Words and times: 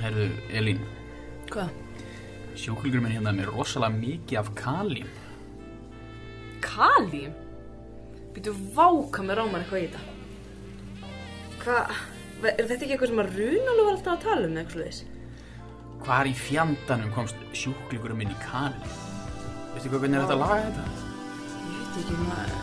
Herðu, 0.00 0.28
Elín, 0.56 0.80
Hvað? 1.52 1.68
sjúklingur 2.56 3.02
minn 3.04 3.12
hérna 3.12 3.32
er 3.32 3.38
með 3.40 3.50
rosalega 3.52 3.98
mikið 3.98 4.38
af 4.40 4.48
kalím. 4.56 5.10
Kalím? 6.64 7.34
Býtu 8.32 8.54
váka 8.76 9.24
með 9.26 9.40
rámar 9.40 9.64
eitthvað 9.64 9.82
í 9.84 9.88
þetta. 9.92 10.02
Hvað? 11.62 11.94
Er 12.42 12.64
þetta 12.66 12.78
ekki 12.78 12.94
eitthvað 12.96 13.12
sem 13.12 13.22
að 13.22 13.32
Runalu 13.38 13.84
var 13.86 13.96
alltaf 13.96 14.14
að 14.16 14.24
tala 14.26 14.48
um 14.48 14.56
eitthvað 14.62 14.86
þess? 14.88 15.04
Hvar 16.02 16.26
í 16.26 16.34
fjandanum 16.34 17.12
komst 17.14 17.44
sjúklingur 17.54 18.16
minn 18.18 18.32
í 18.32 18.38
kalím? 18.42 18.96
Veistu 19.74 19.92
hvað, 19.92 20.02
hvernig 20.02 20.18
er 20.18 20.24
þetta 20.24 20.38
að 20.38 20.42
laga 20.42 20.60
þetta? 20.66 20.84
Ég 21.62 21.80
veit 21.82 22.00
ekki 22.02 22.20
maður. 22.26 22.56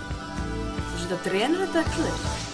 Þú 0.79 1.04
setja 1.04 1.19
að 1.19 1.27
drenur 1.29 1.64
þetta 1.65 1.83
eitthvað 1.86 2.09
þess? 2.09 2.49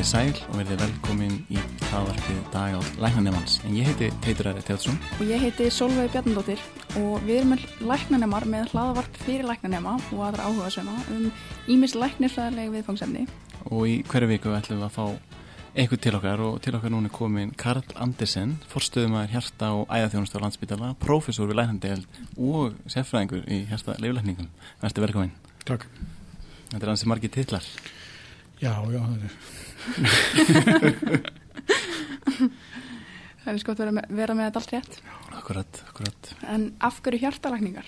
Komið 0.00 0.16
sæl 0.16 0.38
og 0.48 0.54
verðið 0.56 0.78
velkomin 0.80 1.32
í 1.52 1.60
hlaðvarpið 1.90 2.36
dag 2.54 2.72
á 2.72 2.80
læknanemans. 3.02 3.58
En 3.68 3.74
ég 3.76 3.84
heiti 3.84 4.06
Teitur 4.24 4.48
Æri 4.48 4.62
Teatsson 4.64 4.96
Og 5.18 5.28
ég 5.28 5.36
heiti 5.44 5.66
Solveig 5.68 6.08
Bjarnadóttir 6.14 6.56
og 6.96 7.20
við 7.26 7.42
erum 7.42 7.52
læknanemar 7.84 8.46
með 8.48 8.72
hlaðavarp 8.72 9.12
fyrir 9.26 9.44
læknanema 9.44 10.00
og 10.00 10.22
aðra 10.24 10.48
áhuga 10.48 10.72
sögna 10.72 10.96
um 11.12 11.28
ímis 11.68 11.92
læknirfræðilegi 12.00 12.72
viðfangsefni. 12.78 13.28
og 13.68 13.84
í 13.84 14.00
hverju 14.08 14.28
viku 14.30 14.48
ætlum 14.56 14.80
við 14.80 14.88
að 14.88 14.96
fá 14.96 15.04
eitthvað 15.76 16.00
til 16.00 16.16
okkar 16.16 16.40
og 16.48 16.56
til 16.64 16.74
okkar 16.80 16.92
núna 16.96 17.12
er 17.12 17.16
komin 17.18 17.52
Karl 17.52 17.84
Andersen, 17.94 18.56
forstöðumæður 18.72 19.32
hjarta 19.36 19.76
og 19.76 19.84
æðaþjónustu 19.92 20.40
á 20.40 20.44
landsbytala, 20.48 20.96
prófessor 20.96 21.44
við 21.44 21.60
læknandegald 21.60 22.08
og 22.38 22.72
sérfræðingur 22.88 23.44
í 23.52 23.68
hjarta 23.68 24.00
leiflækningum. 24.00 24.48
Verðstu 24.80 25.04
velkomin. 25.04 25.36
Takk. 25.68 25.84
Þetta 26.72 26.88
er 26.88 26.96
það 29.86 30.84
er. 30.90 30.94
Það 33.40 33.54
er 33.54 33.60
sko 33.62 33.72
að 33.72 33.80
vera 33.80 33.92
með, 33.96 34.12
vera 34.20 34.34
með 34.36 34.46
þetta 34.48 34.60
allt 34.60 34.72
rétt. 34.74 34.96
Akkurat, 35.32 35.82
akkurat. 35.88 36.30
En 36.52 36.66
af 36.84 37.00
hverju 37.00 37.22
hjartalækningar? 37.22 37.86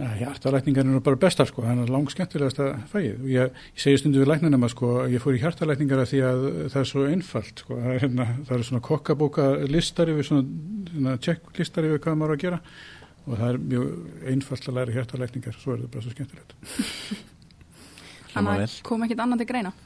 Ja, 0.00 0.08
hjartalækningar 0.18 0.88
eru 0.88 1.00
bara 1.04 1.18
bestar 1.20 1.46
sko, 1.46 1.62
það 1.62 1.84
er 1.84 1.92
langt 1.92 2.10
skemmtilegasta 2.14 2.66
fæið. 2.90 3.20
Og 3.20 3.28
ég, 3.30 3.60
ég 3.76 3.84
segi 3.84 4.00
stundu 4.00 4.22
við 4.22 4.30
læknunum 4.32 4.66
að 4.66 4.72
sko, 4.72 4.90
ég 5.12 5.22
fór 5.22 5.36
í 5.36 5.42
hjartalækningar 5.42 6.02
að 6.02 6.10
því 6.10 6.22
að 6.26 6.46
það 6.72 6.80
er 6.80 6.88
svo 6.90 7.04
einfalt 7.10 7.62
sko, 7.62 7.76
það 7.76 7.92
er, 7.92 8.00
hérna, 8.06 8.26
það 8.48 8.56
er 8.56 8.66
svona 8.70 8.82
kokkabóka 8.88 9.46
listari 9.70 10.16
við 10.16 10.28
svona, 10.30 10.42
svona 10.90 11.14
checklistari 11.28 11.92
við 11.92 12.02
hvað 12.02 12.18
maður 12.18 12.34
á 12.34 12.36
að 12.36 12.42
gera 12.46 12.60
og 13.22 13.36
það 13.36 13.46
er 13.52 13.60
mjög 13.70 14.26
einfalt 14.32 14.66
að 14.66 14.78
læra 14.80 14.96
hjartalækningar, 14.96 15.60
svo 15.62 15.76
er 15.76 15.84
það 15.84 15.92
bara 15.94 16.06
svo 16.08 16.16
skemmtilegt. 16.16 16.56
Þannig 18.32 18.64
að 18.64 18.78
kom 18.88 19.06
ekkit 19.06 19.22
annað 19.22 19.44
til 19.44 19.50
greina. 19.52 19.76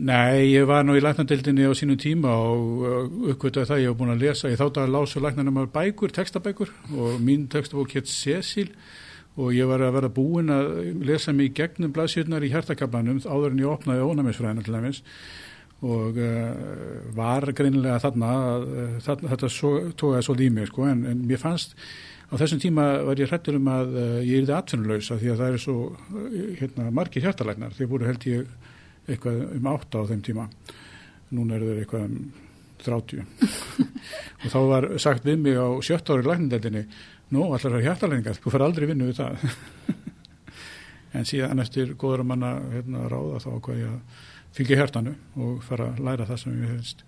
Nei, 0.00 0.54
ég 0.54 0.64
var 0.64 0.84
nú 0.86 0.94
í 0.96 1.00
læknadildinni 1.02 1.66
á 1.68 1.76
sínum 1.76 1.98
tíma 2.00 2.30
og 2.32 2.84
uh, 2.88 3.08
uppgötuði 3.34 3.68
það 3.68 3.80
ég 3.82 3.90
hef 3.90 3.96
búin 3.98 4.12
að 4.14 4.22
lesa, 4.22 4.48
ég 4.48 4.56
þátt 4.56 4.78
að 4.80 4.94
lása 4.94 5.20
læknarnum 5.20 5.58
af 5.60 5.66
bækur, 5.74 6.14
textabækur 6.16 6.70
og 6.96 7.18
mín 7.20 7.42
textabók 7.52 7.92
hétt 7.92 8.08
Cecil 8.08 8.70
og 9.36 9.52
ég 9.52 9.68
var 9.68 9.84
að 9.84 9.98
vera 9.98 10.12
búin 10.16 10.48
að 10.54 10.70
lesa 11.04 11.34
mig 11.36 11.52
gegnum 11.58 11.92
blaðsjötnar 11.92 12.46
í 12.46 12.52
hjartakablanum 12.54 13.20
áður 13.26 13.52
en 13.52 13.60
ég 13.60 13.74
opnaði 13.74 14.08
ónæmisfræðina 14.08 14.64
til 14.64 14.78
dæmis. 14.78 15.02
Og 15.84 16.16
uh, 16.16 16.48
var 17.20 17.50
greinilega 17.52 18.00
þarna, 18.00 18.32
uh, 18.56 18.96
þarna 19.04 19.34
þetta 19.34 19.52
svo, 19.52 19.76
tókaði 19.92 20.24
svolítið 20.30 20.48
í 20.48 20.56
mig 20.56 20.72
sko 20.72 20.88
en, 20.88 21.06
en 21.12 21.24
mér 21.28 21.44
fannst 21.44 21.76
á 22.32 22.40
þessum 22.40 22.64
tíma 22.64 22.90
var 23.04 23.20
ég 23.20 23.28
hrættur 23.28 23.60
um 23.60 23.68
að 23.76 23.96
uh, 24.00 24.18
ég 24.24 24.46
yrði 24.46 24.56
atvinnulösa 24.56 25.20
því 25.20 25.34
að 25.34 25.44
það 25.44 25.54
er 25.54 25.64
svo 25.68 25.78
uh, 25.92 26.28
hérna, 26.56 26.88
margir 26.88 27.28
hjartalæknar, 27.28 27.76
þeir 27.76 27.92
búið 27.92 28.12
held 28.14 28.30
ég 28.32 28.60
eitthvað 29.08 29.42
um 29.56 29.70
átta 29.72 30.04
á 30.04 30.08
þeim 30.10 30.22
tíma. 30.26 30.46
Núna 31.30 31.56
eru 31.56 31.70
þeir 31.70 31.82
eitthvað 31.84 32.06
um 32.08 32.32
30 32.80 33.24
og 34.42 34.46
þá 34.48 34.60
var 34.70 34.86
sagt 35.02 35.26
við 35.28 35.42
mig 35.44 35.58
á 35.60 35.68
sjött 35.84 36.10
ári 36.10 36.24
læknindeldinni 36.24 36.86
nú 37.30 37.46
allar 37.54 37.76
er 37.78 37.84
hjartalækningar, 37.84 38.40
þú 38.40 38.52
fær 38.54 38.66
aldrei 38.66 38.88
vinnu 38.90 39.10
við 39.10 39.20
það. 39.22 39.44
En 41.10 41.26
síðan 41.26 41.58
eftir 41.58 41.96
góður 41.98 42.22
manna 42.22 42.52
hérna, 42.70 43.08
ráða 43.10 43.40
þá 43.42 43.48
hvað 43.66 43.78
ég 43.80 43.88
að 43.90 44.20
fylgja 44.54 44.76
hjartanu 44.78 45.14
og 45.42 45.56
fara 45.66 45.88
að 45.90 46.04
læra 46.06 46.26
það 46.28 46.38
sem 46.38 46.52
ég 46.54 46.70
hefðist 46.70 47.02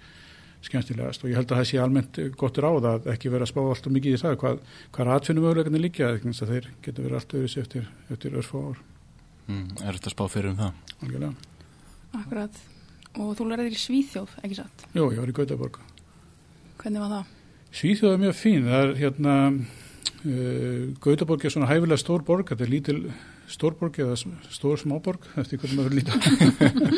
skemmtilegast. 0.67 1.23
Og 1.23 1.31
ég 1.31 1.39
held 1.39 1.53
að 1.53 1.61
það 1.61 1.69
sé 1.71 1.79
almennt 1.79 2.19
gott 2.41 2.59
ráð 2.59 2.89
að 2.91 3.07
ekki 3.15 3.31
vera 3.31 3.47
að 3.47 3.53
spá 3.53 3.61
alltaf 3.63 3.95
mikið 3.95 4.17
í 4.17 4.21
það 4.25 4.35
hvað, 4.43 4.59
hvað 4.97 5.13
atfinnum 5.15 5.47
möguleikarnir 5.47 5.85
líka 5.85 6.11
að 6.11 6.43
þeir 6.51 6.69
getur 6.83 7.07
verið 7.07 7.19
allt 7.21 7.37
öðru 7.39 7.63
eftir, 7.63 7.87
eftir 8.11 8.37
örfá 8.43 8.59
ár. 8.59 8.83
Mm, 9.47 9.65
er 9.83 10.01
þetta 10.01 10.11
að 10.11 10.17
spá 10.17 10.25
fyrir 10.35 10.51
um 10.51 10.61
það? 10.65 10.83
algjörlega. 11.03 11.52
Akkurat. 12.19 12.61
Og 13.21 13.35
þú 13.37 13.47
lærið 13.51 13.75
í 13.75 13.81
Svíþjóð, 13.81 14.37
ekki 14.45 14.57
satt? 14.63 14.87
Jú, 14.97 15.09
ég 15.13 15.21
var 15.21 15.29
í 15.29 15.37
Gautaborg 15.37 15.79
Hvernig 16.83 17.03
var 17.05 17.11
það? 17.13 17.33
Svíþjóð 17.73 18.15
er 18.17 18.23
mjög 18.23 18.37
fín, 18.39 18.65
það 18.69 18.83
er 18.87 18.95
hérna 19.01 19.35
uh, 19.53 20.87
Gautaborg 21.05 21.45
er 21.49 21.53
svona 21.55 21.69
hæfilega 21.71 22.01
stór 22.01 22.25
borg, 22.27 22.49
þetta 22.53 22.65
er 22.67 22.73
lítil 22.73 22.99
stórborg 23.53 23.99
eða 24.01 24.15
s- 24.17 24.55
stór 24.57 24.79
smáborg 24.81 25.27
eftir 25.41 25.61
hvernig 25.61 25.77
maður 25.77 25.97
líta 25.99 26.15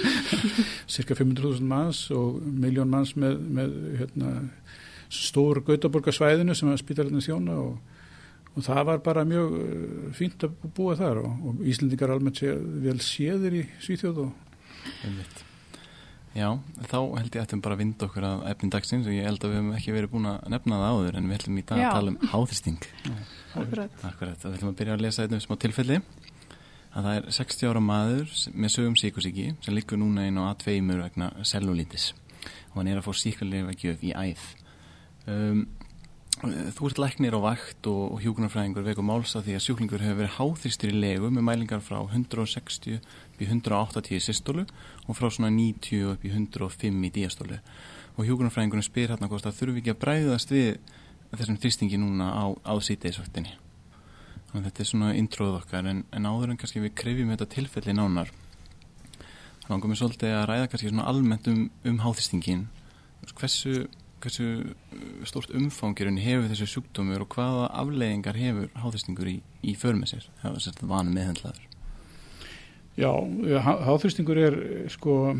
cirka 0.94 1.16
500.000 1.18 1.66
manns 1.66 2.04
og 2.14 2.38
miljón 2.44 2.90
manns 2.92 3.14
með, 3.18 3.40
með 3.58 3.74
hérna, 4.00 4.30
stór 5.10 5.62
Gautaborgarsvæðinu 5.66 6.54
sem 6.58 6.70
að 6.70 6.80
spítalinu 6.82 7.22
þjóna 7.24 7.56
og, 7.58 7.74
og 8.54 8.66
það 8.66 8.82
var 8.90 9.02
bara 9.06 9.26
mjög 9.28 9.56
uh, 9.58 10.06
fínt 10.16 10.46
að 10.46 10.54
búa 10.76 10.94
þar 10.98 11.22
og, 11.24 11.34
og 11.50 11.64
Íslendingar 11.70 12.14
almennt 12.14 12.38
sé 12.42 12.54
vel 12.86 12.98
séðir 13.02 13.58
í 13.62 13.66
Svíþjóð 13.82 14.22
og. 14.28 14.32
Já, 16.34 16.48
þá 16.90 16.96
held 17.14 17.36
ég 17.36 17.44
ættum 17.44 17.60
bara 17.62 17.76
að 17.76 17.82
vinda 17.84 18.06
okkur 18.08 18.24
að 18.26 18.40
efnin 18.50 18.72
dagsins 18.74 19.06
og 19.06 19.14
ég 19.14 19.28
held 19.28 19.44
að 19.46 19.52
við 19.52 19.60
hefum 19.60 19.74
ekki 19.76 19.92
verið 19.94 20.10
búin 20.10 20.26
að 20.32 20.48
nefna 20.50 20.80
það 20.80 20.96
áður 20.96 21.18
en 21.20 21.28
við 21.30 21.36
ætlum 21.38 21.60
í 21.60 21.64
dag 21.68 21.78
Já. 21.78 21.86
að 21.86 21.94
tala 21.94 22.10
um 22.10 22.32
háþristing. 22.32 22.88
Akkurat. 23.54 24.02
Akkurat, 24.08 24.40
þá 24.42 24.48
ætlum 24.50 24.72
að 24.72 24.80
byrja 24.80 24.96
að 24.96 25.04
lesa 25.04 25.26
einnig 25.28 25.44
smá 25.44 25.54
tilfelli 25.62 26.00
að 26.94 27.06
það 27.06 27.20
er 27.20 27.30
60 27.38 27.70
ára 27.70 27.84
maður 27.86 28.34
með 28.50 28.74
sögum 28.74 28.98
síkusíki 28.98 29.46
sem 29.62 29.78
liggur 29.78 30.00
núna 30.02 30.26
inn 30.26 30.42
á 30.42 30.50
A2 30.50 30.74
vegna 30.90 31.30
cellulítis 31.46 32.10
og 32.72 32.80
hann 32.80 32.90
er 32.90 32.98
að 32.98 33.06
fá 33.06 33.14
síkulega 33.14 33.78
gjöf 33.78 34.02
í 34.02 34.10
æð. 34.10 34.44
Um, 35.30 35.66
þú 36.42 36.88
ert 36.88 36.98
læknir 36.98 37.36
á 37.38 37.40
vakt 37.40 37.86
og, 37.86 38.16
og 38.16 38.22
hjúkunarfræðingur 38.24 38.84
veku 38.88 39.04
máls 39.06 39.36
að 39.38 39.46
því 39.48 39.54
að 39.54 39.64
sjúklingur 39.68 40.02
hefur 40.02 40.18
verið 40.18 40.34
háþristir 40.38 40.90
í 40.90 40.98
legu 40.98 41.30
með 41.30 41.46
mælingar 41.46 41.84
frá 41.84 42.00
160 42.02 42.98
upp 43.34 43.42
í 43.42 43.50
180 43.50 44.14
í 44.16 44.22
systólu 44.22 44.64
og 45.04 45.18
frá 45.18 45.28
svona 45.28 45.50
90 45.52 46.14
upp 46.14 46.24
í 46.24 46.32
105 46.32 47.04
í 47.10 47.12
díastólu 47.18 47.60
og 48.14 48.28
hjúkunarfræðingurinn 48.28 48.86
spyr 48.86 49.10
hérna 49.12 49.28
hvort 49.30 49.46
að 49.48 49.58
þurfi 49.58 49.82
ekki 49.82 49.92
að 49.94 50.00
bræðast 50.04 50.54
við 50.54 50.76
þessum 51.34 51.58
þristingi 51.58 51.98
núna 51.98 52.30
á, 52.30 52.44
á 52.62 52.74
sítiðisvaktinni. 52.78 53.56
Þannig 54.50 54.60
að 54.60 54.68
þetta 54.68 54.84
er 54.84 54.90
svona 54.90 55.10
intróð 55.18 55.58
okkar 55.58 55.90
en, 55.90 56.04
en 56.14 56.30
áður 56.30 56.52
en 56.52 56.60
kannski 56.60 56.82
við 56.84 56.94
krefjum 57.00 57.32
þetta 57.34 57.50
tilfelli 57.56 57.96
nánar. 57.96 58.30
Þá 59.64 59.68
langum 59.72 59.94
við 59.94 60.00
svolítið 60.02 60.36
að 60.36 60.46
ræða 60.50 60.70
kannski 60.70 60.92
svona 60.92 61.08
almennt 61.10 61.50
um, 61.50 61.66
um 61.90 62.00
háþristingin. 62.04 62.66
Hversu, 63.34 63.86
hversu 64.22 64.48
uh, 64.62 65.04
stórt 65.26 65.54
umfangirinn 65.58 66.22
hefur 66.22 66.50
þessu 66.52 66.70
sjúkdómur 66.70 67.26
og 67.26 67.34
hvaða 67.34 67.70
afleiðingar 67.82 68.38
hefur 68.38 68.70
háþristingur 68.78 69.32
í, 69.32 69.38
í 69.64 69.74
för 69.80 69.98
með 69.98 70.14
sér? 70.14 70.28
Það 70.42 70.58
var 70.58 70.66
sérst 70.68 70.84
vanu 70.94 71.16
meðhendlaður. 71.16 71.73
Já, 72.94 73.10
há- 73.64 73.80
háþrýstingur 73.88 74.38
er 74.38 74.56
sko 74.92 75.34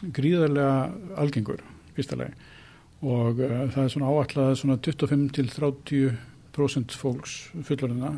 gríðarlega 0.00 1.16
algengur, 1.20 1.60
fyrsta 1.96 2.16
lagi. 2.16 2.32
Og 3.04 3.40
uh, 3.40 3.66
það 3.72 3.82
er 3.84 3.92
svona 3.92 4.12
að 4.46 4.54
svona 4.60 4.78
25 4.80 5.26
til 5.36 5.50
30% 5.52 6.96
fólks 6.96 7.36
fullorðina 7.68 8.14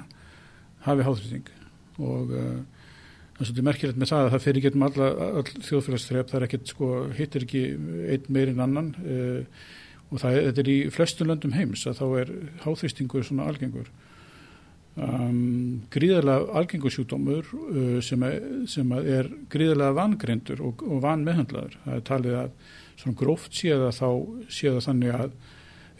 hafi 0.86 1.06
háþrýsting. 1.06 1.50
Og 1.98 2.30
uh, 2.30 2.62
það 3.34 3.42
er 3.42 3.50
svolítið 3.50 3.66
merkilegt 3.66 3.98
með 3.98 4.12
það 4.12 4.24
að 4.26 4.32
það 4.34 4.46
fyrir 4.46 4.66
getum 4.66 4.86
alla, 4.86 5.10
all 5.40 5.44
þjóðfélagsþrep, 5.66 6.30
það 6.30 6.38
er 6.40 6.46
ekkert 6.48 6.72
sko, 6.74 6.90
hittir 7.18 7.46
ekki 7.46 7.64
einn 8.14 8.30
meirinn 8.30 8.62
annan 8.62 8.92
uh, 9.02 9.66
og 10.12 10.20
það 10.22 10.38
er, 10.38 10.46
þetta 10.50 10.62
er 10.62 10.70
í 10.70 10.78
flestum 10.92 11.30
löndum 11.30 11.54
heims 11.56 11.86
að 11.88 11.98
þá 12.02 12.06
er 12.22 12.32
háþrýstingur 12.66 13.26
svona 13.26 13.46
algengur 13.50 13.88
um, 14.96 15.82
gríðarlega 15.92 16.52
algengur 16.60 16.92
sjúkdómur 16.94 17.48
uh, 17.52 17.98
sem, 18.04 18.22
er, 18.28 18.38
sem 18.70 18.94
að 18.94 19.10
er 19.16 19.30
gríðarlega 19.52 19.96
vangreindur 19.98 20.62
og, 20.64 20.84
og 20.86 21.02
vanmeðhandlaður. 21.04 21.78
Það 21.84 21.98
er 21.98 22.06
talið 22.08 22.38
að 22.42 22.54
svona 23.02 23.18
gróft 23.18 23.56
séð 23.56 23.86
að 23.88 23.94
þá 23.98 24.08
séð 24.52 24.78
að 24.78 24.86
þannig 24.88 25.16
að 25.18 25.30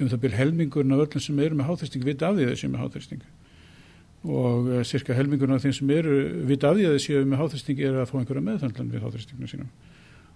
um 0.03 0.11
það 0.11 0.23
byrja 0.25 0.41
helmingurinn 0.41 0.97
af 0.97 1.05
öllum 1.07 1.25
sem 1.25 1.41
eru 1.45 1.59
með 1.59 1.71
háþristing 1.71 2.05
vita 2.07 2.29
af 2.29 2.37
því 2.39 2.59
séu 2.59 2.73
með 2.73 2.85
háþristing 2.85 3.25
og 4.23 4.69
uh, 4.71 4.83
cirka 4.87 5.17
helmingurinn 5.19 5.57
af 5.57 5.65
þeim 5.65 5.75
sem 5.79 5.95
eru 5.95 6.19
vita 6.49 6.71
af 6.71 6.79
því 6.79 6.93
séu 7.03 7.25
með 7.27 7.43
háþristing 7.43 7.83
er 7.83 8.03
að 8.03 8.11
fá 8.11 8.17
einhverja 8.21 8.47
meðhandlan 8.49 8.93
við 8.93 9.07
háþristinginu 9.07 9.51
sínum 9.51 9.73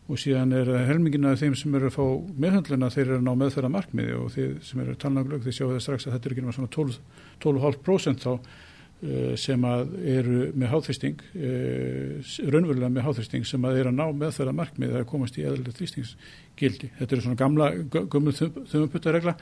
og 0.06 0.20
síðan 0.22 0.54
er 0.54 0.68
helmingin 0.86 1.26
af 1.26 1.40
þeim 1.40 1.56
sem 1.58 1.74
eru 1.74 1.88
að 1.90 1.96
fá 1.96 2.04
meðhandluna 2.44 2.92
þeir 2.94 3.06
eru 3.08 3.18
að 3.18 3.26
ná 3.26 3.32
meðferða 3.40 3.72
markmiði 3.74 4.14
og 4.20 4.28
þeir 4.36 4.52
sem 4.62 4.82
eru 4.84 4.94
talnaglögg 5.02 5.46
þeir 5.46 5.56
sjáu 5.56 5.68
það 5.72 5.82
strax 5.82 6.06
að 6.06 6.14
þetta 6.14 6.28
er 6.28 6.34
ekki 6.34 6.44
náttúrulega 6.44 6.58
svona 6.60 6.74
12 6.76 6.98
12,5% 7.42 8.22
þá, 8.22 8.30
uh, 8.36 9.32
sem 9.40 9.66
að 9.66 9.96
eru 10.14 10.42
með 10.54 10.70
háþristing, 10.74 11.24
uh, 11.34 12.36
raunverulega 12.54 12.92
með 12.94 13.08
háþristing 13.08 13.48
sem 13.50 13.66
að 13.66 13.80
eru 13.82 13.92
að 13.92 13.98
ná 13.98 14.06
meðferða 14.22 14.54
markmið 14.60 14.94
að 15.00 15.08
komast 15.10 15.40
í 15.40 15.44
eðlilega 15.46 15.74
þrýstingsgildi. 15.80 16.92
Þetta 17.00 17.16
eru 17.16 17.26
svona 17.26 17.40
gamla, 17.42 17.72
gömul 17.96 18.36
þumumputtaregla 18.36 19.36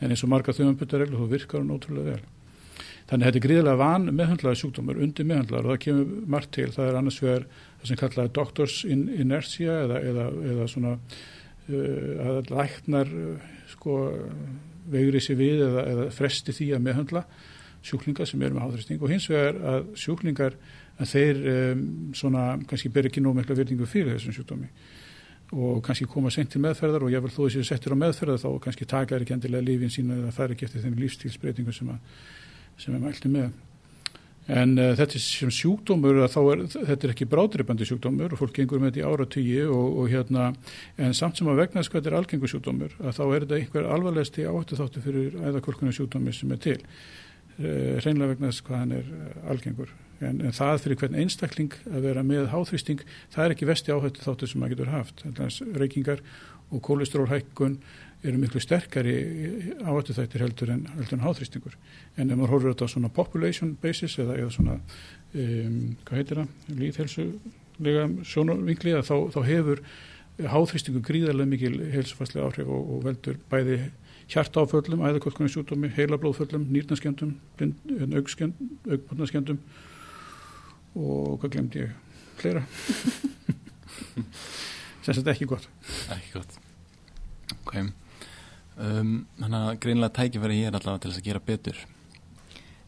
en 0.00 0.16
eins 0.16 0.24
og 0.24 0.32
marga 0.32 0.56
þumumputtaregla 0.56 1.20
þú 1.20 1.30
virkar 1.36 1.62
hún 1.62 1.76
ótrúlega 1.76 2.16
vel. 2.16 2.24
Þannig 3.06 3.22
að 3.22 3.28
þetta 3.28 3.38
er 3.38 3.44
gríðilega 3.44 3.78
van 3.78 4.08
meðhandlaði 4.18 4.58
sjúkdómar, 4.58 4.96
undir 4.98 5.26
meðhandlaði 5.28 5.62
og 5.62 5.70
það 5.70 5.82
kemur 5.84 6.30
margt 6.34 6.50
til. 6.56 6.66
Það 6.74 6.88
er 6.88 6.96
annars 6.98 7.18
vegar 7.22 7.44
sem 7.88 7.98
kallaði 8.00 8.34
doctors 8.36 8.82
in 8.88 9.06
inertia 9.14 9.80
eða, 9.86 10.00
eða, 10.10 10.28
eða 10.52 10.68
svona 10.72 10.94
uh, 10.96 12.30
að 12.30 12.52
læknar 12.52 13.12
uh, 13.12 13.52
sko 13.72 14.00
veigri 14.90 15.22
sér 15.22 15.38
við 15.40 15.62
eða, 15.66 15.86
eða 15.92 16.08
fresti 16.14 16.54
því 16.54 16.72
að 16.76 16.84
meðhandla 16.86 17.24
sjúklingar 17.86 18.26
sem 18.28 18.42
eru 18.42 18.56
með 18.56 18.66
háþristing 18.66 19.02
og 19.02 19.12
hins 19.12 19.28
vegar 19.30 19.58
að 19.72 19.88
sjúklingar 19.98 20.56
að 20.96 21.10
þeir 21.12 21.42
um, 21.52 21.82
svona 22.16 22.46
kannski 22.68 22.90
ber 22.92 23.10
ekki 23.10 23.22
nóg 23.22 23.36
mikla 23.38 23.58
virðingu 23.58 23.88
fyrir 23.90 24.16
þessum 24.16 24.36
sjúkdómi 24.36 24.70
og 25.54 25.82
kannski 25.84 26.08
koma 26.10 26.30
sent 26.34 26.50
til 26.50 26.60
meðferðar 26.64 27.04
og 27.06 27.12
jáfnvel 27.12 27.30
þó 27.30 27.42
þessi 27.44 27.68
settir 27.68 27.94
á 27.94 28.02
meðferðar 28.02 28.40
þá 28.42 28.48
kannski 28.64 28.88
taka 28.90 29.14
er 29.14 29.22
ekki 29.22 29.36
endilega 29.36 29.66
lífin 29.66 29.92
sína 29.94 30.16
eða 30.18 30.32
fær 30.34 30.54
ekki 30.54 30.66
eftir 30.66 30.82
þenni 30.82 31.04
lífstílsbreytingu 31.04 31.74
sem, 31.74 31.92
sem 32.82 32.96
er 32.96 33.04
mælti 33.04 33.30
með. 33.30 33.52
En 34.46 34.76
uh, 34.78 34.92
þetta 34.94 35.18
sem 35.22 35.50
sjúkdómur, 35.50 36.20
er, 36.22 36.64
þetta 36.72 37.08
er 37.08 37.12
ekki 37.14 37.26
brádreipandi 37.30 37.88
sjúkdómur 37.88 38.36
og 38.36 38.40
fólk 38.42 38.54
gengur 38.60 38.82
með 38.82 38.94
þetta 38.94 39.02
í 39.02 39.10
áratígi 39.10 39.60
og, 39.66 40.00
og 40.02 40.10
hérna, 40.12 40.48
en 41.02 41.16
samt 41.18 41.40
sem 41.40 41.50
að 41.50 41.62
vegna 41.64 41.82
þess 41.82 41.90
hvað 41.90 42.02
þetta 42.02 42.12
er 42.12 42.18
algengur 42.20 42.52
sjúkdómur, 42.54 42.96
að 43.02 43.18
þá 43.18 43.22
er 43.26 43.46
þetta 43.46 43.60
einhver 43.60 43.90
alvarlegsti 43.96 44.46
áhættu 44.46 44.78
þáttu 44.78 45.04
fyrir 45.04 45.38
æðakvölkunar 45.42 45.98
sjúkdómi 45.98 46.34
sem 46.36 46.54
er 46.54 46.62
til. 46.62 46.80
Uh, 47.56 47.96
hreinlega 48.04 48.34
vegna 48.36 48.52
þess 48.52 48.66
hvað 48.66 48.82
hann 48.84 48.98
er 49.00 49.14
uh, 49.16 49.38
algengur 49.50 49.94
en, 50.24 50.40
en 50.40 50.54
það 50.54 50.82
fyrir 50.84 51.00
hvern 51.00 51.18
einstakling 51.20 51.76
að 51.90 52.04
vera 52.06 52.24
með 52.26 52.50
háþrýsting, 52.52 53.02
það 53.32 53.46
er 53.46 53.54
ekki 53.54 53.68
vesti 53.68 53.94
áhættu 53.94 54.24
þáttu 54.24 54.50
sem 54.50 54.62
maður 54.62 54.76
getur 54.76 54.92
haft. 54.92 55.24
Reykingar 55.76 56.22
og 56.74 56.82
kólesterólhækkun 56.86 57.78
eru 58.26 58.40
miklu 58.40 58.60
sterkari 58.62 59.14
áhættu 59.82 60.14
þættir 60.16 60.44
heldur 60.44 60.72
en, 60.74 60.82
heldur 60.96 61.18
en 61.18 61.24
háþrýstingur. 61.24 61.76
En 62.16 62.30
ef 62.30 62.38
maður 62.38 62.52
horfur 62.54 62.72
þetta 62.72 62.88
á 62.88 62.94
svona 62.94 63.12
population 63.14 63.74
basis 63.82 64.16
eða, 64.22 64.36
eða 64.42 64.52
svona, 64.54 64.76
um, 65.34 65.78
hvað 66.06 66.20
heitir 66.20 66.40
það, 66.40 66.48
líðhelsulega 66.80 68.06
sjónarvingliða, 68.32 69.02
þá, 69.06 69.16
þá 69.34 69.40
hefur 69.50 69.82
háþrýstingu 70.52 71.02
gríðarlega 71.06 71.52
mikil 71.52 71.74
helsufæslega 71.94 72.46
áhrif 72.48 72.68
og, 72.68 72.90
og 72.96 73.04
veldur 73.06 73.38
bæði 73.52 73.78
hjartáföllum, 74.32 75.04
æðakortkunni 75.06 75.52
sjúkdómi, 75.52 75.92
heilablóðföllum, 75.96 76.66
nýrnaskendum, 76.74 77.36
augbarnaskendum 77.62 79.60
og 80.96 81.38
hvað 81.42 81.52
glemt 81.54 81.78
ég? 81.78 81.94
Sem 85.06 85.14
þetta 85.14 85.32
ekki 85.32 85.46
gott. 85.48 85.70
Ekki 86.10 86.34
gott. 86.34 86.58
Ok 87.62 87.72
um, 88.76 89.12
þannig 89.40 89.60
að 89.60 89.78
greinlega 89.84 90.16
tækifæri 90.20 90.58
hér 90.62 90.78
allavega 90.78 91.02
til 91.04 91.12
þess 91.12 91.22
að 91.22 91.28
gera 91.28 91.44
betur. 91.50 91.84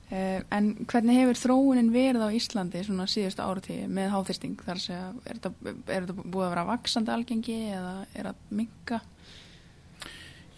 Uh, 0.08 0.40
en 0.56 0.70
hvernig 0.88 1.18
hefur 1.20 1.40
þróunin 1.42 1.92
verið 1.92 2.24
á 2.24 2.32
Íslandi 2.32 2.82
svona 2.86 3.04
síðustu 3.10 3.44
áratíði 3.44 3.88
með 3.92 4.12
háþyrsting 4.14 4.56
þar 4.64 4.78
að 4.78 4.84
segja, 4.86 5.06
er 5.28 5.40
þetta, 5.40 5.72
er 5.76 6.06
þetta 6.06 6.18
búið 6.24 6.46
að 6.46 6.52
vera 6.54 6.68
vaksandi 6.70 7.12
algengi 7.12 7.58
eða 7.76 7.94
er 8.14 8.30
þetta 8.30 8.60
minka? 8.62 9.00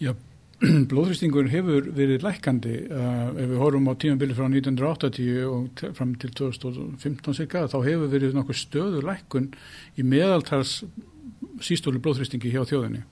Já 0.00 0.12
blóðhrýstingur 0.90 1.48
hefur 1.48 1.86
verið 1.96 2.24
lækandi 2.24 2.74
uh, 2.92 3.30
ef 3.32 3.46
við 3.48 3.60
horfum 3.62 3.88
á 3.88 3.94
tímanbili 3.96 4.36
frá 4.36 4.44
1980 4.44 5.46
og 5.48 5.84
fram 5.96 6.12
til 6.20 6.34
2015 6.36 7.38
cirka 7.38 7.64
þá 7.72 7.78
hefur 7.86 8.10
verið 8.12 8.36
nokkuð 8.36 8.58
stöðu 8.60 9.00
lækun 9.06 9.48
í 9.96 10.04
meðaltals 10.04 10.82
sístóli 11.64 12.02
blóðhrýstingi 12.04 12.52
hjá 12.52 12.62
þjóðinni 12.68 13.02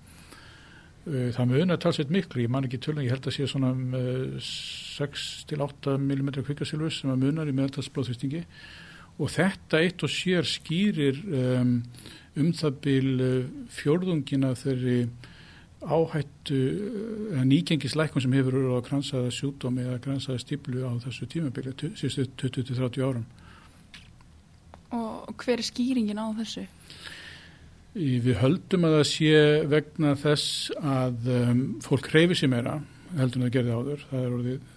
það 1.35 1.49
með 1.51 1.63
unna 1.65 1.79
talsett 1.81 2.13
miklu, 2.13 2.43
ég 2.45 2.53
man 2.53 2.67
ekki 2.69 2.81
tölun 2.85 3.05
ég 3.07 3.15
held 3.15 3.29
að 3.29 3.37
sé 3.39 3.49
svona 3.49 3.73
um, 3.75 3.97
uh, 3.97 4.51
6-8 4.99 5.97
mm 5.97 6.31
kvikkasilvus 6.43 7.01
sem 7.03 7.13
að 7.15 7.25
munar 7.25 7.51
í 7.51 7.55
meðaltals 7.57 7.91
blóðhrýstingi 7.95 8.45
og 9.19 9.33
þetta 9.35 9.83
eitt 9.83 10.05
og 10.07 10.13
sér 10.13 10.47
skýrir 10.47 11.19
um, 11.25 11.75
um 12.39 12.53
það 12.55 12.79
byl 12.85 13.11
uh, 13.17 13.51
fjörðungina 13.79 14.55
þeirri 14.59 15.01
áhættu 15.79 16.59
eða 17.33 17.45
nýgengislækun 17.47 18.23
sem 18.25 18.33
hefur 18.35 18.57
verið 18.57 18.79
á 18.83 18.87
kransaða 18.89 19.35
sjúkdómi 19.35 19.85
eða 19.87 20.01
kransaða 20.03 20.43
stíplu 20.43 20.83
á 20.83 20.91
þessu 21.05 21.29
tímabili 21.31 21.75
síðustu 21.95 22.51
20-30 22.51 23.05
árum. 23.07 23.29
Og 24.91 25.37
hver 25.39 25.61
er 25.61 25.67
skýringin 25.67 26.19
á 26.19 26.27
þessu? 26.41 26.67
Við 27.99 28.37
höldum 28.39 28.85
að 28.87 28.93
það 28.95 29.06
sé 29.11 29.39
vegna 29.67 30.12
þess 30.21 30.69
að 30.79 31.31
um, 31.35 31.62
fólk 31.83 32.06
hreyfi 32.12 32.37
sér 32.39 32.53
meira 32.53 32.77
heldur 33.19 33.41
en 33.41 33.47
það 33.49 33.55
gerði 33.56 33.75
áður. 33.75 34.05
Það 34.11 34.21
er 34.21 34.37
orðið 34.37 34.69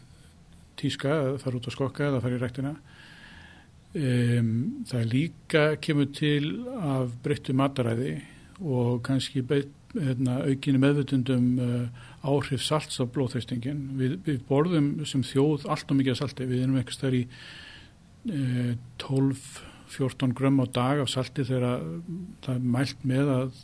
tíska 0.81 1.11
eða 1.11 1.41
fara 1.43 1.59
út 1.59 1.69
á 1.69 1.71
skokka 1.75 2.07
eða 2.07 2.21
fara 2.23 2.39
í 2.39 2.41
rektina. 2.41 2.71
Um, 3.91 4.51
það 4.89 5.09
líka 5.11 5.63
kemur 5.83 6.09
til 6.17 6.49
af 6.79 7.13
breyttu 7.21 7.53
mataræði 7.53 8.15
og 8.61 9.01
kannski 9.05 9.43
beitt 9.45 9.77
hérna, 9.93 10.39
aukinni 10.47 10.81
meðvutundum 10.81 11.47
uh, 11.61 12.05
áhrif 12.25 12.63
salts 12.65 12.97
á 12.97 13.05
blóðþeistingin. 13.05 13.89
Við, 13.99 14.15
við 14.25 14.45
borðum 14.49 14.93
sem 15.05 15.21
þjóð 15.27 15.67
allt 15.69 15.91
og 15.91 15.99
mikið 15.99 16.23
salti. 16.23 16.49
Við 16.49 16.65
erum 16.65 16.79
eitthvað 16.81 16.97
stær 16.97 17.19
í 17.19 17.25
uh, 17.27 18.73
12-14 19.91 20.33
grömm 20.37 20.61
á 20.63 20.65
dag 20.71 21.01
af 21.03 21.09
salti 21.11 21.43
þegar 21.47 21.81
það 22.45 22.53
er 22.55 22.67
mælt 22.75 23.03
með 23.07 23.31
að 23.35 23.63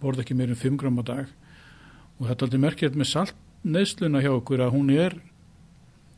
borða 0.00 0.24
ekki 0.24 0.36
meirinn 0.38 0.58
5 0.58 0.78
grömm 0.80 1.00
á 1.00 1.04
dag. 1.04 1.26
Og 2.18 2.28
þetta 2.28 2.44
er 2.44 2.46
aldrei 2.48 2.62
merkjað 2.64 2.96
með 3.00 3.10
saltneðsluna 3.10 4.22
hjá 4.24 4.32
okkur 4.32 4.64
að 4.64 4.74
hún 4.76 4.92
er 4.94 5.18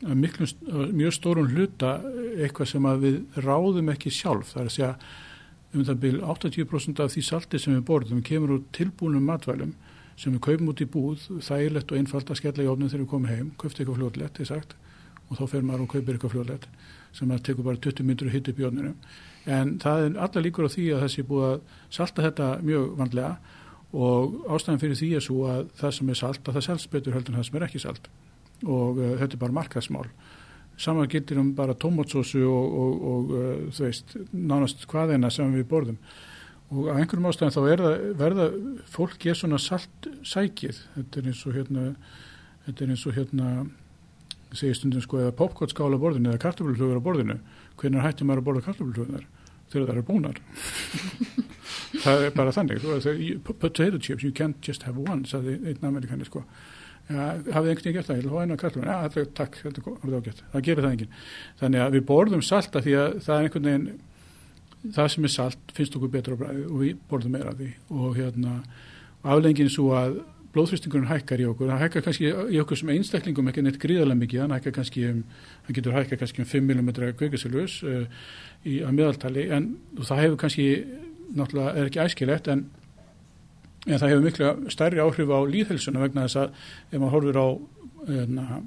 að 0.03 0.19
miklu, 0.19 0.47
mjög 0.91 1.15
stórun 1.15 1.51
hluta 1.53 1.93
eitthvað 2.35 2.71
sem 2.73 2.89
við 3.03 3.19
ráðum 3.43 3.91
ekki 3.93 4.11
sjálf. 4.11 4.53
Það 4.53 4.61
er 4.61 4.69
að 4.71 4.75
segja 4.77 4.93
um 5.73 5.85
það 5.87 6.01
byrju 6.03 6.23
80% 6.33 7.03
af 7.03 7.13
því 7.13 7.25
salti 7.25 7.59
sem 7.59 7.75
við 7.75 7.85
borðum 7.87 8.23
kemur 8.25 8.57
úr 8.57 8.63
tilbúinum 8.75 9.25
matvælum 9.27 9.73
sem 10.19 10.33
við 10.35 10.43
kaupum 10.45 10.69
út 10.69 10.81
í 10.83 10.89
búð, 10.93 11.23
þægilegt 11.41 11.91
og 11.91 11.97
einfalt 11.97 12.29
að 12.29 12.39
skella 12.39 12.65
í 12.65 12.69
ofnum 12.69 12.91
þegar 12.91 13.01
við 13.01 13.09
komum 13.09 13.31
heim, 13.31 13.47
kauptu 13.57 13.81
eitthvað 13.81 13.97
fljóðlegt, 13.97 14.75
og 15.29 15.39
þá 15.39 15.45
fer 15.49 15.63
maður 15.65 15.85
og 15.87 15.93
kaupir 15.95 16.13
eitthvað 16.13 16.35
fljóðlegt 16.35 16.67
sem 17.13 17.29
maður 17.29 17.45
tekur 17.47 17.67
bara 17.67 17.81
20 17.81 18.05
myndur 18.05 18.29
og 18.29 18.35
hitt 18.35 18.49
upp 18.51 18.59
í 18.59 18.67
ofnunum. 18.67 18.97
En 19.49 19.75
það 19.83 20.05
er 20.05 20.21
alla 20.23 20.43
líkur 20.43 20.69
á 20.69 20.73
því 20.73 20.85
að 20.95 21.03
þessi 21.03 21.25
búið 21.27 21.49
að 21.49 21.57
salta 21.91 22.23
þetta 22.23 22.49
mjög 22.63 22.93
vandlega 22.99 23.33
og 23.93 24.37
ástæðan 24.49 24.81
fyrir 24.81 24.97
því 24.97 25.09
er 25.17 25.23
svo 25.23 25.41
að 25.51 25.65
það 25.77 25.95
sem 25.97 26.09
er 26.09 26.17
salt, 26.17 26.47
að 26.47 26.55
það 26.57 26.65
selst 26.67 26.89
betur 26.93 27.17
heldur 27.17 27.33
en 27.33 27.41
það 27.41 27.49
sem 27.49 27.57
er 27.59 27.65
ekki 27.67 27.81
salt. 27.83 28.07
Og 28.63 29.01
uh, 29.01 29.11
þetta 29.19 29.35
er 29.35 29.41
bara 29.43 29.57
markaðsmál. 29.59 30.07
Saman 30.81 31.11
getur 31.11 31.41
um 31.43 31.51
bara 31.53 31.75
tómatsósu 31.77 32.41
og, 32.49 32.77
og, 32.83 33.03
og 33.11 33.33
uh, 33.37 33.51
þú 33.75 33.85
veist, 33.85 34.15
nánast 34.33 34.87
hvaðina 34.89 35.29
sem 35.33 35.53
við 35.53 35.67
borðum. 35.69 35.99
Og 36.73 36.89
á 36.89 36.97
einhverjum 36.97 37.29
ástæðan 37.29 37.53
þá 37.53 37.61
er 37.67 37.83
það, 37.83 38.07
verða 38.23 38.49
fólk 38.95 39.27
er 39.29 39.37
svona 39.37 39.59
salt 39.61 40.09
sækið 40.25 40.79
þetta 40.95 41.19
er 41.19 41.29
eins 41.29 41.43
og 41.45 41.57
hérna 41.59 41.83
þetta 42.65 42.85
er 42.85 42.93
eins 42.95 43.03
og 43.05 43.17
hérna 43.19 43.49
segir 44.57 44.79
stundum 44.79 45.03
sko 45.03 45.19
eða 45.21 45.35
popcornskála 45.37 45.99
á 45.99 46.01
borðinu 46.01 46.31
eða 46.31 46.41
kartofluflugur 46.47 46.97
á 46.97 47.05
borðinu. 47.05 47.37
Hvernig 47.77 48.05
hættir 48.07 48.25
maður 48.29 48.41
að 48.41 48.49
borða 48.49 48.65
kartofluflugunar 48.71 49.29
þegar 49.73 49.89
það 49.89 49.95
eru 49.95 50.05
búnar. 50.07 50.39
Það 52.03 52.23
er 52.27 52.31
bara 52.35 52.53
þannig 52.55 52.85
potato 53.45 53.99
chips, 53.99 54.23
you 54.23 54.33
can't 54.35 54.61
just 54.65 54.85
have 54.87 54.97
one 54.99 55.27
sagði 55.29 55.59
einn 55.71 55.89
amerikani 55.89 56.25
sko. 56.27 56.43
Hafið 57.09 57.51
einhvern 57.51 57.67
veginn 57.67 57.95
gert 57.97 58.09
það, 58.09 58.21
ég 58.21 58.31
hóa 58.31 58.45
einu 58.45 58.55
að 58.55 58.61
kalla 58.63 58.87
ja, 58.87 58.97
það, 59.11 59.29
takk, 59.37 59.59
þetta 59.59 59.83
er 59.91 60.15
ágætt, 60.17 60.41
það 60.53 60.65
gerir 60.67 60.85
það 60.85 60.95
enginn. 60.95 61.21
Þannig 61.59 61.83
að 61.83 61.97
við 61.97 62.05
borðum 62.09 62.43
salta 62.47 62.81
því 62.83 62.95
að 63.01 63.17
það 63.25 63.35
er 63.35 63.47
einhvern 63.49 63.69
veginn 63.69 64.93
það 64.97 65.09
sem 65.13 65.27
er 65.27 65.33
salt 65.33 65.73
finnst 65.75 65.97
okkur 65.99 66.11
betra 66.11 66.37
og 66.37 66.77
við 66.79 66.95
borðum 67.11 67.35
meira 67.37 67.55
því. 67.59 67.69
Og 67.95 68.17
hérna 68.19 68.55
aflengin 69.23 69.71
svo 69.71 69.91
að 69.95 70.17
blóðþristingurinn 70.53 71.09
hækkar 71.09 71.41
í 71.41 71.47
okkur 71.49 71.71
það 71.71 71.83
hækkar 71.83 72.05
kannski 72.07 72.29
í 72.29 72.59
okkur 72.61 72.79
sem 72.79 72.91
einstaklingum 72.93 73.49
ekki 73.49 73.63
neitt 73.65 73.79
gríðarlega 73.81 74.19
mikið, 74.19 74.43
hann 74.43 74.55
hækkar 74.57 74.75
kannski 74.77 75.07
um, 75.09 75.23
hann 75.65 75.77
getur 75.77 75.97
hækkar 75.97 76.21
kannski 76.21 76.43
um 76.43 76.49
5 76.51 76.69
mm 76.75 76.91
kveikasilvus 77.19 77.79
uh, 77.89 78.05
í 78.69 78.79
að 78.85 78.95
meðaltali 78.99 79.47
en 79.55 79.73
það 79.99 80.23
hefur 80.25 80.39
kannski 80.45 80.67
náttúrulega 81.33 81.73
er 81.73 81.89
ekki 81.89 82.03
æskilegt 82.05 82.51
en 82.53 82.67
en 83.87 83.99
það 83.99 84.09
hefur 84.13 84.23
miklu 84.23 84.51
stærri 84.71 85.01
áhrif 85.03 85.31
á 85.33 85.39
líðhelsuna 85.43 86.03
vegna 86.05 86.27
þess 86.27 86.39
að 86.39 86.53
ef 86.91 86.99
maður 87.01 87.15
horfir 87.17 87.39
á 87.39 87.47
hérna, 88.07 88.61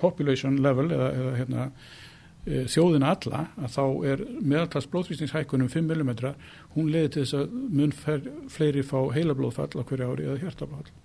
population 0.00 0.56
level 0.64 0.88
eða, 0.88 1.10
eða 1.18 1.34
hérna, 1.36 1.66
þjóðina 2.46 3.12
alla 3.14 3.42
að 3.60 3.74
þá 3.74 3.84
er 4.12 4.24
meðaltals 4.40 4.88
blóðvísningshækkunum 4.92 5.68
5 5.68 5.92
mm 5.92 6.12
hún 6.76 6.88
leiði 6.88 7.12
til 7.12 7.24
þess 7.24 7.36
að 7.36 7.58
mun 7.80 7.92
fer, 7.92 8.24
fleiri 8.48 8.82
fá 8.86 8.98
heila 9.12 9.36
blóðfall 9.36 9.74
á 9.76 9.84
hverju 9.84 10.08
ári 10.08 10.28
eða 10.28 10.40
hjartablóðfall 10.46 10.98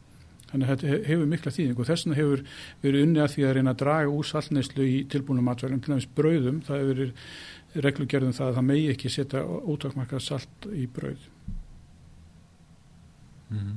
Þannig 0.56 0.70
að 0.70 0.84
þetta 0.86 1.10
hefur 1.10 1.28
mikla 1.28 1.52
þýðing 1.52 1.80
og 1.80 1.88
þess 1.90 2.06
vegna 2.06 2.18
hefur 2.20 2.44
verið 2.84 3.06
unni 3.06 3.22
að 3.24 3.32
því 3.34 3.44
að 3.44 3.54
reyna 3.58 3.72
að 3.74 3.82
draga 3.82 4.12
úr 4.14 4.28
saltneislu 4.30 4.86
í 4.88 5.00
tilbúinum 5.12 5.50
matvælum, 5.50 5.82
til 5.84 5.92
dæmis 5.92 6.08
brauðum, 6.16 6.62
það 6.64 6.80
hefur 6.80 6.92
verið 6.94 7.84
reglugerðum 7.86 8.36
það 8.38 8.52
að 8.52 8.60
það 8.60 8.68
megi 8.70 8.86
ekki 8.94 9.12
setja 9.12 9.42
ótakmarkað 9.44 10.24
salt 10.24 10.70
í 10.72 10.86
brauð. 10.96 11.28
Mhm. 13.50 13.76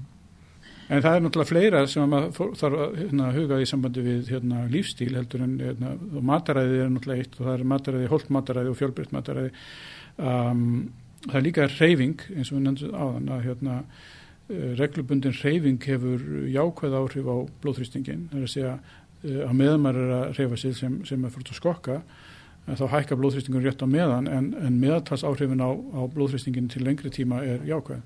En 0.88 1.02
það 1.04 1.14
er 1.14 1.24
náttúrulega 1.24 1.50
fleira 1.50 1.80
sem 1.90 2.06
maður 2.08 2.54
þarf 2.56 2.78
að 2.80 2.94
hérna, 3.02 3.26
huga 3.34 3.58
í 3.60 3.66
sambandi 3.68 4.04
við 4.06 4.30
hérna, 4.32 4.62
lífstíl 4.72 5.10
heldur 5.12 5.42
en 5.44 5.58
hérna, 5.60 5.90
mataræði 6.30 6.78
er 6.80 6.94
náttúrulega 6.94 7.24
eitt 7.24 7.34
og 7.36 7.42
það 7.42 7.50
er 7.52 7.64
mataræði, 7.72 8.06
holt 8.12 8.30
mataræði 8.32 8.70
og 8.72 8.78
fjölbreytt 8.78 9.12
mataræði. 9.12 9.50
Um, 10.16 10.62
það 11.26 11.36
er 11.40 11.44
líka 11.44 11.66
reyfing 11.74 12.24
eins 12.32 12.52
og 12.52 12.56
við 12.56 12.64
nefndum 12.64 12.96
áðan 12.96 13.28
að 13.34 13.44
hérna, 13.50 13.74
eh, 14.48 14.70
reglubundin 14.80 15.36
reyfing 15.42 15.90
hefur 15.90 16.24
jákvæð 16.54 16.96
áhrif 17.02 17.28
á 17.28 17.36
blóðþrýstingin. 17.66 18.24
Það 18.30 18.40
er 18.40 18.48
að 18.48 18.54
segja 18.54 18.74
eh, 18.78 19.42
að 19.44 19.54
meðan 19.60 19.84
maður 19.84 20.06
er 20.06 20.14
að 20.22 20.40
reyfa 20.40 20.60
sig 20.62 20.78
sem, 20.78 21.00
sem 21.04 21.24
er 21.28 21.34
fyrir 21.36 21.52
að 21.52 21.60
skokka 21.60 21.98
eh, 22.00 22.78
þá 22.80 22.86
hækka 22.94 23.20
blóðþrýstingur 23.20 23.68
rétt 23.68 23.84
á 23.84 23.88
meðan 23.92 24.32
en, 24.32 24.54
en 24.56 24.80
meðaltals 24.80 25.26
áhrifin 25.28 25.60
á, 25.60 25.68
á 25.68 26.00
blóðþrýstingin 26.16 26.72
til 26.72 26.86
lengri 26.88 27.12
tíma 27.12 27.44
er 27.44 27.60
jákvæð 27.68 28.00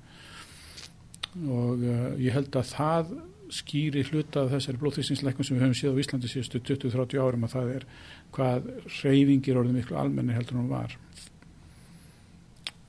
og 1.41 1.83
uh, 1.83 2.09
ég 2.21 2.35
held 2.35 2.55
að 2.59 2.71
það 2.71 3.13
skýri 3.53 4.01
hluta 4.07 4.43
af 4.43 4.53
þessari 4.53 4.79
blóðþrýstingsleikun 4.81 5.45
sem 5.45 5.57
við 5.57 5.65
höfum 5.65 5.77
séð 5.77 5.93
á 5.93 6.01
Íslandi 6.03 6.31
síðustu 6.31 6.61
20-30 6.63 7.21
árum 7.21 7.45
að 7.45 7.53
það 7.53 7.67
er 7.75 7.85
hvað 8.33 8.59
reyfingir 9.01 9.59
orðið 9.61 9.77
miklu 9.77 9.99
almenni 9.99 10.37
heldur 10.37 10.57
en 10.57 10.63
hún 10.63 10.73
var. 10.73 10.95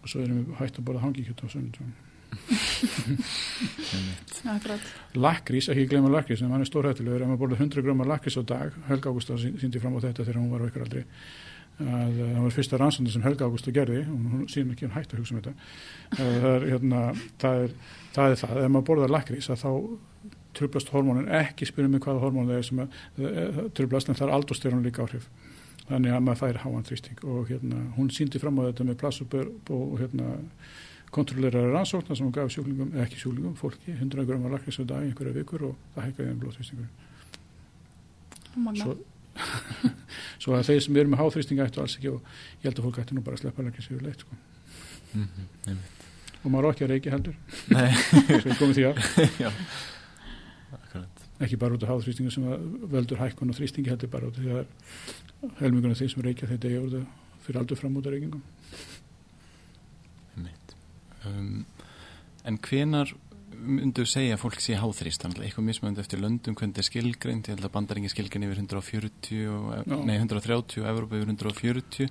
Og 0.00 0.08
svo 0.08 0.24
erum 0.24 0.40
við 0.40 0.56
hægt 0.60 0.80
að 0.80 0.86
borða 0.88 1.04
hangikjöt 1.04 1.44
á 1.44 1.46
Akkurat. 4.54 4.82
lakrís, 5.14 5.68
ekki 5.70 5.86
gleyma 5.92 6.10
lakrís 6.10 6.42
en 6.42 6.52
hann 6.52 6.64
er 6.64 6.68
stórhættilegur, 6.68 7.22
ef 7.22 7.28
maður 7.30 7.42
borða 7.44 7.60
100 7.60 7.84
grömmar 7.86 8.08
lakrís 8.10 8.36
á 8.36 8.42
dag, 8.42 8.68
Helga 8.88 9.08
Ágústa 9.12 9.32
síndi 9.38 9.80
fram 9.80 9.96
á 9.96 10.02
þetta 10.02 10.26
þegar 10.26 10.40
hún 10.40 10.52
var 10.52 10.64
veikar 10.66 10.84
aldrei 10.84 11.04
að 11.82 12.18
uh, 12.20 12.32
það 12.36 12.40
var 12.44 12.54
fyrsta 12.54 12.80
rannsóndi 12.80 13.12
sem 13.14 13.24
Helga 13.24 13.48
Ágústa 13.48 13.74
gerði 13.74 14.02
og 14.06 14.26
hún 14.32 14.48
síðan 14.50 14.74
ekki 14.74 14.86
hún 14.86 14.94
hægt 14.94 15.14
að 15.14 15.22
hugsa 15.22 15.34
um 15.34 15.40
þetta 15.40 15.54
það, 16.14 16.50
er, 16.52 16.66
hérna, 16.70 17.00
það, 17.42 17.64
er, 17.64 17.76
það 18.14 18.34
er 18.34 18.42
það, 18.42 18.60
ef 18.62 18.74
maður 18.74 18.88
borðar 18.90 19.14
lakrís 19.14 19.50
að 19.50 19.64
þá 19.64 19.70
trublast 20.54 20.92
hormónin, 20.94 21.28
ekki 21.34 21.66
spyrjum 21.68 21.96
mig 21.96 22.04
hvaða 22.04 22.22
hormón 22.22 22.48
það 22.50 22.60
er 22.60 22.66
sem 22.68 22.82
að, 22.84 22.88
uh, 23.18 23.60
trublast 23.76 24.08
en 24.08 24.18
það 24.18 24.28
er 24.28 24.34
aldostyrun 24.36 24.84
líka 24.86 25.04
áhrif. 25.04 25.28
Þannig 25.84 26.14
að 26.16 26.22
maður 26.24 26.40
fær 26.40 26.60
háan 26.62 26.86
þrýsting 26.88 27.24
og 27.28 27.50
hérna, 27.50 27.80
hún 27.98 28.08
síndi 28.14 28.40
fram 28.40 28.60
á 28.62 28.66
þetta 28.70 28.86
með 28.88 29.00
plassubör 29.02 29.50
og 29.74 29.98
hérna 30.00 30.26
kontrollerari 31.14 31.70
rannsóknar 31.74 32.16
sem 32.18 32.26
hún 32.26 32.34
gaf 32.34 32.48
sjúklingum, 32.54 32.94
ekki 33.04 33.20
sjúklingum, 33.20 33.54
fólki 33.58 33.90
100 33.92 34.24
grömmar 34.28 34.54
lakrís 34.56 34.80
á 34.80 34.84
dag 34.88 35.04
einhverja 35.04 35.36
vikur 35.36 35.60
og 35.68 35.74
það 35.94 36.04
hækkaði 36.08 36.30
um 36.30 36.40
blóðþrýstingur. 36.44 36.88
svo, 40.38 40.54
að 40.56 40.68
þeir 40.70 40.80
sem 40.84 40.98
eru 41.00 41.12
með 41.12 41.22
háþrýsting 41.22 41.62
ættu 41.64 41.82
alls 41.82 41.96
ekki 41.98 42.12
og 42.12 42.20
ég 42.60 42.68
held 42.68 42.78
að 42.78 42.86
fólk 42.88 43.00
ættu 43.02 43.16
nú 43.16 43.24
bara 43.26 43.38
að 43.38 43.44
sleppa 43.44 43.66
lakrís 43.66 43.90
yfir 43.90 44.06
leitt 44.06 44.24
sko. 44.24 44.38
Mhm, 45.14 45.48
einmitt. 45.68 46.06
og 46.42 46.48
maður 46.52 46.66
á 46.66 46.70
ekki 46.74 46.84
að 46.84 46.92
reykja 46.94 47.14
heldur 47.14 47.36
svo 48.40 48.50
ég 48.50 48.58
komið 48.58 48.80
því. 48.80 48.84
Akkurat. 50.74 51.22
ekki 51.40 51.56
bara 51.60 51.76
út 51.76 51.84
af 51.86 51.92
háþrýstingu 51.94 52.32
sem 52.34 52.48
að 52.50 52.66
veldur 52.92 53.22
hækkun 53.22 53.52
og 53.52 53.58
þrýstingi 53.60 53.92
heldur 53.92 54.10
bara 54.10 54.28
út 54.28 54.38
af 54.38 54.42
því 54.42 54.50
að 54.58 55.56
helmingunum 55.60 55.98
þeir 55.98 56.10
sem 56.12 56.26
reykja 56.26 56.50
þetta 56.50 56.74
ég 56.74 56.84
úr 56.84 56.92
það 56.98 57.06
fyrir 57.44 57.60
aldur 57.60 57.78
fram 57.78 57.96
út 58.00 58.06
af 58.08 58.14
reykingum. 58.14 58.42
Um, 61.24 61.64
en 62.44 62.58
hvenar 62.60 63.14
myndu 63.66 64.04
segja 64.08 64.36
fólk 64.40 64.60
sé 64.62 64.76
háþrýst 64.80 65.24
eitthvað 65.28 65.66
mismönd 65.68 65.98
eftir 66.02 66.20
löndum 66.22 66.54
hvernig 66.58 66.78
er 66.80 66.86
skilgreint, 66.86 67.48
ég 67.48 67.56
held 67.56 67.66
að 67.68 67.72
bandaringi 67.74 68.10
skilgrein 68.12 68.46
yfir 68.48 68.60
140 68.62 69.44
og, 69.50 69.68
Já. 69.88 69.98
nei 70.04 70.16
130 70.20 70.82
og 70.82 70.88
Evrópa 70.92 71.20
yfir 71.20 71.30
140 71.34 72.10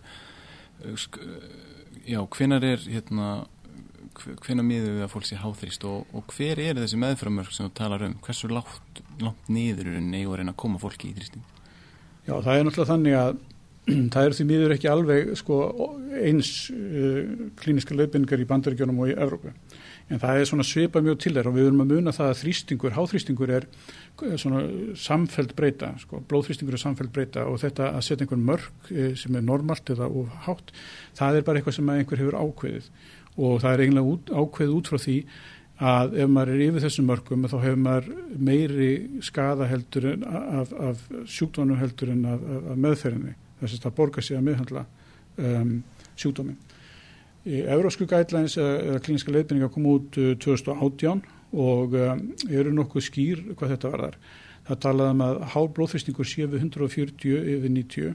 Uh, 0.83 0.95
sk- 0.97 1.19
uh, 1.21 1.43
já, 2.09 2.17
hvenar 2.33 2.63
er 2.65 2.81
hérna 2.89 3.45
hve- 4.17 4.33
hvenær 4.41 4.65
miður 4.65 4.95
við 4.97 5.03
að 5.05 5.11
fólk 5.13 5.27
sé 5.29 5.37
háþrýst 5.39 5.85
og, 5.87 6.07
og 6.17 6.33
hver 6.33 6.59
er 6.59 6.79
þessi 6.81 6.97
meðframörk 6.99 7.53
sem 7.53 7.69
þú 7.69 7.73
talar 7.77 8.03
um 8.07 8.15
hversu 8.25 8.49
látt, 8.51 8.99
látt 9.21 9.47
niður 9.53 9.91
er 9.93 10.01
neygur 10.01 10.41
en 10.41 10.49
að 10.51 10.57
koma 10.59 10.81
fólki 10.81 11.11
í 11.11 11.15
þrýsting 11.15 11.45
Já, 12.25 12.33
það 12.41 12.57
er 12.57 12.65
náttúrulega 12.67 12.89
þannig 12.89 13.17
að 13.21 13.37
það 14.15 14.25
eru 14.25 14.37
því 14.39 14.47
miður 14.49 14.73
ekki 14.75 14.91
alveg 14.91 15.31
sko, 15.39 15.59
eins 16.25 16.51
uh, 16.73 17.21
klíniska 17.61 17.95
leiðbynningar 18.01 18.43
í 18.43 18.49
bandaríkjónum 18.49 18.99
og 19.05 19.13
í 19.13 19.15
Evrópu. 19.15 19.53
En 20.11 20.19
það 20.19 20.39
er 20.39 20.49
svona 20.49 20.65
svipað 20.67 21.05
mjög 21.07 21.19
til 21.23 21.33
þér 21.37 21.47
og 21.49 21.55
við 21.55 21.67
erum 21.69 21.83
að 21.85 21.91
muna 21.93 22.13
það 22.13 22.31
að 22.33 22.39
þrýstingur, 22.41 22.95
háþrýstingur 22.97 23.53
er 23.55 23.65
eh, 23.69 24.35
svona 24.41 24.63
samfeld 24.99 25.55
breyta, 25.57 25.93
sko, 26.01 26.19
blóðþrýstingur 26.29 26.75
er 26.75 26.83
samfeld 26.83 27.13
breyta 27.15 27.47
og 27.47 27.61
þetta 27.63 27.93
að 27.93 28.05
setja 28.09 28.27
einhver 28.27 28.43
mörg 28.51 28.91
eh, 28.91 29.13
sem 29.19 29.39
er 29.39 29.45
normalt 29.47 29.89
eða 29.95 30.09
of 30.11 30.35
hátt, 30.47 30.73
það 31.17 31.39
er 31.39 31.47
bara 31.47 31.61
eitthvað 31.61 31.79
sem 31.79 31.93
einhver 31.95 32.21
hefur 32.21 32.39
ákveðið 32.41 32.91
og 33.33 33.63
það 33.63 33.71
er 33.71 33.83
eiginlega 33.85 34.13
út, 34.13 34.33
ákveðið 34.33 34.77
út 34.77 34.91
frá 34.91 35.01
því 35.01 35.17
að 35.83 36.17
ef 36.21 36.29
maður 36.29 36.53
er 36.53 36.65
yfir 36.67 36.83
þessum 36.85 37.07
mörgum 37.09 37.47
þá 37.49 37.55
hefur 37.63 37.79
maður 37.81 38.09
meiri 38.37 38.91
skada 39.25 39.67
heldur 39.67 40.11
en 40.11 40.27
af, 40.27 40.73
af 40.73 41.01
sjúkdónum 41.25 41.79
heldur 41.79 42.13
en 42.13 42.27
af, 42.29 42.43
af, 42.43 42.69
meðferðinni 42.77 43.33
þess 43.61 43.79
að 43.79 43.87
það 43.87 43.97
borgar 43.97 44.27
sig 44.27 44.37
að 44.37 44.45
meðhandla 44.49 44.85
um, 45.39 45.73
sjúkdómin. 46.19 46.59
Í 47.43 47.59
Eurósku 47.67 48.07
guidelines 48.07 48.55
eða, 48.55 48.99
klíniska 49.03 49.33
leiðbynninga 49.33 49.71
kom 49.73 49.87
út 49.91 50.19
uh, 50.21 50.33
2018 50.39 51.23
og 51.53 51.95
um, 51.99 52.21
eru 52.49 52.71
nokkuð 52.73 53.07
skýr 53.09 53.41
hvað 53.53 53.75
þetta 53.75 53.91
varðar. 53.93 54.19
Það 54.63 54.79
talaði 54.85 55.15
um 55.15 55.23
að 55.25 55.41
hár 55.53 55.73
blóðþrýstingur 55.75 56.29
sé 56.29 56.47
við 56.47 56.63
140 56.63 57.49
yfir 57.57 57.73
90 57.73 58.13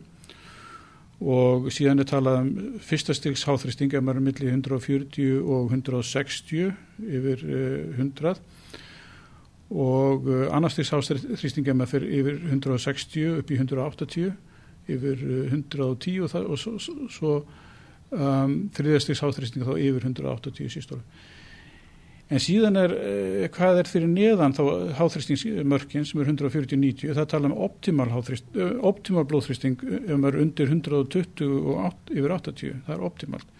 og 1.18 1.66
síðan 1.75 2.00
er 2.00 2.06
talað 2.06 2.40
um 2.40 2.50
fyrsta 2.85 3.14
styrks 3.16 3.42
háþrýsting 3.49 3.92
ef 3.92 4.04
maður 4.06 4.20
er 4.20 4.26
milli 4.28 4.50
140 4.54 5.40
og 5.42 5.73
160 5.75 6.73
yfir 7.18 7.42
uh, 7.42 7.99
100 7.99 8.35
og 9.68 10.28
uh, 10.30 10.44
annars 10.54 10.78
styrks 10.78 10.94
háþrýsting 10.94 11.68
ef 11.68 11.76
maður 11.76 11.97
fyrir 11.97 12.14
yfir 12.20 12.38
160 12.49 13.40
upp 13.42 13.50
í 13.50 13.58
180 13.58 14.30
yfir 14.94 15.25
uh, 15.26 15.40
110 15.52 16.23
og, 16.23 16.30
það, 16.32 16.47
og 16.54 16.62
svo, 16.62 16.78
svo 17.11 17.35
um, 18.15 18.55
þriðastiks 18.77 19.23
háþrýsting 19.25 19.67
þá 19.67 19.75
yfir 19.77 20.07
180 20.09 20.73
sístólu. 20.73 21.03
En 22.29 22.43
síðan 22.45 22.77
er, 22.77 22.93
uh, 22.93 23.47
hvað 23.55 23.83
er 23.83 23.88
fyrir 23.88 24.11
neðan 24.12 24.55
þá 24.57 24.62
háþrýstingsmörkin 24.99 26.05
sem 26.09 26.21
er 26.21 26.31
140-90, 26.35 27.15
það 27.17 27.31
tala 27.33 27.49
um 27.49 27.57
optimal, 27.65 28.11
uh, 28.12 28.69
optimal 28.88 29.25
blóðþrýsting 29.31 29.81
ef 30.03 30.15
maður 30.15 30.37
er 30.37 30.45
undir 30.45 30.73
120 30.75 31.59
og 31.59 31.83
8, 31.88 32.17
yfir 32.19 32.37
80, 32.37 32.81
það 32.87 32.97
er 32.97 33.07
optimalt. 33.09 33.59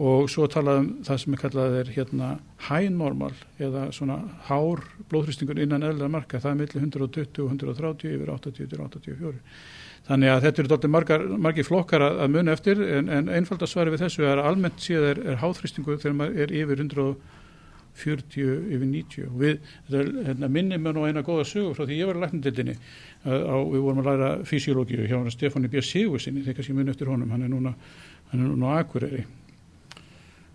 Og 0.00 0.24
svo 0.32 0.46
tala 0.48 0.78
um 0.80 0.86
það 1.04 1.18
sem 1.20 1.34
er 1.34 1.40
kallað 1.40 1.74
er 1.82 1.90
hérna 1.92 2.28
high 2.68 2.88
normal 2.92 3.34
eða 3.60 3.90
svona 3.92 4.22
hár 4.48 4.80
blóðþrýstingur 5.12 5.60
innan 5.60 5.84
eðlega 5.84 6.12
marka, 6.12 6.40
það 6.40 6.54
er 6.54 6.60
millir 6.62 6.86
120 6.86 7.42
og 7.44 7.50
130 7.52 8.14
yfir 8.16 8.32
80 8.32 8.70
til 8.72 8.80
84. 8.80 9.34
Þannig 10.08 10.32
að 10.32 10.46
þetta 10.46 10.62
eru 10.62 10.88
margar, 10.90 11.26
margir 11.38 11.66
flokkar 11.66 12.02
að, 12.02 12.16
að 12.24 12.32
muni 12.34 12.52
eftir 12.52 12.80
en, 12.82 13.10
en 13.12 13.30
einfald 13.30 13.62
að 13.62 13.70
svara 13.70 13.92
við 13.92 14.02
þessu 14.02 14.26
er 14.26 14.42
almennt 14.42 14.82
séð 14.82 15.06
er, 15.12 15.20
er 15.30 15.38
háþrýstingu 15.42 15.98
þegar 16.02 16.16
maður 16.18 16.40
er 16.42 16.54
yfir 16.58 16.82
140 16.82 18.48
yfir 18.74 18.88
90 18.88 19.28
og 19.28 19.36
við, 19.44 19.60
þetta 19.92 20.24
hérna, 20.30 20.50
minni 20.56 20.80
mér 20.82 20.96
nú 20.96 21.04
eina 21.06 21.22
góða 21.26 21.46
sögur 21.52 21.76
frá 21.78 21.86
því 21.86 22.00
ég 22.00 22.10
var 22.10 22.18
að 22.18 22.26
læknandildinni 22.26 22.74
við 23.28 23.84
vorum 23.84 24.02
að 24.02 24.10
læra 24.10 24.32
fysiológíu 24.48 25.06
hjá 25.06 25.20
Stefáni 25.36 25.70
B. 25.70 25.84
Sigursinni 25.86 26.42
þegar 26.42 26.58
kannski 26.58 26.76
muni 26.80 26.90
eftir 26.94 27.12
honum, 27.12 27.30
hann 27.30 27.46
er 27.46 27.52
núna 27.52 27.76
hann 28.32 28.42
er 28.42 28.50
núna 28.50 28.74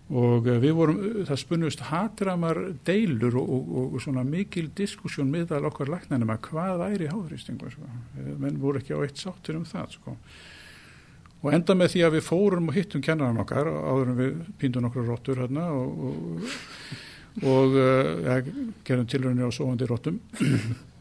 og 0.08 0.46
eh, 0.48 0.60
við 0.62 0.74
vorum, 0.76 1.00
það 1.28 1.40
spunnust 1.42 1.82
hatramar 1.90 2.60
deilur 2.88 3.36
og, 3.40 3.48
og, 3.52 3.96
og 3.96 4.04
svona 4.04 4.24
mikil 4.24 4.70
diskussjón 4.76 5.28
miðal 5.32 5.66
okkar 5.68 5.90
læknanum 5.92 6.32
að 6.32 6.40
hvað 6.48 6.78
væri 6.82 7.10
háþrýstingu 7.12 7.72
sko. 7.74 7.88
Eh, 8.16 8.30
menn 8.40 8.60
voru 8.62 8.80
ekki 8.80 8.96
á 8.96 9.04
eitt 9.04 9.20
sáttur 9.20 9.58
um 9.60 9.66
það 9.68 9.98
sko. 9.98 10.16
og 11.42 11.52
enda 11.54 11.76
með 11.76 11.92
því 11.92 12.00
að 12.06 12.16
við 12.16 12.24
fórum 12.26 12.70
og 12.70 12.78
hittum 12.78 13.04
kennaran 13.04 13.42
okkar 13.44 13.68
áður 13.68 14.08
en 14.10 14.18
við 14.18 14.40
píndum 14.58 14.82
nokkru 14.82 15.04
róttur 15.06 15.38
hérna 15.38 15.68
og, 15.70 16.00
og, 17.44 17.76
ja, 18.24 18.40
gerum 18.84 19.06
tilröðinni 19.06 19.46
á 19.46 19.50
sóandi 19.54 19.86
róttum 19.86 20.18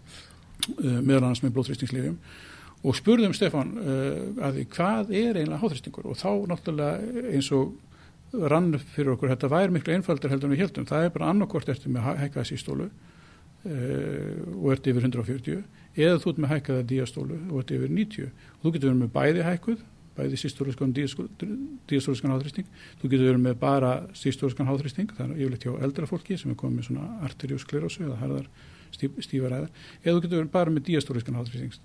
meðal 1.07 1.23
annars 1.23 1.41
með 1.41 1.55
blóðþrýstingslifjum 1.55 2.19
og 2.85 2.93
spurðum 2.93 3.33
Stefan 3.33 3.73
uh, 3.81 4.45
að 4.45 4.59
því 4.59 4.65
hvað 4.75 5.11
er 5.15 5.39
eiginlega 5.39 5.61
háþrýstingur 5.63 6.11
og 6.11 6.19
þá 6.19 6.29
náttúrulega 6.51 7.25
eins 7.33 7.49
og 7.55 7.73
rann 8.33 8.73
upp 8.75 8.87
fyrir 8.95 9.13
okkur, 9.15 9.31
þetta 9.33 9.51
væri 9.51 9.75
miklu 9.75 9.95
einfaldar 9.95 10.33
heldur 10.33 10.49
en 10.49 10.55
við 10.55 10.63
heldum, 10.65 10.87
það 10.89 11.07
er 11.07 11.13
bara 11.15 11.29
annarkort 11.31 11.69
eftir 11.71 11.93
með 11.93 12.09
hækkaða 12.21 12.49
sístólu 12.49 12.87
uh, 12.87 14.39
og 14.57 14.71
ert 14.75 14.89
yfir 14.89 15.05
140 15.07 15.61
eða 15.97 16.17
þú 16.21 16.33
ert 16.33 16.41
með 16.43 16.53
hækkaða 16.55 16.87
díastólu 16.91 17.37
og 17.49 17.61
ert 17.61 17.75
yfir 17.77 17.93
90 17.93 18.27
og 18.27 18.65
þú 18.65 18.73
getur 18.75 18.91
verið 18.91 19.03
með 19.03 19.13
bæði 19.15 19.45
hækkuð 19.47 19.85
bæði 20.17 20.39
sístóluskan 20.41 20.93
díastóluskan 20.95 22.31
háþrýsting. 22.33 22.65
Þú 23.01 23.11
getur 23.11 23.27
verið 23.29 23.43
með 23.43 23.59
bara 23.61 23.91
sístóluskan 24.17 24.69
háþrýsting 24.69 25.13
það 25.13 25.35
er 25.35 25.43
yfirleitt 25.43 25.67
hjá 25.67 25.75
eldra 25.85 26.09
fólki 26.09 26.39
sem 26.41 26.53
er 26.53 26.57
komið 26.57 26.79
með 26.79 26.87
svona 26.89 27.19
arteriosklerósu 27.27 28.07
eða 28.07 28.17
harðar 28.23 28.49
stíf, 28.95 29.13
stífar 29.21 29.53
æðar, 29.53 29.69
eða 30.01 30.15
þú 30.15 30.23
getur 30.25 30.41
verið 30.41 30.51
bara 30.55 30.73
með 30.73 30.87
diastóliskan 30.89 31.37
háþrýsting, 31.37 31.77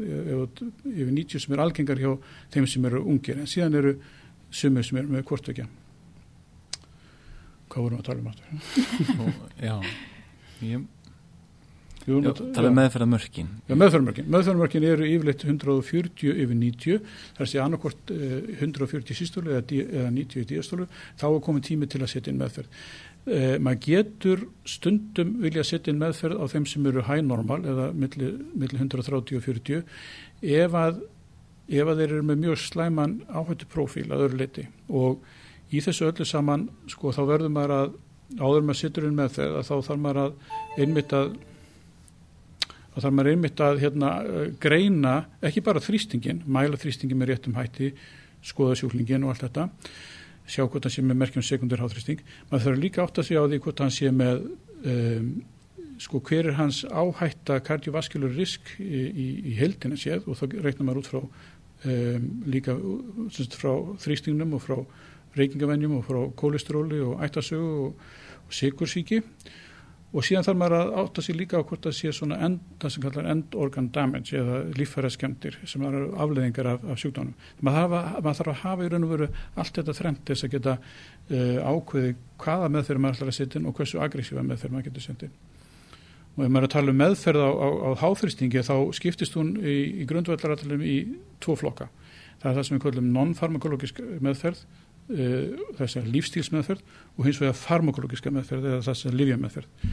yfir 0.95 1.13
90 1.13 1.45
sem 1.45 1.57
er 1.57 1.65
algengar 1.65 2.01
hjá 2.01 2.13
þeim 2.55 2.69
sem 2.71 2.89
eru 2.89 3.05
ungir, 3.13 3.41
en 3.43 3.51
síðan 3.51 3.79
eru 3.83 3.95
sumir 4.55 4.87
sem 4.87 5.01
eru 5.03 5.13
með 5.13 5.27
hvortvekja. 5.29 5.67
Hvað 7.73 7.87
vorum 7.87 7.99
við 7.99 8.03
að 8.03 8.09
tala 8.09 8.21
um 8.21 9.23
og, 9.23 9.39
já, 9.63 9.77
ég, 10.69 10.83
já, 12.05 12.33
tala 12.53 12.69
um 12.69 12.77
meðferða 12.77 13.07
mörkin 13.09 13.49
Já, 13.71 13.73
meðferðarmörkin. 13.79 14.27
Meðferðarmörkin 14.35 14.87
eru 14.91 15.07
yfirleitt 15.09 15.45
140 15.47 16.35
yfir 16.45 16.59
90, 16.59 17.07
þar 17.39 17.51
sé 17.53 17.63
annarkvort 17.63 18.13
uh, 18.13 18.35
140 18.59 19.17
sístólu 19.23 19.55
eða, 19.55 19.65
dí- 19.71 19.87
eða 19.87 20.11
90 20.19 20.43
í 20.43 20.49
díastólu, 20.53 20.89
þá 21.21 21.27
er 21.31 21.41
komið 21.49 21.67
tími 21.71 21.89
til 21.95 22.03
að 22.05 22.13
setja 22.13 22.35
inn 22.35 22.43
meðferð. 22.43 22.83
Uh, 23.23 23.55
maður 23.63 23.83
getur 23.87 24.45
stundum 24.69 25.37
vilja 25.45 25.65
setja 25.65 25.95
inn 25.95 26.01
meðferð 26.03 26.43
á 26.43 26.45
þeim 26.53 26.67
sem 26.69 26.89
eru 26.91 27.05
high 27.07 27.23
normal 27.25 27.61
eða 27.63 27.89
milli, 27.95 28.33
milli 28.59 28.81
130 28.83 29.39
og 29.39 29.47
40 29.47 29.85
ef 30.59 30.75
að, 30.83 30.99
ef 31.71 31.93
að 31.93 32.03
þeir 32.03 32.09
eru 32.19 32.27
með 32.33 32.43
mjög 32.49 32.61
slæman 32.67 33.21
áhættu 33.31 33.69
profíl 33.71 34.09
að 34.11 34.27
öðru 34.27 34.43
leiti 34.43 34.67
og 34.91 35.23
í 35.73 35.83
þessu 35.85 36.09
öllu 36.11 36.27
saman 36.29 36.69
sko 36.91 37.13
þá 37.15 37.23
verður 37.29 37.55
maður 37.55 37.77
að 37.79 37.95
áður 38.39 38.67
maður 38.67 38.81
setur 38.81 39.09
inn 39.09 39.19
meðferð 39.19 39.59
að 39.59 39.69
þá 39.69 39.75
þarf 39.89 40.03
maður 40.03 40.23
að 40.23 40.83
einmitt 40.83 41.15
að 41.17 41.33
þá 42.93 42.99
þarf 42.99 43.15
maður 43.17 43.31
einmitt 43.33 43.63
að 43.65 43.79
hérna, 43.83 44.11
eh, 44.25 44.51
greina 44.61 45.15
ekki 45.45 45.65
bara 45.65 45.83
þrýstingin, 45.83 46.43
mæla 46.45 46.81
þrýstingin 46.81 47.21
með 47.21 47.33
réttum 47.33 47.57
hætti, 47.57 47.93
skoða 48.45 48.77
sjúklingin 48.81 49.25
og 49.25 49.33
allt 49.33 49.47
þetta, 49.47 49.69
sjá 50.47 50.67
hvort 50.67 50.85
hann 50.85 50.93
sé 50.93 51.05
með 51.07 51.21
merkjum 51.23 51.47
sekundur 51.47 51.81
háþrýsting. 51.81 52.21
Maður 52.51 52.67
þarf 52.67 52.83
líka 52.83 53.05
átt 53.05 53.21
að 53.23 53.29
segja 53.29 53.45
á 53.45 53.49
því 53.49 53.61
hvort 53.65 53.83
hann 53.85 53.95
sé 53.95 54.11
með 54.13 54.45
um, 54.85 55.31
sko 56.03 56.21
hver 56.27 56.51
er 56.51 56.59
hans 56.59 56.83
áhætta 56.85 57.61
kardiovaskulur 57.63 58.35
risk 58.35 58.75
í, 58.83 59.07
í, 59.09 59.27
í 59.53 59.57
heldina 59.61 59.97
séð 59.97 60.27
og 60.27 60.41
þá 60.41 60.45
reiknar 60.65 60.89
maður 60.89 61.03
út 61.03 61.11
frá 61.13 61.21
um, 61.23 62.29
líka 62.51 62.75
frá 63.55 63.73
þrýstingnum 64.03 64.57
og 64.59 64.65
frá 64.67 64.77
reykingavenjum 65.39 65.99
og 65.99 66.07
frá 66.07 66.21
kólestróli 66.39 67.01
og 67.05 67.23
ættasögu 67.25 67.75
og, 67.87 68.07
og 68.47 68.57
sikursíki 68.57 69.23
og 70.13 70.25
síðan 70.27 70.45
þarf 70.45 70.59
maður 70.61 70.75
að 70.77 70.91
átta 71.03 71.23
sig 71.25 71.37
líka 71.39 71.61
á 71.61 71.65
hvort 71.65 71.87
það 71.87 71.95
sé 71.97 72.11
svona 72.13 72.37
end, 72.45 72.59
það 72.81 72.93
sem 72.93 73.05
kallar 73.05 73.29
end 73.33 73.55
organ 73.57 73.89
damage 73.95 74.37
eða 74.37 74.59
líffæra 74.77 75.11
skemmtir 75.13 75.57
sem 75.69 75.85
eru 75.89 76.11
afleðingar 76.21 76.69
af, 76.75 76.85
af 76.85 77.01
sjúkdánum. 77.01 77.33
Maður, 77.65 77.95
maður 78.19 78.39
þarf 78.41 78.53
að 78.53 78.61
hafa 78.61 78.85
í 78.85 78.91
raun 78.93 79.07
og 79.07 79.15
veru 79.15 79.31
allt 79.57 79.81
þetta 79.81 79.95
þrengt 79.97 80.27
þess 80.29 80.47
að 80.47 80.53
geta 80.57 80.75
uh, 80.77 81.57
ákveði 81.65 82.13
hvaða 82.45 82.69
meðferð 82.77 83.05
maður 83.05 83.19
ætlar 83.19 83.33
að 83.33 83.39
setja 83.39 83.61
inn 83.61 83.71
og 83.71 83.81
hversu 83.81 84.05
aggressífa 84.05 84.45
meðferð 84.51 84.77
maður 84.77 84.91
getur 84.91 85.07
setja 85.07 85.31
inn. 85.31 85.41
Og 86.33 86.45
ef 86.45 86.53
maður 86.53 86.63
er 86.63 86.69
að 86.69 86.77
tala 86.77 86.93
um 86.93 87.01
meðferð 87.01 87.45
á, 87.45 87.51
á, 87.53 87.69
á 87.73 87.91
háþrýstingi 88.05 88.67
þá 88.69 88.77
skiptist 88.97 89.41
hún 89.41 89.57
í, 89.61 89.79
í 90.03 90.09
grundvallaratalum 90.09 90.85
í 90.85 90.97
tvo 91.45 91.57
flokka. 91.61 91.89
Það 92.43 92.51
er 92.51 92.57
það 92.59 92.69
sem 92.69 92.77
við 92.77 92.85
kallum 92.85 93.11
non-farmakológisk 93.17 94.01
meðferð, 94.25 94.65
þess 95.09 95.99
að 95.99 96.11
lífstílsmeðferð 96.15 96.83
og 97.19 97.27
hins 97.27 97.41
vegar 97.43 97.59
farmakológiska 97.59 98.31
meðferð 98.33 98.69
eða 98.71 98.85
þess 98.87 99.09
að 99.09 99.19
livja 99.19 99.39
meðferð. 99.41 99.91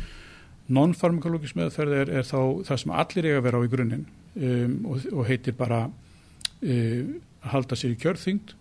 Non-farmakológisk 0.70 1.58
meðferð 1.58 1.96
er, 1.98 2.12
er 2.20 2.28
þá 2.28 2.40
það 2.68 2.82
sem 2.84 2.96
allir 3.02 3.28
eiga 3.28 3.42
að 3.42 3.46
vera 3.48 3.62
á 3.62 3.66
í 3.66 3.72
grunninn 3.72 4.06
um, 4.06 4.76
og, 4.92 5.08
og 5.12 5.24
heitir 5.30 5.56
bara 5.58 5.86
uh, 5.90 7.14
að 7.42 7.54
halda 7.56 7.78
sér 7.80 7.96
í 7.96 8.00
kjörþyngd, 8.04 8.54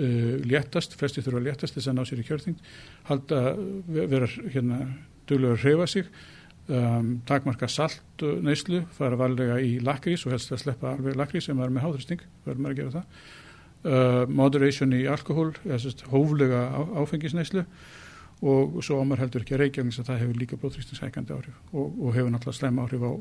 uh, 0.00 0.30
léttast, 0.48 0.96
flesti 0.96 1.24
þurfa 1.24 1.42
að 1.42 1.50
léttast 1.50 1.76
þess 1.76 1.90
að 1.92 1.98
ná 1.98 2.08
sér 2.08 2.22
í 2.22 2.26
kjörþyngd, 2.30 2.64
halda, 3.10 3.42
vera 3.92 4.30
hérna 4.54 4.80
duglega 5.28 5.58
að 5.58 5.66
hreyfa 5.66 5.90
sig, 5.92 6.10
um, 6.72 7.14
takmarka 7.28 7.68
salt 7.68 8.24
neyslu, 8.44 8.84
fara 8.96 9.20
varlega 9.20 9.60
í 9.60 9.76
lakrís 9.84 10.24
og 10.24 10.32
helst 10.32 10.52
að 10.54 10.64
sleppa 10.64 10.94
alveg 10.94 11.20
lakrís 11.20 11.50
sem 11.50 11.60
er 11.60 11.72
með 11.72 11.90
háðristing, 11.90 12.24
verður 12.48 12.64
maður 12.64 12.76
að 12.76 12.80
gera 12.82 12.96
það. 12.96 13.24
Uh, 13.84 14.22
moderation 14.32 14.94
í 14.96 15.02
alkohól, 15.12 15.50
hóflega 16.08 16.60
á, 16.72 16.80
áfengisneyslu 17.02 17.66
og 18.40 18.78
svo 18.80 19.02
ámar 19.02 19.20
heldur 19.20 19.42
ekki 19.44 19.58
að 19.58 19.60
reykja 19.60 19.82
þannig 19.84 19.98
að 20.00 20.06
það 20.08 20.22
hefur 20.22 20.38
líka 20.40 20.58
blóðþrýstingshækandi 20.62 21.34
áhrif 21.36 21.58
og, 21.76 21.90
og 22.00 22.14
hefur 22.16 22.32
náttúrulega 22.32 22.56
slem 22.56 22.80
áhrif 22.80 23.04
á, 23.04 23.12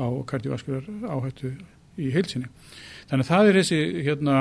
á 0.00 0.06
kardiovaskular 0.32 0.88
áhættu 1.04 1.52
í 2.00 2.08
heilsinni. 2.14 2.48
Þannig 3.10 3.26
að 3.26 3.32
það 3.34 3.50
er 3.50 3.58
þessi 3.60 3.80
hérna, 4.06 4.38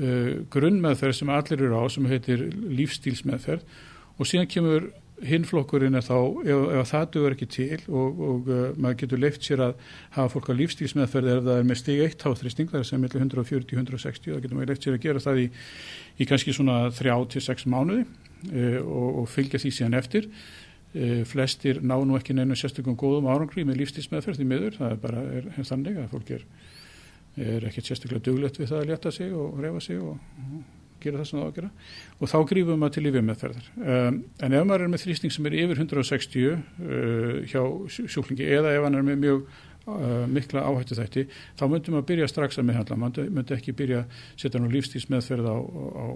uh, 0.00 0.30
grunnmeðferð 0.56 1.18
sem 1.20 1.34
allir 1.36 1.66
eru 1.68 1.76
á 1.76 1.84
sem 1.92 2.08
heitir 2.14 2.46
lífstílsmeðferð 2.80 3.78
og 4.16 4.30
síðan 4.32 4.48
kemur 4.48 4.88
hinflokkurinn 5.24 5.96
er 5.96 6.04
þá, 6.04 6.16
ef, 6.44 6.64
ef 6.76 6.90
það 6.90 7.06
duður 7.14 7.34
ekki 7.36 7.48
til 7.54 7.78
og, 7.88 8.20
og 8.26 8.50
uh, 8.52 8.66
maður 8.76 8.98
getur 9.02 9.22
leift 9.22 9.46
sér 9.46 9.62
að 9.64 9.86
hafa 10.16 10.32
fólk 10.34 10.50
á 10.52 10.58
lífstílsmeðferð 10.58 11.32
ef 11.32 11.40
það 11.46 11.60
er 11.60 11.66
með 11.70 11.80
stig 11.80 12.02
1 12.04 12.26
háþrýsting, 12.26 12.70
það 12.72 12.82
er 12.82 12.88
sem 12.90 13.02
millir 13.02 13.24
140-160, 13.24 14.28
það 14.34 14.44
getur 14.44 14.58
maður 14.58 14.72
leift 14.72 14.86
sér 14.86 14.98
að 14.98 15.02
gera 15.06 15.24
það 15.24 15.42
í, 15.42 15.48
í 16.20 16.28
kannski 16.28 16.56
svona 16.56 16.78
3-6 16.98 17.66
mánuði 17.72 18.04
uh, 18.04 18.78
og, 18.84 19.08
og 19.22 19.28
fylgja 19.32 19.62
því 19.62 19.74
síðan 19.78 20.00
eftir. 20.02 20.30
Uh, 20.96 21.20
flestir 21.28 21.80
ná 21.80 21.96
nú 21.96 22.20
ekki 22.20 22.36
neina 22.36 22.56
sérstökum 22.58 22.98
góðum 23.00 23.30
árangri 23.32 23.64
með 23.64 23.82
lífstílsmeðferð 23.84 24.44
í 24.44 24.48
miður, 24.52 24.76
það 24.76 24.92
er 24.92 25.04
bara 25.06 25.28
er, 25.40 25.52
er 25.56 25.70
þannig 25.72 26.02
að 26.02 26.10
fólk 26.12 26.34
er, 26.36 26.48
er 27.40 27.70
ekkert 27.70 27.88
sérstaklega 27.88 28.28
duglegt 28.28 28.60
við 28.60 28.74
það 28.74 28.82
að 28.84 28.90
leta 28.92 29.12
sig 29.16 29.32
og 29.32 29.62
reyfa 29.64 29.86
sig 29.88 30.00
og 30.00 30.20
gera 31.06 31.22
það 31.22 31.30
sem 31.30 31.38
það 31.38 31.46
á 31.46 31.50
að 31.50 31.56
gera. 31.60 31.70
Og 32.20 32.32
þá 32.32 32.36
grífum 32.50 32.82
maður 32.82 32.96
til 32.96 33.04
lífið 33.06 33.22
um, 33.22 34.18
en 34.46 34.58
ef 34.58 34.66
maður 34.66 34.86
er 34.86 34.92
með 34.92 35.06
þrýsting 35.06 35.34
sem 35.34 35.48
er 35.48 35.56
yfir 35.62 35.80
160 35.86 36.50
uh, 36.50 36.58
hjá 37.48 37.62
sjúklingi 37.96 38.50
eða 38.58 38.74
ef 38.76 38.86
hann 38.86 38.98
er 38.98 39.06
með 39.06 39.24
mjög 39.24 39.46
uh, 39.86 40.26
mikla 40.30 40.64
áhættu 40.66 40.98
þætti 40.98 41.24
þá 41.58 41.64
myndum 41.70 41.96
maður 41.96 42.08
byrja 42.10 42.28
strax 42.30 42.60
að 42.60 42.68
meðhandla 42.70 42.98
maður 43.00 43.30
myndi 43.38 43.56
ekki 43.56 43.74
byrja 43.76 44.02
að 44.02 44.20
setja 44.42 44.60
nú 44.62 44.70
lífstísmeðferð 44.74 45.48
á, 45.50 45.56
á, 45.56 46.06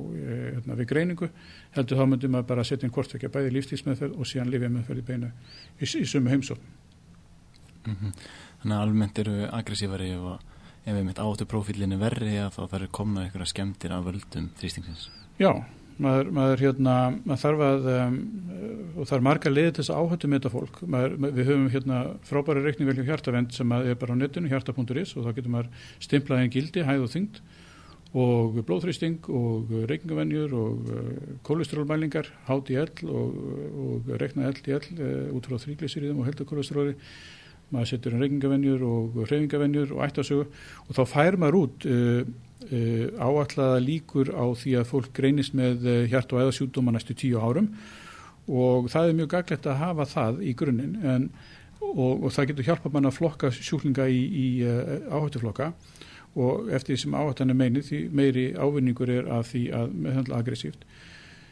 á 0.67 0.73
við 0.75 0.87
greiningu 0.91 1.31
heldur 1.77 2.01
þá 2.01 2.05
myndum 2.11 2.37
maður 2.37 2.51
bara 2.51 2.65
að 2.65 2.71
setja 2.73 2.89
inn 2.89 2.95
hvort 2.95 3.17
ekki 3.17 3.31
að 3.31 3.37
bæði 3.39 3.57
lífstísmeðferð 3.57 4.19
og 4.19 4.31
síðan 4.31 4.53
lífið 4.55 4.77
meðferð 4.77 5.03
í 5.03 5.09
beinu 5.13 5.33
í, 5.79 5.87
í 5.87 6.07
sumu 6.09 6.33
heimsókn. 6.35 6.79
Mm 7.87 7.97
-hmm. 7.97 8.15
Þannig 8.61 8.77
að 8.77 8.83
almennt 8.85 9.19
eru 9.23 9.37
aggressívari 9.49 10.11
og 10.19 10.50
ef 10.85 10.95
við 10.97 11.05
mitt 11.07 11.21
áttu 11.21 11.47
profílinni 11.49 11.99
verri 12.01 12.39
að 12.41 12.57
þá 12.57 12.63
þarf 12.75 12.95
komna 12.97 13.27
ykkur 13.29 13.45
að 13.45 13.53
skemmtir 13.53 13.95
af 13.95 14.07
völdum 14.07 14.49
þrýstingsins. 14.61 15.07
Já, 15.41 15.53
maður, 16.01 16.31
maður, 16.37 16.65
hérna, 16.65 16.97
maður 17.25 17.43
þarf 17.45 17.65
að 17.67 17.89
um, 17.95 18.19
og 18.97 19.09
það 19.09 19.17
er 19.17 19.25
marga 19.27 19.53
liðið 19.53 19.73
til 19.73 19.83
þess 19.83 19.95
að 19.95 20.05
áhættu 20.05 20.31
með 20.31 20.41
þetta 20.41 20.53
fólk. 20.57 20.83
Maður, 20.95 21.17
við 21.27 21.51
höfum 21.51 21.67
hérna 21.75 22.03
frábæri 22.29 22.67
reikningvelju 22.67 23.09
hjartavend 23.09 23.57
sem 23.57 23.75
er 23.81 23.99
bara 24.01 24.17
á 24.17 24.21
netinu, 24.21 24.53
hjarta.is 24.53 25.17
og 25.17 25.27
þá 25.27 25.33
getur 25.39 25.55
maður 25.57 25.91
stimplaði 26.07 26.47
en 26.47 26.55
gildi, 26.57 26.87
hæð 26.89 27.07
og 27.07 27.13
þyngd 27.17 27.43
og 28.11 28.57
blóðþrýsting 28.67 29.29
og 29.31 29.69
reikningavenjur 29.87 30.55
og 30.59 30.89
uh, 30.91 31.11
kolesterólmælingar, 31.47 32.27
HDL 32.49 33.07
og, 33.07 33.37
og 33.85 34.09
reikna 34.19 34.51
LDL 34.51 34.89
uh, 34.97 35.37
út 35.37 35.47
frá 35.47 35.61
þrýglísiriðum 35.63 36.25
og 36.25 36.27
heldakolesteróli 36.27 36.97
maður 37.71 37.91
setur 37.93 38.15
inn 38.15 38.25
reyningavenjur 38.25 38.85
og 38.87 39.19
hreyfingavenjur 39.25 39.95
og 39.97 40.05
ættasögu 40.07 40.47
og 40.87 40.97
þá 40.97 41.03
fær 41.11 41.39
maður 41.41 41.59
út 41.61 41.87
uh, 41.87 42.21
uh, 42.67 43.07
áallaða 43.21 43.81
líkur 43.85 44.33
á 44.35 44.45
því 44.59 44.77
að 44.81 44.91
fólk 44.91 45.15
greinist 45.17 45.57
með 45.59 45.87
uh, 45.87 46.03
hjart- 46.11 46.35
og 46.35 46.45
eðasjúdóma 46.45 46.95
næstu 46.97 47.17
tíu 47.19 47.41
árum 47.41 47.71
og 48.51 48.91
það 48.91 49.09
er 49.09 49.19
mjög 49.21 49.33
gaglegt 49.37 49.71
að 49.71 49.81
hafa 49.85 50.09
það 50.11 50.45
í 50.45 50.55
grunninn 50.59 50.97
en, 51.07 51.29
og, 51.81 52.27
og 52.27 52.31
það 52.35 52.51
getur 52.51 52.71
hjálpa 52.71 52.93
mann 52.93 53.09
að 53.09 53.19
flokka 53.21 53.53
sjúklinga 53.55 54.09
í, 54.11 54.23
í 54.27 54.47
áhættuflokka 55.11 55.71
og 56.39 56.71
eftir 56.75 56.95
því 56.95 57.01
sem 57.05 57.15
áhættan 57.19 57.51
er 57.53 57.59
meini 57.59 57.83
því 57.83 58.01
meiri 58.15 58.45
ávinningur 58.55 59.11
er 59.11 59.31
að 59.31 59.47
því 59.51 59.63
að 59.75 59.95
meðhandla 60.05 60.43
aggressíft. 60.43 60.85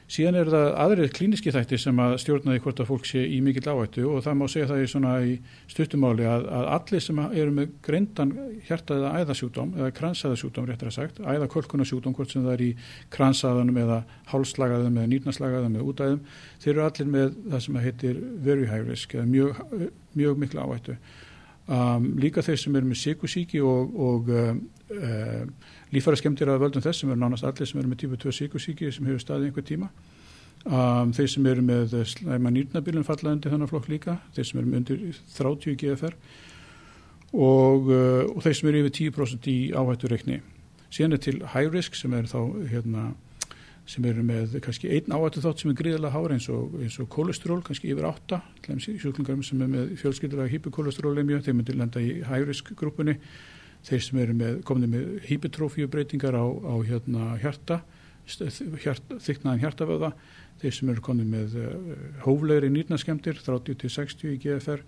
Síðan 0.09 0.39
er 0.41 0.49
það 0.49 0.67
aðrið 0.81 1.11
klíniski 1.19 1.53
þætti 1.53 1.79
sem 1.83 1.99
að 2.01 2.15
stjórnaði 2.23 2.61
hvort 2.65 2.79
að 2.81 2.87
fólk 2.89 3.09
sé 3.11 3.27
í 3.29 3.43
mikill 3.45 3.67
áhættu 3.69 4.07
og 4.09 4.23
það 4.25 4.39
má 4.41 4.45
segja 4.49 4.69
það 4.71 4.81
í 4.81 4.87
í 5.29 5.35
stuttumáli 5.69 6.25
að, 6.25 6.47
að 6.49 6.69
allir 6.79 7.05
sem 7.05 7.21
eru 7.27 7.53
með 7.59 7.75
greindan 7.85 8.33
hjarta 8.65 8.97
eða 8.97 9.11
æðasjúkdóm 9.21 9.75
eða 9.77 9.91
kransaðasjúkdóm 9.99 10.71
réttir 10.71 10.89
að 10.89 10.97
sagt, 10.97 11.21
æðakolkunasjúkdóm 11.21 12.17
hvort 12.17 12.33
sem 12.33 12.47
það 12.47 12.55
er 12.55 12.65
í 12.65 12.71
kransaðanum 13.13 13.83
eða 13.85 14.01
hálslagaðum 14.33 14.97
eða 14.97 15.13
nýrnaslagaðum 15.13 15.77
eða 15.77 15.89
útæðum, 15.93 16.27
þeir 16.65 16.73
eru 16.73 16.87
allir 16.89 17.15
með 17.19 17.39
það 17.45 17.65
sem 17.67 17.81
heitir 17.85 18.21
very 18.49 18.69
high 18.73 18.89
risk 18.89 19.13
eða 19.19 19.29
mjög, 19.29 19.65
mjög 20.17 20.41
miklu 20.41 20.65
áhættu. 20.65 20.97
Um, 21.69 22.15
líka 22.17 22.41
þeir 22.41 22.61
sem 22.63 22.77
eru 22.79 22.89
með 22.89 23.01
síkusíki 23.03 23.61
og, 23.61 23.91
og 24.01 24.31
um, 24.33 24.61
um, 24.97 25.51
lífæra 25.93 26.17
skemmtir 26.17 26.49
að 26.49 26.63
völdum 26.63 26.85
þess 26.85 27.03
sem 27.03 27.11
eru 27.13 27.21
nánast 27.21 27.45
allir 27.45 27.69
sem 27.69 27.81
eru 27.83 27.91
með 27.91 28.03
típu 28.05 28.21
2 28.23 28.33
síkusíki 28.39 28.89
sem 28.95 29.09
hefur 29.09 29.21
staðið 29.21 29.51
einhver 29.51 29.67
tíma. 29.69 29.91
Um, 30.65 31.13
þeir 31.17 31.29
sem 31.31 31.49
eru 31.53 31.65
með 31.69 31.97
slæma 32.09 32.53
nýrnabilun 32.55 33.07
falla 33.07 33.35
undir 33.37 33.53
þannig 33.53 33.71
flokk 33.71 33.91
líka 33.93 34.17
þeir 34.37 34.49
sem 34.49 34.63
eru 34.63 34.71
með 34.71 34.81
undir 34.81 35.21
30 35.37 35.77
GFR 35.83 36.17
og, 37.37 37.93
uh, 37.93 38.25
og 38.33 38.41
þeir 38.47 38.57
sem 38.59 38.71
eru 38.73 38.83
yfir 38.87 38.97
10% 39.13 39.51
í 39.53 39.59
áhættu 39.77 40.11
reikni 40.11 40.41
síðan 40.93 41.17
er 41.17 41.23
til 41.23 41.39
high 41.53 41.71
risk 41.73 41.97
sem 41.99 42.15
er 42.17 42.29
þá 42.29 42.41
hérna, 42.71 43.09
sem 43.89 44.05
eru 44.05 44.23
með 44.27 44.59
kannski 44.65 44.91
einn 44.93 45.15
áhættu 45.17 45.41
þátt 45.41 45.63
sem 45.63 45.71
er 45.73 45.77
gríðilega 45.79 46.13
hár 46.13 46.35
eins 46.35 46.49
og, 46.53 46.75
og 46.77 47.07
kólestról, 47.13 47.61
kannski 47.65 47.93
yfir 47.95 48.09
átta, 48.09 48.43
sjúklingar 48.63 49.39
sem 49.47 49.63
er 49.65 49.71
með 49.73 49.95
fjölskyldulega 50.03 50.53
hyperkólestrólemju, 50.53 51.39
þeir 51.47 51.57
myndir 51.57 51.79
lenda 51.79 52.03
í 52.05 52.19
hægrisk 52.29 52.75
grúpunni, 52.77 53.17
þeir 53.89 54.05
sem 54.05 54.21
eru 54.21 54.35
með, 54.37 54.59
komið 54.69 54.93
með 54.93 55.07
hypertrófíubreitingar 55.31 56.37
á, 56.37 56.45
á 56.45 56.75
hérna 56.85 57.31
hjarta, 57.41 57.81
hjart, 58.29 59.17
þyknaðan 59.25 59.63
hjartavöða, 59.65 60.13
þeir 60.61 60.77
sem 60.77 60.93
eru 60.93 61.05
komið 61.09 61.33
með 61.33 61.57
uh, 61.63 61.73
hóflegri 62.27 62.69
nýrnaskemdir, 62.75 63.41
30-60 63.47 64.35
í 64.35 64.41
GFR 64.43 64.85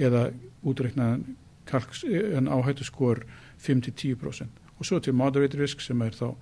eða 0.00 0.30
útreiknaðan 0.64 1.26
áhættu 1.70 2.86
skor 2.88 3.20
5-10% 3.60 4.48
og 4.80 4.86
svo 4.88 4.98
til 4.98 5.12
moderate 5.14 5.58
risk 5.60 5.82
sem 5.84 6.00
er 6.02 6.16
þá 6.16 6.32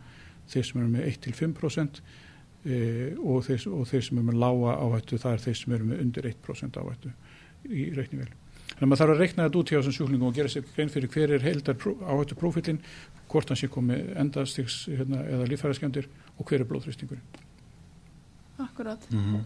þeir 0.49 0.67
sem 0.69 0.81
eru 0.81 0.91
með 0.93 1.07
1-5% 1.13 2.03
e, 2.65 2.79
og, 3.19 3.41
þeir, 3.47 3.65
og 3.75 3.89
þeir 3.91 4.05
sem 4.09 4.21
eru 4.21 4.29
með 4.31 4.41
lága 4.43 4.77
áhættu 4.83 5.21
það 5.23 5.37
er 5.37 5.45
þeir 5.47 5.59
sem 5.63 5.75
eru 5.77 5.89
með 5.89 6.05
undir 6.05 6.31
1% 6.33 6.81
áhættu 6.83 7.15
í 7.69 7.89
reiknivel. 7.97 8.31
Þannig 8.69 8.85
að 8.85 8.91
maður 8.91 9.01
þarf 9.03 9.15
að 9.15 9.23
reikna 9.23 9.47
þetta 9.47 9.59
út 9.59 9.71
hjá 9.73 9.79
þessum 9.79 9.95
sjúklingum 9.97 10.29
og 10.29 10.37
gera 10.37 10.51
sér 10.53 10.67
grein 10.75 10.91
fyrir 10.93 11.11
hver 11.13 11.33
er 11.35 11.45
heildar 11.45 11.79
áhættu 11.79 12.37
prófílinn, 12.39 12.81
hvort 13.33 13.51
hans 13.51 13.63
sé 13.65 13.69
komið 13.73 14.13
endastiks 14.23 14.77
hérna, 14.93 15.23
eða 15.25 15.49
lífhæraskjandir 15.51 16.09
og 16.37 16.49
hver 16.49 16.63
er 16.63 16.69
blóðþrýstingurinn. 16.69 17.41
Akkurát. 18.59 19.09
Mm 19.11 19.25
-hmm. 19.25 19.43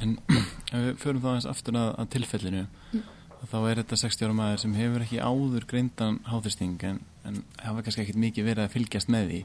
En 0.00 0.18
ef 0.74 0.78
við 0.86 0.94
förum 0.98 1.22
þá 1.22 1.34
eins 1.34 1.46
aftur 1.46 1.74
að, 1.74 1.94
að 1.98 2.08
tilfellinu 2.08 2.66
mm. 2.92 3.02
þá 3.50 3.58
er 3.70 3.76
þetta 3.80 3.96
60 3.96 4.24
ára 4.26 4.34
maður 4.34 4.62
sem 4.62 4.74
hefur 4.74 5.02
ekki 5.04 5.18
áður 5.18 5.66
greindan 5.66 6.20
háþristing 6.24 6.84
en, 6.84 7.00
en 7.24 7.44
hafa 7.58 7.82
kannski 7.82 8.02
ekkit 8.02 8.16
mikið 8.16 8.44
verið 8.44 8.64
að 8.64 8.74
fylgjast 8.76 9.08
með 9.08 9.28
því 9.28 9.44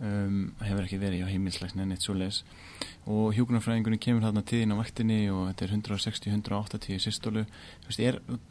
um, 0.00 0.40
hefur 0.60 0.86
ekki 0.86 1.00
verið 1.00 1.26
á 1.26 1.32
heimilslagsni 1.32 1.84
en 1.84 1.94
eitt 1.94 2.04
svo 2.04 2.16
les 2.16 2.42
og 3.06 3.36
hjókunarfræðingunni 3.36 4.00
kemur 4.02 4.24
þarna 4.26 4.42
tíðin 4.46 4.74
á 4.74 4.80
vaktinni 4.80 5.20
og 5.30 5.46
þetta 5.50 5.66
er 5.66 5.74
160-180 5.76 6.96
í 6.96 6.98
systólu 7.02 7.44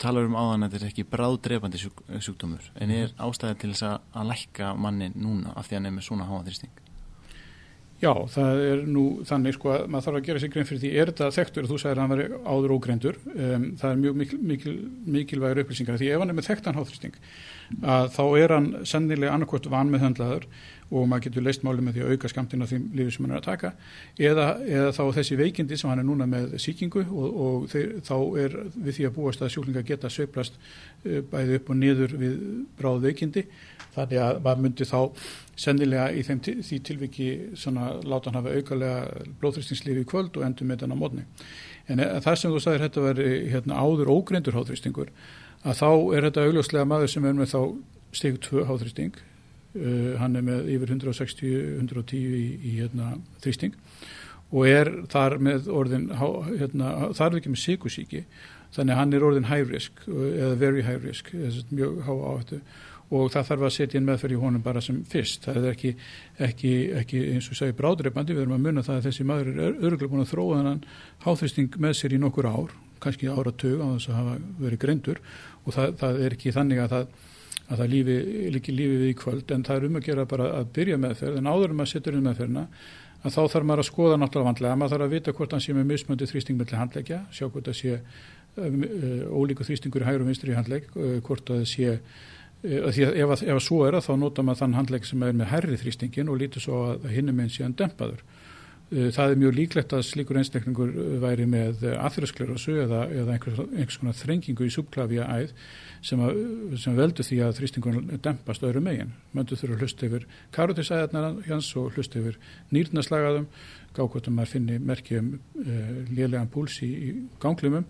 talar 0.02 0.30
um 0.30 0.38
áðan 0.40 0.68
að 0.68 0.78
þetta 0.78 0.86
er 0.86 0.94
ekki 0.94 1.08
bráðdrefandi 1.12 1.82
sjúk, 1.82 2.02
sjúkdómur 2.24 2.72
en 2.80 2.96
er 2.96 3.14
ástæði 3.20 3.60
til 3.62 3.74
þess 3.74 3.88
að, 3.90 4.10
að 4.16 4.32
lækka 4.32 4.74
manni 4.80 5.12
núna 5.16 5.56
af 5.56 5.70
því 5.70 5.80
að 5.80 5.88
nefnir 5.88 6.08
svona 6.08 6.30
háaþristing 6.30 6.85
Já, 8.06 8.12
það 8.30 8.60
er 8.62 8.82
nú 8.86 9.04
þannig 9.26 9.56
sko 9.56 9.72
að 9.74 9.88
maður 9.90 10.06
þarf 10.06 10.18
að 10.20 10.26
gera 10.28 10.42
sér 10.44 10.52
grein 10.54 10.68
fyrir 10.70 10.82
því 10.84 10.90
er 10.94 11.10
þetta 11.10 11.30
þekktur, 11.34 11.68
þú 11.72 11.78
sagðir 11.82 11.98
að 11.98 12.04
hann 12.04 12.14
veri 12.14 12.40
áður 12.46 12.74
ógreindur. 12.76 13.18
Um, 13.34 13.66
það 13.82 13.90
er 13.90 14.02
mjög 14.04 14.20
mikil, 14.20 14.40
mikil, 14.52 14.74
mikilvægur 15.16 15.62
upplýsingar. 15.64 15.98
Því 16.02 16.12
ef 16.12 16.22
hann 16.22 16.34
er 16.34 16.38
með 16.38 16.50
þekktan 16.52 16.78
háþristing 16.78 17.18
að 17.82 18.12
þá 18.14 18.24
er 18.38 18.54
hann 18.54 18.72
sennilega 18.86 19.34
annarkort 19.34 19.70
van 19.74 19.90
með 19.90 20.04
höndlaður 20.06 20.44
og 20.94 21.08
maður 21.10 21.24
getur 21.26 21.46
leist 21.48 21.64
máli 21.66 21.82
með 21.82 21.96
því 21.96 22.04
að 22.06 22.12
auka 22.14 22.30
skamtina 22.30 22.68
því 22.70 22.78
lífið 22.94 23.16
sem 23.16 23.26
hann 23.26 23.34
er 23.34 23.40
að 23.40 23.48
taka 23.48 23.72
eða, 24.22 24.46
eða 24.70 24.92
þá 24.94 25.02
þessi 25.18 25.38
veikindi 25.40 25.80
sem 25.82 25.90
hann 25.90 26.02
er 26.04 26.06
núna 26.06 26.28
með 26.30 26.54
síkingu 26.62 27.02
og, 27.08 27.40
og 27.46 27.66
þeir, 27.72 27.96
þá 28.06 28.18
er 28.44 28.58
við 28.76 29.00
því 29.00 29.08
að 29.08 29.16
búast 29.16 29.42
að 29.42 29.54
sjúklinga 29.56 29.86
geta 29.88 30.12
söiplast 30.14 30.60
uh, 30.60 31.24
bæði 31.32 31.58
upp 31.58 31.72
og 31.74 31.80
niður 31.82 32.14
við 32.22 32.38
bráð 32.78 33.10
veikindi. 33.10 33.48
Þannig 33.96 34.22
að 34.22 34.40
maður 34.44 34.64
myndi 34.66 34.86
þá 34.90 35.00
sennilega 35.56 36.10
í 36.12 36.24
þeim, 36.28 36.42
því 36.68 36.80
tilviki 36.84 37.30
svona 37.56 37.95
láta 38.04 38.32
hann 38.32 38.40
hafa 38.40 38.56
aukalega 38.56 39.26
blóðþrýstingslífi 39.42 40.04
í 40.04 40.10
kvöld 40.10 40.40
og 40.40 40.48
endur 40.48 40.70
með 40.70 40.84
þennan 40.84 41.02
mótni 41.02 41.28
en 41.88 42.04
eh, 42.04 42.18
það 42.26 42.42
sem 42.42 42.56
þú 42.56 42.64
sagðir 42.64 42.88
þetta 42.88 43.06
veri 43.06 43.30
hérna, 43.54 43.80
áður 43.80 44.12
ógreindur 44.16 44.58
háþrýstingur 44.58 45.14
að 45.66 45.80
þá 45.82 45.90
er 46.18 46.28
þetta 46.30 46.46
augljóslega 46.50 46.90
maður 46.90 47.14
sem 47.16 47.26
er 47.26 47.40
með 47.40 47.54
þá 47.54 47.62
steg 48.16 48.44
2 48.46 48.68
háþrýsting 48.70 49.24
Uh, 49.76 50.14
hann 50.22 50.38
er 50.40 50.44
með 50.46 50.70
yfir 50.72 50.94
160-110 50.94 52.14
í, 52.16 52.44
í 52.64 52.70
hérna, 52.78 53.18
þrýsting 53.44 53.74
og 54.56 54.70
er 54.70 54.88
þar 55.12 55.36
með 55.44 55.66
orðin 55.68 56.06
hérna, 56.16 56.92
þar 57.18 57.34
er 57.34 57.40
ekki 57.42 57.52
með 57.52 57.60
síkusíki 57.60 58.22
þannig 58.72 58.94
að 58.94 59.00
hann 59.02 59.16
er 59.18 59.26
orðin 59.28 59.50
high 59.50 59.68
risk 59.68 60.00
eða 60.08 60.54
very 60.62 60.86
high 60.86 61.02
risk 61.04 61.34
mjög 61.74 61.98
há 62.08 62.14
áhættu 62.14 62.62
og 63.14 63.30
það 63.34 63.50
þarf 63.50 63.68
að 63.68 63.76
setja 63.76 64.00
inn 64.00 64.08
meðferð 64.08 64.36
í 64.36 64.40
honum 64.42 64.64
bara 64.66 64.82
sem 64.82 65.04
fyrst. 65.10 65.46
Það 65.46 65.60
er 65.62 65.76
ekki, 65.76 65.92
ekki, 66.48 66.72
ekki 67.02 67.22
eins 67.36 67.52
og 67.52 67.60
segi 67.60 67.78
bráðreipandi, 67.78 68.34
við 68.34 68.46
erum 68.46 68.58
að 68.58 68.66
munna 68.66 68.86
það 68.86 68.98
að 68.98 69.08
þessi 69.10 69.28
maður 69.30 69.52
er 69.54 69.78
örgulega 69.78 70.12
búin 70.14 70.26
að 70.26 70.32
þróa 70.34 70.58
þannan 70.60 70.82
háþrýsting 71.26 71.80
með 71.86 71.96
sér 72.00 72.18
í 72.18 72.22
nokkur 72.24 72.50
ár 72.50 72.76
kannski 73.04 73.30
áratug 73.30 73.84
á 73.84 73.88
þess 73.94 74.10
að 74.10 74.20
hafa 74.20 74.36
verið 74.64 74.82
greindur. 74.82 75.24
Og 75.66 75.76
það, 75.76 75.96
það 76.02 76.22
er 76.26 76.38
ekki 76.38 76.56
þannig 76.56 76.82
að 76.82 76.94
það 76.96 77.24
að 77.66 77.82
það 77.82 77.90
lífi, 77.90 78.16
lífi 78.54 79.00
við 79.00 79.08
í 79.10 79.16
kvöld 79.18 79.52
en 79.56 79.64
það 79.66 79.80
er 79.80 79.88
um 79.88 79.98
að 79.98 80.06
gera 80.06 80.28
bara 80.30 80.52
að 80.60 80.70
byrja 80.76 81.00
meðferð. 81.02 81.40
En 81.40 81.50
áður 81.50 81.74
um 81.74 81.82
að 81.82 81.92
setja 81.92 82.14
um 82.14 82.26
meðferðina 82.26 82.66
að 83.26 83.34
þá 83.34 83.42
þarf 83.56 83.66
maður 83.66 83.82
að 83.82 83.90
skoða 83.90 84.20
náttúrulega 84.22 84.50
vandlega. 84.52 84.78
Maður 84.78 84.94
þarf 84.94 85.06
að 85.08 85.16
vita 85.16 85.34
hvort 85.34 85.56
hann 85.56 85.64
sé 85.66 85.74
með 85.74 85.88
mismöndi 85.90 86.30
þrýsting 86.30 86.60
með 86.60 86.76
handleggja, 86.78 87.20
sjá 87.34 87.48
hvort 87.48 87.70
það 87.72 87.78
sé 87.80 87.96
um, 87.96 88.86
uh, 88.86 89.24
ólíku 89.34 89.66
þrýstingur 89.66 90.06
í 90.06 90.10
hægur 90.10 90.26
og 90.26 90.30
vinstri 90.30 90.58
handlegg, 90.58 90.92
uh, 90.94 91.18
hvort 91.26 91.50
það 91.50 91.66
sé 91.72 91.96
því 92.66 93.06
að 93.08 93.20
ef, 93.22 93.36
ef 93.44 93.56
að 93.56 93.64
svo 93.68 93.84
er 93.86 93.98
að 93.98 94.08
þá 94.08 94.14
nota 94.22 94.46
maður 94.46 94.62
þann 94.64 94.80
handlegg 94.80 95.08
sem 95.08 95.24
er 95.28 95.38
með 95.38 95.52
hærri 95.52 95.80
þrýstingin 95.82 96.32
og 96.32 96.42
lítur 96.42 96.66
svo 96.66 96.82
að 96.92 97.08
hinnum 97.14 97.42
einn 97.44 97.54
sé 97.54 97.66
hann 97.66 97.78
dempaður 97.78 98.24
Eh, 98.94 99.10
það 99.10 99.32
er 99.32 99.40
mjög 99.42 99.56
líklegt 99.58 99.94
að 99.98 100.04
slíkur 100.06 100.38
einstaklingur 100.38 100.92
eh, 100.94 101.14
væri 101.24 101.48
með 101.50 101.88
eh, 101.88 101.96
aðþrösklerosu 102.06 102.76
eða, 102.84 103.00
eða 103.10 103.34
einhvers, 103.34 103.62
einhvers 103.66 103.98
konar 103.98 104.18
þrengingu 104.20 104.68
í 104.68 104.74
subklavia 104.76 105.26
æð 105.26 105.56
sem, 106.06 106.22
að, 106.22 106.38
sem 106.84 106.98
veldur 107.00 107.26
því 107.26 107.40
að 107.48 107.56
þrýstingun 107.58 108.14
dempast 108.22 108.66
öðru 108.68 108.84
megin. 108.86 109.16
Möndu 109.34 109.58
þurfa 109.58 109.80
að 109.80 109.82
hlusta 109.82 110.06
yfir 110.06 110.28
karotisæðarnar 110.54 111.42
hans 111.48 111.72
og 111.82 111.98
hlusta 111.98 112.22
yfir 112.22 112.38
nýrnaslagaðum, 112.78 113.50
gákvöldum 113.98 114.44
að 114.44 114.54
finni 114.54 114.78
merkjum 114.84 115.34
uh, 115.34 115.92
lélegan 116.12 116.52
púls 116.52 116.78
í, 116.86 116.92
í 116.92 117.12
ganglumum. 117.42 117.88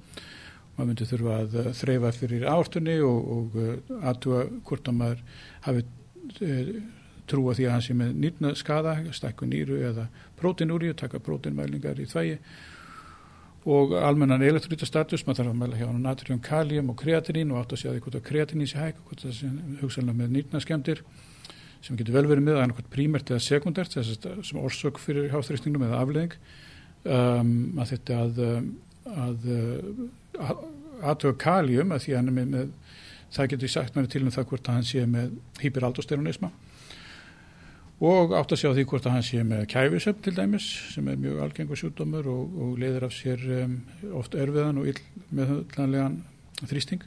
Maður 0.76 0.90
myndi 0.90 1.08
þurfa 1.08 1.40
að 1.40 1.58
þreyfa 1.80 2.12
fyrir 2.18 2.46
ártunni 2.52 3.00
og, 3.06 3.34
og 3.38 3.58
uh, 3.60 3.98
aðtúa 4.12 4.46
hvort 4.68 4.92
að 4.92 4.98
maður 5.00 5.26
hafi 5.68 5.86
uh, 5.86 6.72
trúa 7.32 7.56
því 7.58 7.68
að 7.68 7.76
hann 7.76 7.86
sé 7.86 7.98
með 7.98 8.16
nýrna 8.22 8.54
skada, 8.60 8.96
stakku 9.16 9.48
nýru 9.50 9.80
eða 9.88 10.10
prótinúri 10.40 10.92
og 10.92 11.00
taka 11.00 11.22
prótinmælingar 11.24 12.02
í 12.02 12.08
þvægi 12.12 12.40
og 13.66 13.96
almennan 13.98 14.44
elektrítastatus, 14.46 15.24
maður 15.26 15.40
þarf 15.40 15.54
að 15.54 15.62
mæla 15.62 15.80
hjá 15.80 15.88
natrium, 15.98 16.42
kalium 16.44 16.92
og 16.94 17.00
kreatinín 17.02 17.54
og 17.54 17.64
átt 17.64 17.74
að 17.74 17.82
segja 17.82 17.96
því 17.96 18.04
hvort 18.04 18.18
að 18.20 18.28
kreatinín 18.28 18.70
sé 18.70 18.78
hæg 18.78 19.00
hvort 19.08 19.24
það 19.26 19.34
sé 19.40 19.50
hugsalega 19.80 20.20
með 20.20 20.36
nýrna 20.36 20.62
skemmtir 20.62 21.02
sem 21.86 21.98
getur 21.98 22.14
vel 22.18 22.28
verið 22.30 22.46
með 22.46 22.60
annarkvæmt 22.62 22.92
prímert 22.94 23.32
eða 23.32 23.42
sekundert 23.46 23.94
þess 23.94 24.20
að 24.22 24.44
sem 24.46 24.62
orsök 24.62 25.02
fyrir 25.02 25.32
háþrýstingum 25.34 25.88
eða 25.88 26.04
afleðing 26.04 26.38
um, 27.10 27.52
að 27.82 27.96
þetta 27.96 28.20
að, 28.22 28.44
að, 29.26 29.50
að 30.40 30.64
aðtöga 31.06 31.38
kalium 31.42 31.94
að 31.94 32.06
því 32.06 32.16
hann 32.18 32.32
er 32.32 32.38
með, 32.38 32.54
með 32.54 32.70
það 33.36 33.52
getur 33.54 33.74
sagt 33.76 33.98
mér 33.98 34.08
til 34.12 34.24
um 34.24 34.34
það 34.34 34.48
hvort 34.52 34.70
að 34.70 34.80
hann 34.80 34.88
sé 34.88 35.06
með 35.10 35.36
hyperaldosteronisma 35.64 36.52
og 38.06 38.34
átt 38.36 38.52
að 38.52 38.60
sjá 38.60 38.70
því 38.76 38.84
hvort 38.92 39.06
að 39.08 39.16
hann 39.16 39.26
sé 39.26 39.44
með 39.48 39.68
kæfisöfn 39.72 40.24
til 40.26 40.36
dæmis 40.36 40.66
sem 40.92 41.08
er 41.08 41.20
mjög 41.20 41.42
algengur 41.46 41.80
sjúkdómur 41.80 42.28
og, 42.28 42.58
og 42.60 42.80
leiðir 42.82 43.08
af 43.08 43.16
sér 43.16 43.44
um, 43.62 43.78
oft 44.20 44.36
erfiðan 44.36 44.82
og 44.82 44.90
ill 44.92 45.00
meðhundlanlegan 45.32 46.18
þrýsting. 46.66 47.06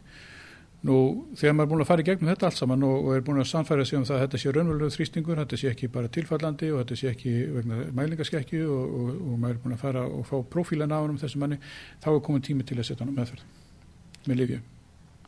Nú 0.89 0.97
þegar 1.37 1.57
maður 1.57 1.67
er 1.67 1.71
búin 1.73 1.83
að 1.83 1.89
fara 1.91 2.03
í 2.03 2.07
gegnum 2.07 2.31
þetta 2.31 2.49
allt 2.49 2.59
saman 2.59 2.85
og, 2.87 2.97
og 3.05 3.17
er 3.17 3.25
búin 3.27 3.43
að 3.43 3.49
samfæra 3.51 3.85
sig 3.85 3.99
um 3.99 4.07
það 4.09 4.17
að 4.17 4.23
þetta 4.25 4.41
sé 4.41 4.53
raunveruleg 4.55 4.95
þrýstingur, 4.95 5.41
þetta 5.43 5.59
sé 5.61 5.73
ekki 5.73 5.91
bara 5.93 6.11
tilfallandi 6.15 6.71
og 6.73 6.81
þetta 6.81 6.99
sé 7.01 7.11
ekki 7.11 7.33
vegna 7.57 7.81
mælingaskekki 7.99 8.63
og, 8.65 8.95
og 9.19 9.35
maður 9.35 9.57
er 9.57 9.61
búin 9.65 9.77
að 9.77 9.83
fara 9.83 10.05
og 10.07 10.25
fá 10.29 10.37
profílan 10.55 10.95
á 10.95 10.99
hann 10.99 11.13
um 11.13 11.21
þessu 11.21 11.43
manni, 11.43 11.59
þá 12.05 12.09
er 12.15 12.23
komin 12.25 12.47
tími 12.47 12.65
til 12.69 12.79
að 12.79 12.89
setja 12.89 13.05
hann 13.05 13.13
á 13.13 13.19
meðferð. 13.19 13.45
Með 14.29 14.41
lifju. 14.41 14.61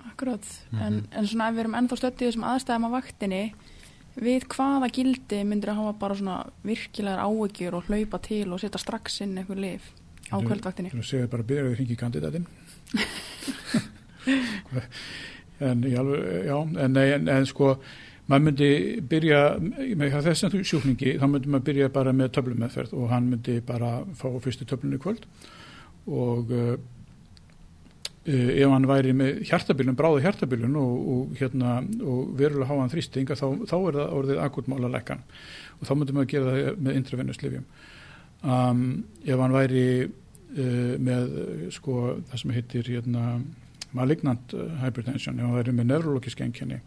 Akkurát, 0.01 0.49
mm 0.49 0.79
-hmm. 0.79 0.87
en, 0.87 0.95
en 1.11 1.27
svona 1.27 1.49
ef 1.51 1.55
við 1.55 1.63
erum 1.65 1.79
ennþá 1.81 2.01
stöttið 2.01 2.29
þessum 2.29 2.49
aðstæðum 2.55 2.89
á 2.89 2.91
vaktinni 2.97 3.43
við 4.17 4.47
hvaða 4.55 4.89
gildi 4.97 5.45
myndir 5.45 5.71
að 5.75 5.81
hafa 5.83 5.93
bara 5.99 6.15
svona 6.15 6.39
virkilegar 6.65 7.21
áökjur 7.21 7.75
og 7.75 7.85
hlaupa 7.85 8.19
til 8.19 8.53
og 8.53 8.61
setja 8.61 8.81
strax 8.81 9.21
inn 9.21 9.37
einhver 9.39 9.61
lif 9.61 9.93
á 10.33 10.41
kvöldvaktinni? 10.41 10.91
Þú 10.91 11.05
segir 11.05 11.29
bara 11.29 11.43
byrjaði 11.43 11.71
að 11.71 11.77
hringi 11.77 11.97
kandidatin 11.97 12.47
en 15.61 15.83
alveg, 16.03 16.29
já, 16.47 16.57
en, 16.85 17.03
en, 17.05 17.29
en 17.37 17.49
sko 17.49 17.75
maður 18.31 18.47
myndi 18.47 18.71
byrja 19.11 19.41
með 19.99 20.21
þessum 20.29 20.63
sjúkningi, 20.63 21.17
þá 21.19 21.27
myndi 21.27 21.51
maður 21.51 21.67
byrja 21.71 21.91
bara 21.95 22.15
með 22.15 22.33
töflumeðferð 22.37 22.95
og 22.95 23.11
hann 23.11 23.29
myndi 23.33 23.59
bara 23.67 23.99
fá 24.19 24.29
fyrstu 24.45 24.69
töflunni 24.71 25.01
kvöld. 25.03 25.27
Og 26.11 26.53
uh, 26.55 26.75
ef 28.31 28.69
hann 28.69 28.89
væri 28.89 29.13
með 29.17 29.41
hjartabilun, 29.49 29.97
bráði 29.99 30.25
hjartabilun 30.27 30.77
og, 30.79 30.97
og, 31.15 31.37
hérna, 31.41 31.79
og 32.05 32.35
verulega 32.39 32.69
háan 32.69 32.93
þrýsting 32.93 33.31
þá, 33.31 33.47
þá 33.65 33.77
er 33.79 33.97
það 33.97 34.17
orðið 34.19 34.43
akutmála 34.45 34.91
lekkan 34.93 35.23
og 35.79 35.89
þá 35.89 35.95
myndum 35.95 36.21
við 36.21 36.27
að 36.27 36.33
gera 36.35 36.53
það 36.57 36.83
með 36.85 36.99
intravennuslifjum 37.01 37.65
um, 38.45 38.83
ef 39.25 39.41
hann 39.41 39.57
væri 39.57 39.87
uh, 40.05 40.93
með 41.09 41.33
sko 41.79 41.97
það 42.31 42.43
sem 42.43 42.55
heitir 42.59 42.93
hérna, 42.93 43.25
malignant 43.97 44.55
hypertension. 44.83 45.39
Ef 45.39 45.47
hann 45.47 45.57
væri 45.59 45.75
með 45.77 45.91
neurologisk 45.91 46.43
enginni 46.45 46.81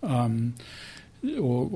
um, 0.00 0.38
og, 1.40 1.74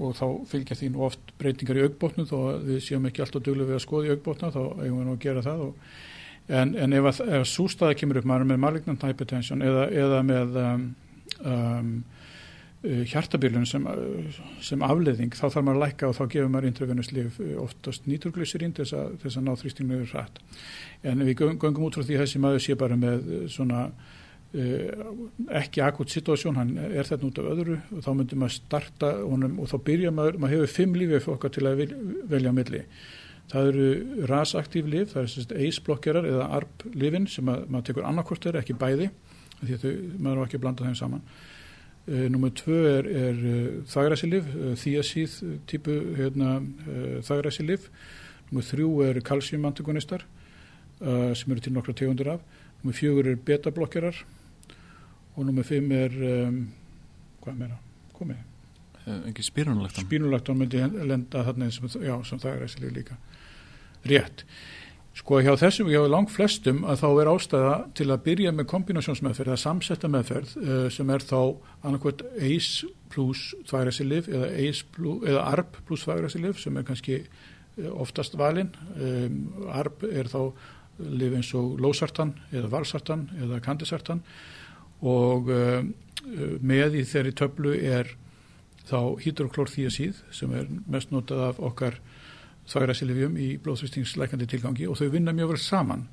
og 0.00 0.14
þá 0.16 0.24
fylgja 0.48 0.78
því 0.78 0.92
nú 0.94 1.04
oft 1.08 1.34
breytingar 1.40 1.80
í 1.80 1.84
augbótnu 1.88 2.24
þó 2.28 2.38
við 2.64 2.80
séum 2.86 3.08
ekki 3.08 3.24
alltaf 3.24 3.44
duglega 3.44 3.72
við 3.72 3.80
að 3.80 3.84
skoða 3.84 4.08
í 4.08 4.14
augbótna 4.14 4.52
þá 4.54 4.62
eigum 4.62 5.00
við 5.00 5.08
nú 5.08 5.16
að 5.16 5.26
gera 5.26 5.44
það 5.44 5.66
og, 5.66 5.90
en, 6.60 6.72
en 6.84 6.96
ef, 6.96 7.20
ef 7.20 7.50
sústaða 7.50 7.98
kemur 8.00 8.20
upp 8.20 8.30
maður 8.30 8.48
með 8.52 8.62
malignant 8.64 9.04
hypertension 9.06 9.66
eða, 9.66 9.84
eða 10.04 10.22
með 10.26 10.58
um, 10.64 10.86
um, 11.44 11.92
hjartabilun 12.82 13.66
sem, 13.68 13.84
uh, 13.86 14.38
sem 14.64 14.82
afleðing 14.86 15.34
þá 15.36 15.46
þarf 15.46 15.64
maður 15.66 15.80
að 15.80 15.84
lækka 15.84 16.08
og 16.08 16.16
þá 16.16 16.22
gefur 16.34 16.52
maður 16.52 16.70
intravenuslif 16.70 17.42
oftast 17.60 18.08
nýturglýsirinn 18.08 18.72
þess 18.78 18.96
þess 19.20 19.36
að 19.36 19.44
ná 19.46 19.52
þrýstinginu 19.60 20.08
hratt. 20.14 20.40
En 21.04 21.26
við 21.26 21.44
göngum 21.44 21.86
út 21.88 21.98
frá 21.98 22.06
því 22.06 22.16
að 22.16 22.24
þessi 22.24 22.42
maður 22.42 22.64
sé 22.64 22.78
bara 22.80 22.96
með 23.00 23.30
svona 23.52 23.84
ekki 24.50 25.82
akut 25.84 26.10
situasjón, 26.10 26.56
hann 26.58 26.72
er 26.82 27.06
þetta 27.06 27.26
út 27.28 27.38
af 27.38 27.50
öðru 27.52 27.76
og 27.78 28.02
þá 28.02 28.10
myndum 28.18 28.40
maður 28.42 28.56
starta 28.56 29.10
honum 29.20 29.60
og 29.62 29.68
þá 29.70 29.76
byrja 29.86 30.10
maður, 30.14 30.40
maður 30.42 30.56
hefur 30.56 30.72
fimm 30.74 30.96
lífið 30.98 31.22
fyrir 31.22 31.36
okkar 31.36 31.52
til 31.54 31.66
að 31.70 31.82
velja 32.32 32.50
á 32.50 32.54
milli. 32.56 32.80
Það 33.50 33.70
eru 33.70 34.26
rasaktív 34.30 34.90
lif, 34.90 35.12
það 35.14 35.28
er 35.54 35.62
eisblokkerar 35.66 36.26
eða 36.26 36.48
ARP-lifin 36.58 37.30
sem 37.30 37.46
að, 37.50 37.62
maður 37.70 37.86
tekur 37.90 38.08
annarkortir, 38.10 38.58
ekki 38.58 38.78
bæði 38.78 39.10
því 39.60 39.78
að 39.78 39.86
maður 40.18 40.42
á 40.42 40.44
ekki 40.48 40.58
að 40.58 40.66
blanda 40.66 40.88
þeim 40.88 40.98
saman 40.98 41.24
Númið 42.08 42.54
tvö 42.62 42.78
er, 42.90 43.06
er 43.06 43.40
uh, 43.44 43.74
þagræsilif, 43.90 44.48
uh, 44.56 44.72
þíasíð 44.80 45.36
típu 45.70 45.96
hérna, 46.18 46.58
þagræsilif 47.26 47.90
Númið 48.50 48.70
þrjú 48.72 48.88
er 49.06 49.20
kalsíumantagonistar 49.22 50.24
sem 50.98 51.52
eru 51.54 51.62
til 51.62 51.70
nokkra 51.72 51.94
tegundir 51.96 52.32
af. 52.32 52.40
Númið 52.82 52.96
fjögur 52.98 53.28
er 53.30 53.38
betablokkerar. 53.46 54.18
Og 55.38 55.46
númið 55.46 55.68
fimm 55.68 55.94
er 55.94 56.16
um, 56.18 56.56
hvað 57.44 57.60
meira, 57.62 57.78
komið 58.18 58.42
ekki 59.30 59.44
spírunulektan 59.46 60.04
spírunulektan 60.04 60.58
myndi 60.60 60.82
lenda 61.08 61.44
þarna 61.46 61.70
það 62.42 62.50
er 62.50 62.64
þessi 62.66 62.90
líka. 62.92 63.16
Rétt 64.10 64.44
sko 65.18 65.40
hjá 65.42 65.52
þessum, 65.58 65.90
hjá 65.90 66.00
lang 66.08 66.30
flestum 66.30 66.84
að 66.88 67.02
þá 67.02 67.08
er 67.10 67.30
ástæða 67.32 67.74
til 67.98 68.08
að 68.10 68.24
byrja 68.28 68.52
með 68.54 68.68
kombinásjónsmeðferð 68.70 69.52
eða 69.52 69.62
samsetta 69.64 70.10
meðferð 70.10 70.52
uh, 70.60 70.84
sem 70.92 71.10
er 71.10 71.24
þá 71.26 71.40
annarkvæmt 71.82 72.24
ACE 72.38 72.90
pluss 73.10 73.54
þvægræsilif 73.68 74.30
eða 74.30 74.50
eða 74.60 75.46
ARB 75.50 75.80
pluss 75.88 76.06
þvægræsilif 76.06 76.60
sem 76.62 76.78
er 76.78 76.86
kannski 76.86 77.18
uh, 77.24 77.90
oftast 78.04 78.38
valinn 78.38 78.70
um, 78.94 79.42
ARB 79.74 80.06
er 80.12 80.30
þá 80.30 80.40
lif 81.00 81.34
eins 81.34 81.50
og 81.56 81.78
lósartan 81.80 82.34
eða 82.52 82.70
valsartan 82.70 83.28
eða 83.40 83.60
kandisartan. 83.64 84.20
Og 85.00 85.48
uh, 85.48 85.80
með 86.60 87.00
í 87.00 87.04
þeirri 87.08 87.32
töflu 87.34 87.74
er 87.74 88.14
þá 88.90 89.16
hydroklórþíasíð 89.22 90.22
sem 90.34 90.52
er 90.56 90.68
mest 90.90 91.12
notað 91.14 91.46
af 91.48 91.60
okkar 91.70 92.00
þvægræsilifjum 92.70 93.38
í 93.40 93.48
blóðþrýstingsleikandi 93.64 94.48
tilgangi 94.50 94.88
og 94.90 94.98
þau 95.00 95.08
vinna 95.14 95.34
mjög 95.36 95.54
vel 95.54 95.62
saman 95.64 96.06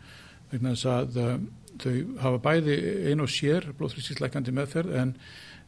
vegna 0.52 0.74
þess 0.76 0.89
að 0.93 1.20
uh, 1.24 1.36
þau 1.82 1.93
hafa 2.24 2.41
bæði 2.48 2.80
ein 3.12 3.24
og 3.24 3.32
sér 3.32 3.70
blóðþrýstingsleikandi 3.78 4.56
meðferð 4.58 4.98
en 5.04 5.13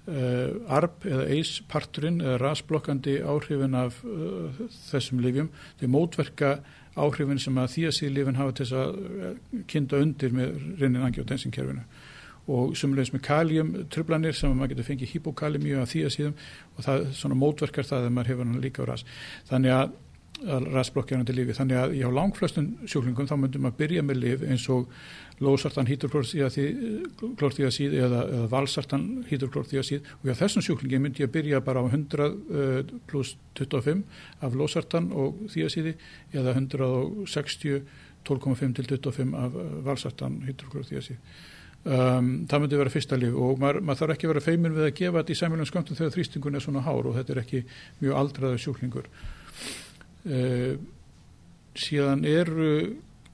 uh, 0.10 0.76
ARB 0.80 1.08
eða 1.12 1.30
ACE 1.38 1.66
parturinn 1.70 2.22
eða 2.24 2.42
rasblokkandi 2.44 3.20
áhrifin 3.22 3.78
af 3.78 4.02
uh, 4.08 4.62
þessum 4.90 5.24
livjum 5.24 5.52
þau 5.82 5.90
mótverka 5.96 6.58
áhrifin 7.00 7.40
sem 7.42 7.58
að 7.60 7.74
þíasíðlifin 7.76 8.40
hafa 8.40 8.56
til 8.56 8.68
þess 8.68 8.78
að 8.80 9.66
kinda 9.72 10.00
undir 10.04 10.34
með 10.36 10.56
reynin 10.80 11.06
angiotensinkerfinu. 11.08 11.86
Og 12.50 12.74
sumulegis 12.80 13.12
með 13.14 13.24
kaljum 13.28 13.72
trublanir 13.94 14.34
sem 14.34 14.54
maður 14.58 14.74
getur 14.74 14.88
fengið 14.88 15.12
hipokalimíu 15.14 15.82
af 15.84 15.92
því 15.92 16.06
að 16.08 16.14
síðum 16.16 16.38
og 16.76 16.86
það 16.88 17.04
svona 17.20 17.38
mótverkar 17.38 17.86
það 17.86 18.08
að 18.08 18.16
maður 18.16 18.32
hefur 18.34 18.48
hann 18.48 18.64
líka 18.64 18.86
á 18.86 18.90
ras. 18.90 19.06
Þannig 19.52 19.76
að, 19.76 19.92
að 20.48 20.68
rasblokkjárandi 20.74 21.34
lífi 21.36 21.54
þannig 21.58 21.78
að 21.80 21.94
hjá 22.00 22.08
langflöstun 22.16 22.68
sjúklingum 22.88 23.28
þá 23.30 23.36
myndum 23.40 23.62
maður 23.66 23.80
byrja 23.82 24.02
með 24.06 24.18
lif 24.24 24.40
eins 24.48 24.66
og 24.72 24.82
lósartan 25.44 25.90
hydroklórþíasíð 25.90 27.92
eða, 28.00 28.20
eða 28.28 28.48
valsartan 28.52 29.04
hydroklórþíasíð 29.30 30.00
og 30.18 30.24
hjá 30.28 30.36
þessum 30.42 30.64
sjúklingi 30.66 31.00
myndi 31.04 31.24
ég 31.24 31.34
byrja 31.34 31.58
bara 31.64 31.84
á 31.84 31.86
100 31.88 32.26
uh, 32.26 32.32
pluss 33.08 33.30
25 33.60 34.04
af 34.46 34.52
lósartan 34.56 35.06
og 35.12 35.30
þíasíði 35.54 35.94
eða 36.34 36.52
160 36.58 37.82
12,5 38.28 38.76
til 38.76 38.86
25 39.00 39.32
af 39.40 39.52
valsartan 39.88 40.36
hydroklórþíasíð 40.48 41.18
Um, 41.80 42.44
það 42.52 42.60
myndi 42.60 42.76
vera 42.76 42.92
fyrsta 42.92 43.16
líf 43.16 43.32
og 43.40 43.56
maður, 43.62 43.78
maður 43.88 44.00
þarf 44.02 44.14
ekki 44.18 44.28
að 44.28 44.32
vera 44.34 44.44
feimin 44.44 44.74
við 44.76 44.84
að 44.84 44.98
gefa 44.98 45.22
þetta 45.22 45.32
í 45.32 45.40
sæmjölum 45.40 45.68
sköndum 45.70 45.96
þegar 45.96 46.12
þrýstingun 46.12 46.58
er 46.60 46.64
svona 46.66 46.84
hár 46.84 47.08
og 47.08 47.16
þetta 47.16 47.32
er 47.32 47.40
ekki 47.40 47.62
mjög 48.02 48.18
aldraður 48.20 48.60
sjúklingur 48.66 49.08
síðan 51.80 52.26
eru 52.28 52.72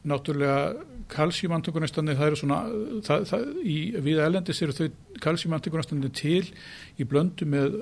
náttúrulega 0.05 0.85
kalsímantökunarstandi 1.11 2.15
það 2.17 2.27
eru 2.29 2.39
svona 2.39 2.57
það, 3.05 3.25
það, 3.29 3.43
í, 3.61 3.77
við 4.05 4.21
elendis 4.25 4.61
eru 4.65 4.75
þau 4.75 4.87
kalsímantökunarstandi 5.21 6.11
til 6.17 6.43
í 7.01 7.07
blöndu 7.09 7.47
með 7.49 7.77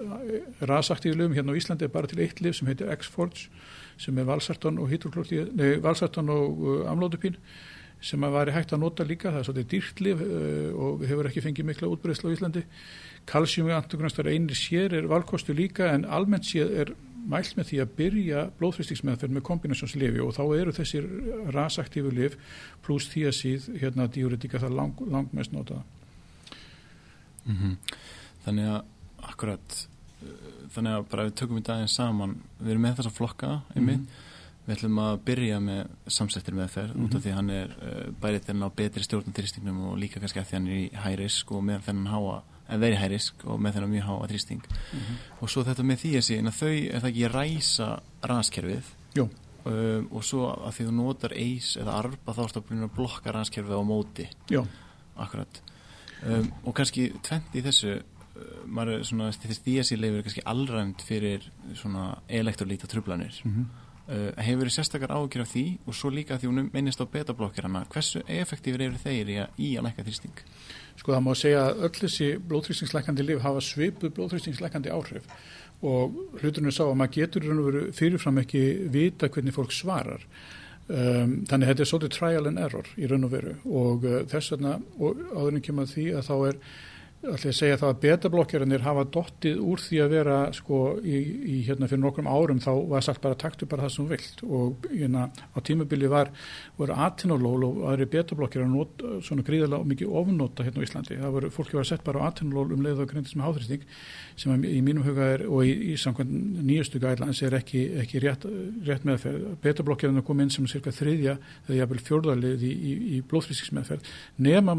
rasaktíflöfum 0.67 1.35
hérna 1.37 1.55
á 1.55 1.59
Íslandi 1.59 1.87
er 1.87 1.93
bara 1.93 2.09
til 2.11 2.21
eitt 2.23 2.41
lif 2.43 2.57
sem 2.57 2.67
heitir 2.67 2.91
X-Forge 2.95 3.47
sem 4.01 4.17
er 4.19 4.27
valsartan 4.27 4.79
og, 4.81 4.91
og 6.33 6.65
uh, 6.67 6.91
amlódupín 6.91 7.37
sem 8.03 8.23
að 8.27 8.35
væri 8.35 8.51
hægt 8.57 8.73
að 8.75 8.81
nota 8.83 9.05
líka, 9.07 9.31
það 9.31 9.39
er 9.39 9.47
svolítið 9.47 9.69
dýrtlif 9.71 10.23
uh, 10.25 10.69
og 10.75 11.05
hefur 11.07 11.29
ekki 11.29 11.43
fengið 11.45 11.69
mikla 11.69 11.91
útbreyðsla 11.93 12.31
á 12.31 12.35
Íslandi. 12.35 12.63
Kalsjum 13.29 13.69
við 13.69 13.77
antikonastar 13.77 14.27
einri 14.27 14.57
sér 14.59 14.97
er 14.97 15.07
valkostu 15.07 15.55
líka 15.55 15.93
en 15.93 16.03
almennt 16.03 16.49
sér 16.49 16.73
er 16.83 16.91
mælt 17.29 17.55
með 17.57 17.69
því 17.69 17.79
að 17.83 17.93
byrja 17.97 18.43
blóðfristingsmeðferð 18.59 19.37
með 19.37 19.45
kombinationslifi 19.49 20.23
og 20.23 20.33
þá 20.35 20.43
eru 20.57 20.75
þessir 20.75 21.07
rasaktífu 21.55 22.11
lif 22.13 22.37
pluss 22.85 23.09
því 23.11 23.25
að 23.29 23.37
síð 23.39 23.69
hérna 23.81 24.09
diuretika 24.11 24.61
það 24.63 24.77
lang, 24.79 25.05
langmest 25.15 25.55
notaða. 25.55 25.83
Mm 27.45 27.55
-hmm. 27.55 27.97
Þannig 28.45 28.69
að 28.73 28.83
akkurat, 29.23 29.87
þannig 30.75 30.93
að 30.97 31.09
bara 31.09 31.25
við 31.25 31.33
tökum 31.39 31.57
í 31.57 31.63
daginn 31.63 31.87
saman, 31.87 32.37
við 32.59 32.71
erum 32.71 32.81
með 32.81 32.95
þessa 32.99 33.17
flokka 33.17 33.61
einmitt, 33.75 33.99
mm 33.99 34.07
-hmm 34.07 34.31
Við 34.63 34.77
ætlum 34.77 34.99
að 35.03 35.17
byrja 35.27 35.59
með 35.59 36.11
samsættir 36.15 36.55
meðferð 36.55 36.93
mm 36.93 36.95
-hmm. 36.95 37.05
út 37.09 37.15
af 37.17 37.23
því 37.23 37.31
að 37.31 37.35
hann 37.35 37.49
er 37.51 37.71
uh, 37.75 38.11
bærið 38.21 38.45
til 38.45 38.53
að 38.53 38.59
ná 38.61 38.67
betri 38.75 39.03
stjórnum 39.03 39.35
þrýstingnum 39.35 39.81
og 39.89 39.97
líka 39.99 40.21
kannski 40.23 40.39
að 40.39 40.47
því 40.47 40.55
hann 40.55 40.67
er 40.67 40.77
í 40.77 40.91
hærisk 41.03 41.51
og 41.51 41.63
með 41.67 41.81
þennan 41.87 42.11
háa, 42.13 42.37
eða 42.67 42.79
veri 42.83 42.99
hærisk 42.99 43.45
og 43.45 43.59
með 43.61 43.77
þennan 43.77 43.93
mjög 43.93 44.05
háa 44.07 44.27
þrýsting 44.31 44.63
mm 44.67 44.99
-hmm. 44.99 45.17
og 45.39 45.49
svo 45.49 45.63
þetta 45.63 45.83
með 45.83 45.97
því 46.03 46.11
að 46.17 46.27
síðan 46.27 46.51
að 46.51 46.59
þau 46.59 46.73
er 46.73 47.01
það 47.01 47.09
ekki 47.09 47.25
að 47.25 47.35
ræsa 47.35 47.89
raskerfið 48.31 48.93
um, 49.65 50.07
og 50.11 50.23
svo 50.23 50.47
að 50.53 50.71
því 50.77 50.87
þú 50.87 50.95
notar 50.99 51.35
eis 51.35 51.75
eða 51.77 51.97
arpa 51.99 52.33
þá 52.33 52.41
ertu 52.43 52.63
að 52.63 52.95
blokka 52.95 53.31
raskerfið 53.31 53.77
á 53.79 53.83
móti 53.83 54.27
Já. 54.49 54.63
Akkurat 55.15 55.61
um, 56.25 56.51
og 56.63 56.73
kannski 56.75 57.11
tvent 57.21 57.55
í 57.55 57.61
þessu 57.61 57.93
uh, 57.99 58.03
maður 58.65 58.99
er 58.99 59.03
svona, 59.03 59.31
því 59.31 59.77
að 59.79 59.87
síðan 59.89 60.03
leifir 60.03 60.23
kannski 60.27 60.45
allræmt 60.45 61.01
fyrir 61.01 61.51
svona 61.75 62.17
elektrolíta 62.27 62.87
trublanir 62.87 63.41
mm 63.43 63.51
-hmm. 63.51 63.65
Uh, 64.03 64.33
hefur 64.35 64.65
verið 64.65 64.73
sérstakar 64.75 65.13
ágjur 65.15 65.45
af 65.45 65.51
því 65.53 65.61
og 65.87 65.95
svo 65.95 66.09
líka 66.11 66.35
því 66.35 66.49
hún 66.49 66.65
minnist 66.73 66.99
á 66.99 67.07
betablokkirana 67.07 67.85
hversu 67.93 68.19
effektífur 68.27 68.81
eru 68.83 68.99
þeir 68.99 69.29
í 69.31 69.37
að, 69.39 69.53
í 69.55 69.69
að 69.79 69.85
lækka 69.85 70.03
þrýsting? 70.03 70.41
Sko 70.99 71.13
það 71.13 71.21
má 71.23 71.29
segja 71.39 71.61
að 71.69 71.85
öll 71.87 71.91
þessi 72.01 72.27
blóðþrýstingslækandi 72.49 73.25
lif 73.29 73.39
hafa 73.45 73.61
svipuð 73.63 74.11
blóðþrýstingslækandi 74.17 74.91
áhrif 74.91 75.29
og 75.87 76.19
hluturinn 76.41 76.67
er 76.67 76.75
sá 76.75 76.83
að 76.83 76.99
maður 76.99 77.15
getur 77.15 77.79
fyrirfram 77.95 78.43
ekki 78.43 78.63
vita 78.91 79.31
hvernig 79.31 79.55
fólk 79.55 79.71
svarar 79.71 80.27
um, 80.87 81.39
þannig 81.47 81.71
þetta 81.71 81.85
er 81.85 81.91
svolítið 81.93 82.15
trial 82.17 82.49
and 82.51 82.59
error 82.59 82.91
í 82.99 83.07
raun 83.07 83.27
og 83.27 83.33
veru 83.37 83.55
og 83.67 84.07
uh, 84.07 84.19
þess 84.31 84.51
vegna 84.57 84.77
áðurinn 84.99 85.63
kemur 85.63 85.87
því 85.91 86.09
að 86.17 86.27
þá 86.27 86.35
er 86.51 86.59
ætla 87.23 87.47
ég 87.47 87.53
að 87.53 87.55
segja 87.55 87.77
það 87.79 87.91
að 87.93 87.99
betablokkjarinnir 88.03 88.81
hafa 88.83 89.03
dottið 89.15 89.59
úr 89.63 89.79
því 89.79 89.99
að 90.03 90.09
vera 90.11 90.37
sko 90.55 90.79
í, 90.99 91.19
í 91.53 91.57
hérna 91.63 91.87
fyrir 91.87 92.01
nokkrum 92.03 92.27
árum 92.27 92.59
þá 92.59 92.71
var 92.91 93.05
sagt 93.05 93.21
bara 93.23 93.37
taktu 93.39 93.67
bara 93.69 93.85
það 93.85 93.93
sem 93.95 94.09
vilt. 94.09 94.41
Og 94.43 94.87
hérna 94.89 95.29
á 95.31 95.57
tímubili 95.63 96.09
var 96.11 96.33
voru 96.75 96.97
atenolol 97.05 97.63
og 97.69 97.79
aðri 97.93 98.09
betablokkjarar 98.11 99.21
svona 99.23 99.45
gríðilega 99.47 99.87
mikið 99.93 100.17
ofnóta 100.19 100.65
hérna 100.67 100.83
á 100.83 100.85
Íslandi. 100.87 101.19
Það 101.21 101.35
voru, 101.37 101.51
fólki 101.55 101.79
var 101.79 101.87
sett 101.87 102.03
bara 102.03 102.19
á 102.19 102.27
atenolol 102.27 102.75
um 102.75 102.83
leið 102.83 103.05
og 103.05 103.13
grindis 103.13 103.37
með 103.39 103.47
háþrýsting 103.47 103.87
sem 104.43 104.67
í 104.67 104.81
mínum 104.83 105.07
huga 105.07 105.29
er 105.37 105.45
og 105.47 105.63
í, 105.63 105.71
í 105.93 105.95
samkvæmt 106.01 106.59
nýjastu 106.67 106.99
gæðlans 107.03 107.39
er 107.47 107.55
ekki, 107.61 107.85
ekki 108.03 108.23
rétt, 108.25 108.49
rétt 108.89 109.07
meðferð. 109.07 109.47
Betablokkjarinnir 109.63 110.27
kom 110.27 110.43
inn 110.43 110.51
sem 110.51 110.67
cirka 110.67 110.91
þriðja 110.91 111.37
eða 111.69 111.79
jáfnvel 111.79 112.03
fjórðarlið 112.09 112.67
í, 112.67 112.75
í 113.15 113.23
blóðfrískingsmeðferð 113.31 114.13
nema 114.43 114.75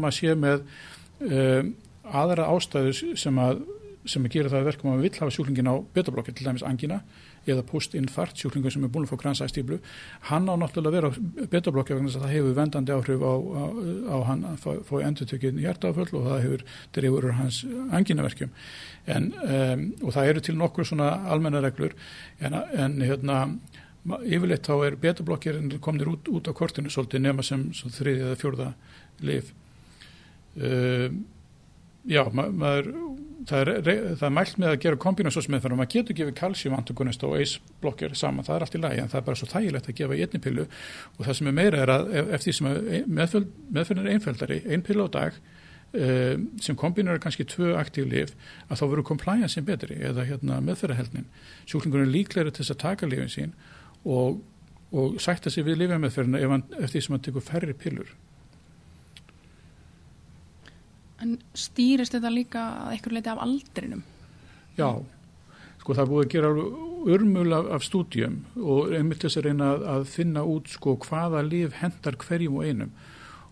aðra 2.11 2.49
ástæðu 2.53 3.15
sem 3.17 3.41
að 3.41 3.65
sem 4.09 4.25
að 4.25 4.35
gera 4.35 4.51
það 4.51 4.59
að 4.59 4.67
verkum 4.69 4.91
að 4.91 4.99
við 4.99 5.05
vill 5.05 5.19
hafa 5.21 5.33
sjúklingin 5.33 5.69
á 5.69 5.75
betablokki, 5.95 6.33
til 6.35 6.45
dæmis 6.45 6.63
angina 6.65 6.99
eða 7.49 7.63
post-infart 7.65 8.37
sjúklingur 8.39 8.73
sem 8.73 8.85
er 8.85 8.91
búin 8.93 9.05
að 9.05 9.13
fá 9.13 9.21
kransæstíflu, 9.21 9.79
hann 10.29 10.49
á 10.49 10.53
náttúrulega 10.57 10.91
að 10.91 10.95
vera 10.97 11.09
á 11.09 11.13
betablokki 11.53 11.97
vegna 11.97 12.09
þess 12.09 12.19
að 12.19 12.25
það 12.25 12.35
hefur 12.35 12.55
vendandi 12.59 12.95
áhrif 12.95 13.25
á, 13.25 13.33
á, 13.33 13.63
á 14.13 14.17
hann 14.29 14.45
að 14.49 14.65
fá, 14.65 14.95
endurtökinn 15.01 15.61
hjartaföll 15.61 16.07
og 16.11 16.27
það 16.29 16.45
hefur 16.45 16.65
dreifur 16.97 17.29
hans 17.39 17.61
anginaverkjum. 17.99 18.53
En, 19.15 19.29
um, 19.45 19.85
og 20.01 20.15
það 20.17 20.31
eru 20.31 20.45
til 20.45 20.57
nokkur 20.57 20.89
svona 20.89 21.11
almenna 21.29 21.61
reglur 21.65 21.93
en, 22.41 22.57
en 22.73 22.97
hérna 23.01 23.43
yfirleitt 24.25 24.65
þá 24.65 24.75
er 24.85 24.99
betablokkir 25.01 25.61
komnir 25.81 26.09
út, 26.13 26.29
út 26.29 26.49
á 26.49 26.53
kortinu 26.53 26.93
svolítið 26.93 27.25
nema 27.25 27.45
sem 27.45 27.71
þriðið 27.73 28.27
eða 28.27 28.41
fjörða 28.41 28.73
lif 29.25 29.53
um, 30.57 31.23
já, 32.09 32.21
ma 32.33 32.47
maður 32.53 32.91
það 33.49 33.71
er, 33.71 33.89
það 34.17 34.25
er 34.27 34.33
mælt 34.33 34.59
með 34.61 34.71
að 34.71 34.79
gera 34.85 35.01
kombinásosmeðferð 35.05 35.75
og 35.75 35.81
maður 35.81 35.91
getur 35.95 36.17
gefið 36.19 36.37
kalsíumantugunist 36.39 37.25
og 37.27 37.35
eisblokkir 37.39 38.15
saman, 38.17 38.45
það 38.47 38.55
er 38.55 38.65
allt 38.65 38.77
í 38.77 38.81
lagi 38.81 39.03
en 39.03 39.11
það 39.11 39.19
er 39.19 39.27
bara 39.27 39.39
svo 39.41 39.49
þægilegt 39.51 39.89
að 39.91 39.99
gefa 39.99 40.17
í 40.17 40.23
einni 40.25 40.41
pillu. 40.41 40.65
Og 41.17 41.27
það 41.27 41.37
sem 41.39 41.51
er 41.51 41.57
meira 41.59 41.83
er 41.83 41.93
að 41.93 42.09
eftir 42.23 42.47
því 42.47 42.55
sem 42.57 43.05
meðferð, 43.19 43.53
meðferðin 43.77 44.07
er 44.07 44.15
einfældari, 44.15 44.59
ein 44.65 44.85
pillu 44.85 45.05
á 45.05 45.09
dag 45.13 45.37
um, 45.95 46.49
sem 46.61 46.79
kombinar 46.79 47.21
kannski 47.23 47.45
tvö 47.49 47.75
aktív 47.79 48.09
liv 48.11 48.33
að 48.67 48.81
þá 48.81 48.85
verður 48.85 49.07
compliance 49.11 49.65
betri 49.65 49.99
eða 50.09 50.25
hérna, 50.27 50.59
meðferðarheldnin 50.65 51.29
sjúklingunum 51.69 52.07
er 52.07 52.13
líklega 52.13 52.51
til 52.51 52.63
þess 52.63 52.75
að 52.75 52.83
taka 52.83 53.09
lifin 53.09 53.31
sín 53.31 53.55
og, 54.03 54.41
og 54.91 55.19
sætta 55.23 55.53
sig 55.53 55.67
við 55.67 55.83
lifjameðferðina 55.83 56.61
eftir 56.79 56.95
því 56.95 57.03
sem 57.05 57.17
hann 57.17 57.25
tekur 57.29 57.45
færri 57.45 57.77
pillur 57.77 58.11
En 61.23 61.37
stýrist 61.55 62.15
þetta 62.15 62.31
líka 62.33 62.63
að 62.85 62.95
einhver 62.95 63.15
leiti 63.15 63.31
af 63.31 63.41
aldrinum? 63.45 64.03
Já, 64.75 64.89
sko 65.79 65.95
það 65.95 66.11
búið 66.11 66.25
að 66.25 66.31
gera 66.33 66.53
örmul 67.15 67.49
af, 67.55 67.67
af 67.77 67.83
stúdjum 67.85 68.39
og 68.59 68.95
einmitt 68.95 69.23
þess 69.23 69.39
að 69.39 69.49
reyna 69.49 69.73
að, 69.95 70.07
finna 70.11 70.43
út 70.49 70.71
sko 70.73 70.97
hvaða 71.05 71.43
lif 71.45 71.77
hendar 71.79 72.17
hverjum 72.19 72.57
og 72.59 72.65
einum. 72.65 72.95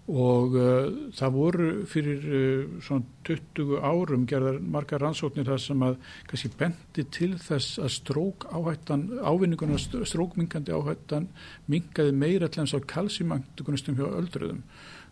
Og 0.04 0.56
uh, 0.60 0.88
það 1.16 1.36
voru 1.38 1.68
fyrir 1.88 2.24
uh, 2.28 2.72
svona 2.84 3.06
20 3.30 3.78
árum 3.80 4.26
gerðar 4.28 4.58
margar 4.60 5.00
rannsóknir 5.00 5.48
þar 5.48 5.62
sem 5.64 5.86
að 5.88 5.94
kannski 6.28 6.52
bendi 6.60 7.06
til 7.16 7.30
þess 7.40 7.78
að 7.80 7.94
strók 7.96 8.50
áhættan, 8.52 9.06
ávinningunar 9.24 9.80
strókmingandi 9.80 10.76
áhættan 10.76 11.30
mingaði 11.72 12.18
meira 12.18 12.52
til 12.52 12.66
þess 12.66 12.82
að 12.82 12.90
kalsimangtugunistum 12.92 13.96
hjá 14.02 14.10
öldruðum 14.10 14.60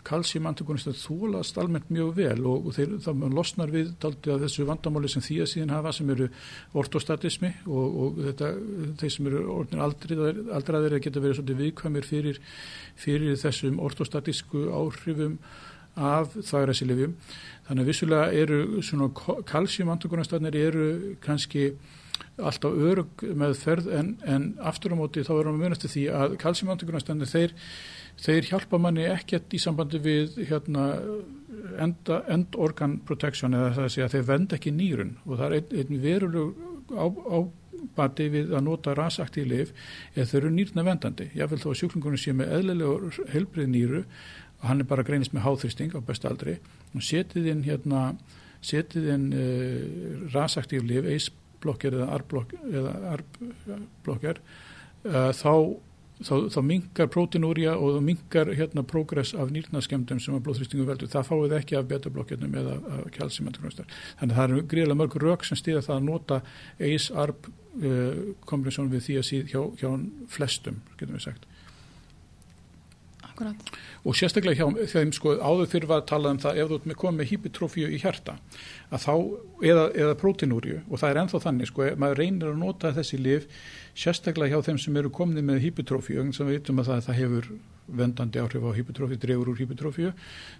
kalsímantugunistar 0.07 0.95
þólast 0.97 1.57
almennt 1.61 1.89
mjög 1.93 2.13
vel 2.17 2.45
og, 2.49 2.67
og 2.67 2.75
þeir, 2.77 2.95
þá 3.05 3.11
losnar 3.33 3.73
við 3.73 3.93
daldi 4.01 4.33
að 4.33 4.45
þessu 4.45 4.67
vandamáli 4.69 5.11
sem 5.11 5.25
því 5.25 5.39
að 5.43 5.51
síðan 5.53 5.73
hafa 5.75 5.93
sem 5.95 6.13
eru 6.13 6.29
ortostatismi 6.81 7.51
og, 7.67 7.99
og 8.05 8.21
þetta, 8.29 8.51
þeir 9.01 9.15
sem 9.15 9.31
eru 9.31 9.43
orðin 9.55 9.83
aldraðir 10.57 10.99
geta 11.03 11.23
verið 11.23 11.39
svolítið 11.39 11.61
viðkvæmir 11.65 12.07
fyrir, 12.07 12.41
fyrir 12.99 13.39
þessum 13.41 13.81
ortostatisku 13.83 14.67
áhrifum 14.73 15.39
af 15.99 16.35
þvægræsilifjum 16.37 17.15
þannig 17.67 17.83
að 17.83 17.89
vissulega 17.91 18.43
eru 18.43 18.83
svona 18.85 19.09
kalsímantugunistarnir 19.47 20.55
eru 20.55 20.85
kannski 21.23 21.71
alltaf 22.41 22.71
örug 22.71 23.23
með 23.37 23.57
ferð 23.59 23.89
en, 23.97 24.13
en 24.23 24.51
aftur 24.63 24.95
á 24.95 24.99
móti 24.99 25.23
þá 25.25 25.33
verðum 25.35 25.57
við 25.59 25.65
munast 25.65 25.83
til 25.85 25.91
því 25.91 26.05
að 26.15 26.37
kalsímantugunistarnir 26.41 27.29
þeir 27.29 27.55
þeir 28.19 28.49
hjálpa 28.49 28.79
manni 28.81 29.05
ekkert 29.09 29.53
í 29.55 29.59
sambandi 29.61 30.01
við 30.03 30.37
hérna, 30.49 30.89
enda, 31.81 32.21
end 32.31 32.57
organ 32.59 32.99
protection 33.07 33.55
eða 33.57 33.73
það 33.77 33.87
að 33.87 33.95
segja 33.95 34.09
að 34.09 34.15
þeir 34.17 34.27
vend 34.29 34.55
ekki 34.57 34.75
nýrun 34.75 35.15
og 35.25 35.39
það 35.39 35.57
er 35.57 35.81
einn, 35.81 35.97
verulug 36.03 36.61
á, 36.91 37.05
ábati 37.07 38.29
við 38.33 38.53
að 38.57 38.67
nota 38.67 38.95
rasakti 38.97 39.45
í 39.45 39.49
lif 39.49 39.73
eða 40.15 40.27
þau 40.29 40.37
eru 40.41 40.53
nýrna 40.57 40.85
vendandi. 40.87 41.31
Ég 41.37 41.51
vil 41.51 41.61
þó 41.61 41.71
að 41.71 41.79
sjúklingunum 41.81 42.21
sé 42.21 42.35
með 42.35 42.55
eðlilega 42.59 43.27
helbrið 43.33 43.73
nýru 43.73 44.03
og 44.61 44.69
hann 44.69 44.83
er 44.83 44.89
bara 44.89 45.05
greinist 45.07 45.33
með 45.33 45.47
háþristing 45.47 45.95
á 45.97 45.99
bestaldri 46.05 46.59
og 46.93 47.05
setið 47.05 47.49
inn 47.53 47.65
hérna 47.65 48.11
setið 48.61 49.07
inn 49.15 49.29
uh, 49.33 50.33
rasakti 50.33 50.77
í 50.77 50.83
lif, 50.85 51.07
eisblokkar 51.09 51.97
eða 51.97 53.15
arblokkar 53.15 54.41
uh, 54.41 55.31
þá 55.33 55.53
þá, 56.25 56.33
þá 56.53 56.59
mingar 56.65 57.09
prótinúria 57.11 57.75
og 57.77 57.97
þá 57.97 58.01
mingar 58.05 58.51
hérna 58.57 58.83
prógress 58.87 59.33
af 59.37 59.51
nýrnaskemdum 59.53 60.21
sem 60.21 60.37
að 60.37 60.43
blóðþrýstingu 60.47 60.87
veldur. 60.87 61.11
Það 61.11 61.29
fáið 61.29 61.55
ekki 61.59 61.77
af 61.79 61.87
betablokkjarnum 61.91 62.57
eða 62.61 62.75
kjálsimenturkvæmstar. 63.17 63.95
Þannig 64.19 64.35
að 64.35 64.41
það 64.41 64.49
eru 64.49 64.65
greiðilega 64.73 65.01
mörg 65.01 65.17
rauk 65.25 65.47
sem 65.47 65.59
stýða 65.59 65.85
það 65.87 65.97
að 65.97 66.09
nota 66.09 66.41
ACE-ARB 66.89 67.49
uh, 67.51 68.19
kombinásjónum 68.49 68.93
við 68.95 69.07
því 69.07 69.17
að 69.21 69.29
síð 69.31 69.55
hjá, 69.55 69.61
hjá 69.81 69.89
flestum, 70.35 70.83
getum 70.99 71.17
við 71.17 71.25
sagt. 71.29 71.47
Akkurat. 73.31 73.71
Og 74.05 74.17
sérstaklega 74.17 74.65
hjá 74.65 74.87
þeim 74.91 75.11
sko 75.15 75.35
áður 75.39 75.69
fyrir 75.69 75.89
var 75.89 76.01
að 76.01 76.09
tala 76.11 76.31
um 76.33 76.39
það 76.41 76.59
ef 76.61 76.71
þú 76.71 76.95
komið 76.99 77.19
með 77.19 77.29
hypertrofíu 77.31 77.89
í 77.89 77.99
hjarta 78.01 78.35
að 78.91 79.05
þá, 79.05 79.13
eða, 79.71 79.85
eða 80.03 80.17
prótinúriu 80.19 80.81
og 80.89 81.01
það 81.01 81.11
er 81.11 81.19
enþá 81.21 81.41
þannig 81.45 81.69
sko, 81.69 81.87
maður 82.01 82.21
reynir 82.21 82.49
að 82.51 82.59
nota 82.61 82.93
þessi 82.97 83.21
lif 83.21 83.47
sérstaklega 83.97 84.55
hjá 84.55 84.65
þeim 84.69 84.79
sem 84.81 84.97
eru 85.01 85.11
komið 85.13 85.45
með 85.47 85.61
hypertrofíu 85.65 86.25
sem 86.31 86.47
við 86.47 86.59
veitum 86.59 86.81
að 86.81 86.89
það, 86.91 87.03
það 87.07 87.19
hefur 87.19 87.51
vendandi 87.91 88.39
áhrif 88.39 88.63
á 88.63 88.71
hypertrofíu, 88.77 89.19
drefur 89.19 89.51
úr 89.51 89.59
hypertrofíu 89.59 90.11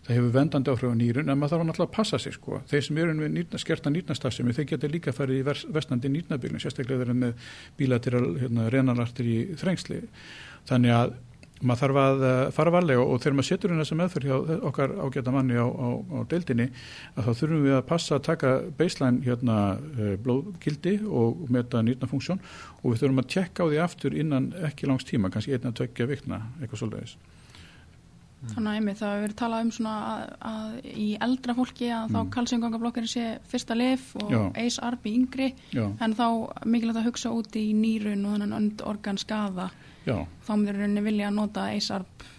það 0.05 0.15
hefur 0.17 0.31
vendandi 0.35 0.73
áhrif 0.73 0.91
á 0.91 0.95
nýrun 0.99 1.31
en 1.31 1.39
maður 1.39 1.55
þarf 1.55 1.67
náttúrulega 1.69 1.89
að 1.89 1.95
passa 1.95 2.19
sig 2.19 2.35
sko. 2.35 2.61
Þeir 2.67 2.85
sem 2.87 3.01
eru 3.03 3.15
með 3.15 3.33
nýrna, 3.37 3.61
skerta 3.61 3.93
nýrnastasemi 3.93 4.55
þeir 4.57 4.69
geta 4.73 4.91
líka 4.91 5.15
farið 5.15 5.41
í 5.41 5.73
vestandi 5.77 6.11
nýrnabílun 6.11 6.63
sérstaklega 6.63 7.05
þeir 7.05 7.07
eru 7.07 7.19
með 7.21 7.51
bílateral 7.79 8.25
hérna, 8.41 8.69
renalartir 8.73 9.29
í 9.31 9.37
þrengsli. 9.61 10.01
Þannig 10.69 10.97
að 10.97 11.15
maður 11.61 11.81
þarf 11.81 11.99
að 12.01 12.23
eh, 12.27 12.43
fara 12.55 12.73
varlega 12.75 13.05
og 13.05 13.21
þegar 13.21 13.37
maður 13.37 13.49
setur 13.49 13.73
inn 13.73 13.81
þessa 13.81 13.97
meðferð 13.99 14.29
hjá 14.29 14.59
okkar 14.69 14.93
ágæta 15.01 15.33
manni 15.35 15.57
á, 15.57 15.67
á, 15.67 15.87
á 16.01 16.19
deildinni 16.31 16.67
að 17.15 17.27
þá 17.27 17.31
þurfum 17.41 17.65
við 17.67 17.75
að 17.77 17.83
passa 17.91 18.17
að 18.17 18.23
taka 18.29 18.53
baseline 18.79 19.25
hérna 19.25 19.57
eh, 19.97 20.15
blóðgildi 20.21 20.95
og 21.07 21.43
meta 21.53 21.83
nýtna 21.85 22.09
funksjón 22.11 22.41
og 22.81 22.87
við 22.87 23.03
þurfum 23.03 23.23
að 23.23 23.29
tjekka 23.35 23.67
á 23.67 23.69
því 23.69 23.83
aftur 23.85 24.17
innan 24.17 24.49
ekki 24.71 24.89
langs 24.89 25.07
tíma, 25.07 25.33
kannski 25.33 25.57
einna 25.57 25.75
tveggja 25.75 26.09
vikna 26.09 26.41
eitthvað 26.61 26.83
svolítið 26.83 27.19
Þannig 28.41 28.71
að 28.71 28.77
einmitt 28.79 28.97
það 28.97 29.11
hefur 29.11 29.21
verið 29.21 29.37
talað 29.37 29.63
um 29.63 29.71
svona 29.75 29.95
að, 30.01 30.21
að 30.49 30.85
í 30.97 31.07
eldra 31.21 31.53
fólki 31.59 31.89
að 31.93 32.07
mm. 32.07 32.15
þá 32.15 32.31
kalsingangablokkari 32.35 33.09
sé 33.11 33.25
fyrsta 33.51 33.77
lif 33.77 34.07
og 34.17 34.31
ACE-ARB 34.57 35.05
í 35.05 35.13
yngri 35.19 35.49
Já. 35.69 35.83
en 36.01 36.15
þá 36.17 36.25
mikilvægt 36.65 37.03
að 37.03 37.09
hugsa 37.11 37.33
út 37.37 37.59
í 37.59 37.67
nýrun 37.77 38.25
og 38.25 38.33
þannig 38.33 38.55
önd 38.57 38.83
organ 38.89 39.21
skaða 39.21 39.67
Já. 40.07 40.17
þá 40.47 40.51
myndir 40.55 40.79
rauninni 40.79 41.05
vilja 41.05 41.29
að 41.29 41.37
nota 41.37 41.69
ACE-ARB 41.71 42.29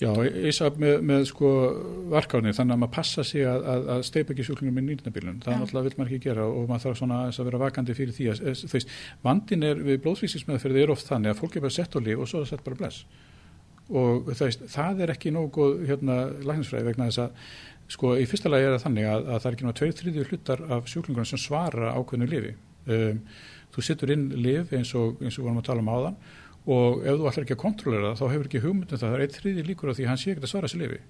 Já, 0.00 0.08
ACE-ARB 0.16 0.78
með, 0.80 0.94
með 1.04 1.24
sko 1.28 1.48
varkáni 2.12 2.54
þannig 2.56 2.76
að 2.76 2.80
maður 2.80 2.92
passa 2.94 3.24
sig 3.26 3.44
að, 3.44 3.66
að, 3.68 3.88
að 3.94 4.04
steipa 4.08 4.32
ekki 4.32 4.46
sjúklingum 4.48 4.78
með 4.80 4.86
nýrnabilun, 4.86 5.40
það 5.44 5.52
er 5.52 5.58
náttúrulega 5.60 5.88
vil 5.90 5.98
maður 5.98 6.12
ekki 6.14 6.28
gera 6.28 6.46
og 6.48 6.70
maður 6.70 6.86
þarf 6.86 7.00
svona 7.02 7.18
að 7.28 7.50
vera 7.50 7.60
vakandi 7.60 7.96
fyrir 7.98 8.16
því 8.16 8.28
að 8.32 8.40
þú 8.62 8.70
veist, 8.72 8.94
vandin 9.26 9.66
er 9.68 9.82
við 9.84 10.00
blóðsvísingsmeðferði 10.06 10.86
er 10.86 10.94
oft 10.94 11.10
þannig 11.10 11.34
að 11.34 11.42
fólk 11.42 11.58
er 11.58 11.66
bara 11.66 11.76
sett 11.76 11.96
á 11.96 12.00
líf 12.00 12.22
og 12.22 12.30
svo 12.30 12.40
er 12.40 12.46
það 12.46 12.54
sett 12.54 12.64
bara 12.70 12.80
bless. 12.80 13.02
Og 13.90 14.32
það, 14.38 14.56
það 14.72 15.04
er 15.04 15.12
ekki 15.16 15.34
nógu 15.36 15.68
hérna 15.84 16.18
lækningsfræði 16.48 16.88
vegna 16.88 17.10
þess 17.10 17.24
að 17.26 17.30
sko 17.90 18.16
í 18.16 18.26
fyrsta 18.30 18.50
lagi 18.52 18.68
er 18.68 18.76
það 18.76 18.84
þannig 18.86 19.08
að, 19.10 19.24
að 19.26 19.40
það 19.40 19.48
er 19.48 19.56
ekki 19.56 19.66
náttúrulega 19.66 19.96
tveir 19.96 19.96
þriðjur 20.00 20.30
hlutar 20.30 20.60
af 20.76 20.90
sjúklingunum 20.90 21.28
sem 21.28 21.40
svara 21.42 21.94
ákveðinu 21.96 22.28
lifi 22.30 22.52
um, 22.86 23.18
þú 23.74 23.84
sittur 23.84 24.12
inn 24.14 24.28
lif 24.38 24.70
eins 24.76 24.94
og, 24.98 25.18
eins 25.24 25.40
og 25.42 25.50
og 26.66 27.00
ef 27.04 27.16
þú 27.16 27.30
ætlar 27.30 27.46
ekki 27.46 27.56
að 27.56 27.64
kontrollera 27.64 28.12
þá 28.18 28.26
hefur 28.28 28.50
ekki 28.50 28.64
hugmyndum 28.66 29.00
það, 29.00 29.06
það 29.06 29.16
er 29.16 29.24
eitt 29.24 29.40
þriði 29.40 29.66
líkur 29.70 29.92
á 29.92 29.96
því 29.96 30.08
hann 30.10 30.20
sé 30.20 30.34
ekki 30.34 30.44
að 30.44 30.52
svara 30.52 30.68
þessi 30.68 30.82
lifi 30.82 31.00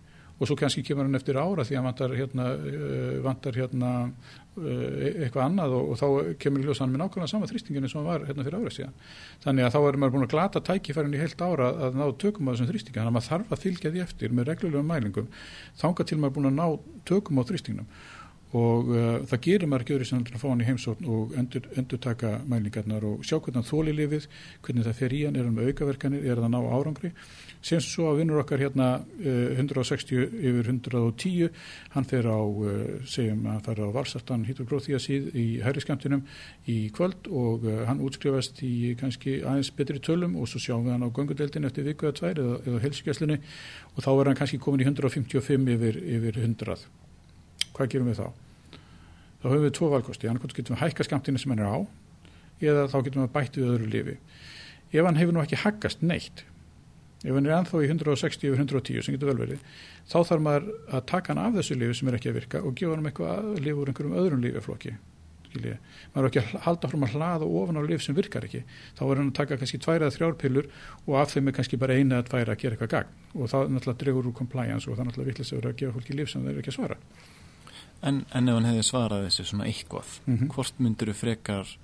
og 0.40 0.48
svo 0.48 0.56
kannski 0.56 0.82
kemur 0.84 1.04
hann 1.04 1.18
eftir 1.18 1.36
ára 1.36 1.64
því 1.68 1.76
að 1.76 1.84
vantar 1.84 2.14
hérna, 2.16 2.44
uh, 2.56 3.16
vantar 3.24 3.56
hérna 3.60 3.90
uh, 4.08 4.94
eitthvað 5.26 5.42
annað 5.44 5.74
og, 5.76 5.90
og 5.92 5.98
þá 6.00 6.06
kemur 6.40 6.64
ljósan 6.64 6.94
með 6.94 7.02
nákvæmlega 7.02 7.32
sama 7.34 7.48
þrýstinginu 7.50 7.90
sem 7.92 8.06
var 8.08 8.24
hérna 8.24 8.46
fyrir 8.46 8.56
árið 8.62 8.76
síðan. 8.78 8.94
Þannig 9.44 9.66
að 9.66 9.74
þá 9.74 9.78
er 9.82 9.98
maður 10.00 10.14
búin 10.14 10.24
að 10.24 10.32
glata 10.32 10.62
tækifærin 10.70 11.18
í 11.18 11.20
heilt 11.20 11.44
ára 11.44 11.68
að 11.88 12.00
ná 12.00 12.06
tökum 12.24 12.48
á 12.48 12.52
þessum 12.54 12.70
þrýstingu, 12.70 12.96
þannig 12.96 13.10
að 13.12 13.18
maður 13.18 13.28
þarf 13.28 13.52
að 13.52 13.66
fylgja 13.66 13.92
því 13.92 14.04
eftir 14.06 14.32
með 14.38 14.48
reglulegum 14.54 14.88
mælingum, 14.94 15.28
þánga 15.82 16.08
til 16.08 16.20
maður 16.22 16.36
búin 16.38 16.50
að 16.54 16.56
ná 16.56 16.96
tökum 17.10 17.42
á 17.44 17.48
þrýstingnum 17.50 17.92
og 18.56 18.88
uh, 18.90 19.20
það 19.30 19.42
gerir 19.44 19.68
maður 19.70 19.84
ekki 19.84 19.94
öðru 19.94 20.06
sem 20.08 20.22
að 20.24 20.40
fá 20.42 20.48
hann 20.48 20.62
í 20.64 20.66
heimsókn 20.66 21.10
og 21.14 21.34
endur, 21.38 21.68
endur 21.78 22.00
taka 22.02 22.32
mælingarnar 22.50 23.04
og 23.06 23.22
sjá 23.22 23.36
hvernig 23.36 23.60
hann 23.60 23.68
þóli 23.68 23.94
lifið, 23.94 24.26
hvernig 24.66 24.86
það 24.88 24.96
fer 24.98 25.14
í 25.14 25.20
hann, 25.26 25.36
er 25.38 25.46
hann 25.46 25.54
með 25.54 25.70
aukaverkanir, 25.70 26.24
er 26.26 26.40
það 26.42 26.50
ná 26.54 26.58
árangri. 26.74 27.12
Sem 27.62 27.82
svo 27.84 28.08
að 28.10 28.22
vinnur 28.22 28.40
okkar 28.42 28.62
hérna 28.64 28.88
uh, 28.98 29.52
160 29.54 30.34
yfir 30.40 30.70
110 30.72 31.51
hann 31.94 32.09
fer 32.11 32.26
á, 32.26 32.40
uh, 32.40 32.80
segjum 33.07 33.44
að 33.53 33.61
fara 33.68 33.86
á 33.86 33.96
valsartan 33.98 34.46
hýtogróþíasíð 34.48 35.28
í 35.38 35.46
hæriskantinum 35.62 36.24
í 36.66 36.80
kvöld 36.96 37.28
og 37.30 37.68
uh, 37.68 37.84
hann 37.86 38.03
útskrifast 38.03 38.64
í 38.66 38.96
kannski 38.98 39.40
aðeins 39.44 39.70
betri 39.76 40.03
tölum 40.03 40.34
og 40.40 40.51
svo 40.51 40.62
sjáum 40.62 40.88
við 40.88 40.96
hann 40.96 41.07
á 41.07 41.14
gangudeldin 41.14 41.68
eftir 41.68 41.86
viku 41.86 42.09
eða 42.09 42.18
tvær 42.18 42.42
eða, 42.46 42.57
eða 42.66 42.82
helskjæslinni 42.88 43.38
og 43.94 44.03
þá 44.03 44.11
er 44.16 44.32
hann 44.32 44.40
kannski 44.42 44.62
komin 44.64 44.82
í 44.82 44.88
155 44.88 45.70
yfir, 45.76 46.03
yfir 46.16 46.42
100 46.48 47.09
hvað 47.81 47.93
gerum 47.97 48.12
við 48.12 48.20
þá? 48.20 48.28
þá 49.41 49.49
höfum 49.49 49.64
við 49.64 49.74
tvo 49.78 49.89
valkosti, 49.95 50.28
annarkvæmt 50.28 50.57
getum 50.59 50.76
við 50.76 50.83
hækka 50.85 51.07
skamtinu 51.07 51.41
sem 51.41 51.53
hann 51.55 51.64
er 51.64 51.72
á 51.72 51.78
eða 52.61 52.87
þá 52.93 52.97
getum 53.07 53.24
við 53.24 53.35
bætt 53.37 53.57
við 53.57 53.68
öðru 53.72 53.91
lifi. 53.95 54.16
Ef 54.91 55.07
hann 55.07 55.20
hefur 55.20 55.37
nú 55.37 55.43
ekki 55.45 55.61
haggast 55.62 56.03
neitt 56.05 56.45
ef 57.20 57.37
hann 57.37 57.47
er 57.47 57.57
anþá 57.59 57.83
í 57.85 57.89
160 57.89 58.49
yfir 58.49 58.62
110 58.64 59.05
sem 59.05 59.16
getur 59.16 59.28
vel 59.33 59.43
verið, 59.43 59.64
þá 60.09 60.18
þarf 60.24 60.45
maður 60.45 60.68
að 60.89 61.07
taka 61.11 61.33
hann 61.35 61.41
af 61.43 61.57
þessu 61.59 61.76
lifi 61.76 61.97
sem 61.99 62.09
er 62.09 62.16
ekki 62.16 62.31
að 62.31 62.39
virka 62.39 62.62
og 62.64 62.76
gefa 62.81 62.97
hann 62.97 63.11
eitthvað 63.11 63.33
að 63.35 63.64
lifa 63.66 63.83
úr 63.83 63.91
einhverjum 63.93 64.20
öðrum 64.22 64.45
lififlokki 64.45 64.95
skiljiði. 65.51 65.76
maður 66.14 66.24
er 66.24 66.31
ekki 66.31 66.41
að 66.41 66.64
halda 66.64 66.89
fram 66.93 67.05
að 67.05 67.16
hlaða 67.16 67.51
ofan 67.61 67.81
á 67.81 67.83
lif 67.91 68.05
sem 68.05 68.16
virkar 68.16 68.47
ekki, 68.47 68.62
þá 68.97 69.03
er 69.05 69.20
hann 69.20 69.33
að 69.33 69.37
taka 69.41 69.59
kannski 69.61 69.81
tværa 69.83 70.07
eða 70.07 70.16
þrjár 70.16 70.37
pillur 70.41 70.70
og 71.09 71.18
af 71.20 71.35
þeim 71.35 71.51
er 71.51 71.57
kannski 71.59 71.81
bara 71.81 71.97
eina 71.99 72.20
eða 72.20 72.28
tværa 72.31 72.55
að 72.55 72.62
gera 72.62 72.78
eitthvað 72.78 72.93
gagn. 72.95 73.18
Og 73.35 73.51
það 73.51 73.74
náttúrulega 73.74 74.01
dregur 74.05 74.31
úr 74.31 74.37
compliance 74.39 74.87
og 74.87 74.97
það 74.97 75.11
náttúrulega 75.11 75.33
vittlis 75.33 75.51
að 75.51 75.59
vera 75.59 75.74
að 75.74 75.81
gefa 75.83 75.97
fólki 75.99 76.16
lif 76.16 76.31
sem 76.31 76.47
þeir 76.47 76.62
ekki 76.62 76.70
að 76.70 76.78
svara 76.78 77.01
En, 78.03 78.24
en 78.32 78.48
ef 78.48 78.57
hann 78.57 78.68
hefði 78.70 78.86
svarað 78.86 79.26
þessu 79.26 79.44
svona 79.51 79.66
eitthvað, 79.68 80.14
mm 80.24 80.36
-hmm. 80.36 80.53
hvort 80.55 80.78
myndur 80.80 81.11
þú 81.12 81.16
frekar 81.18 81.74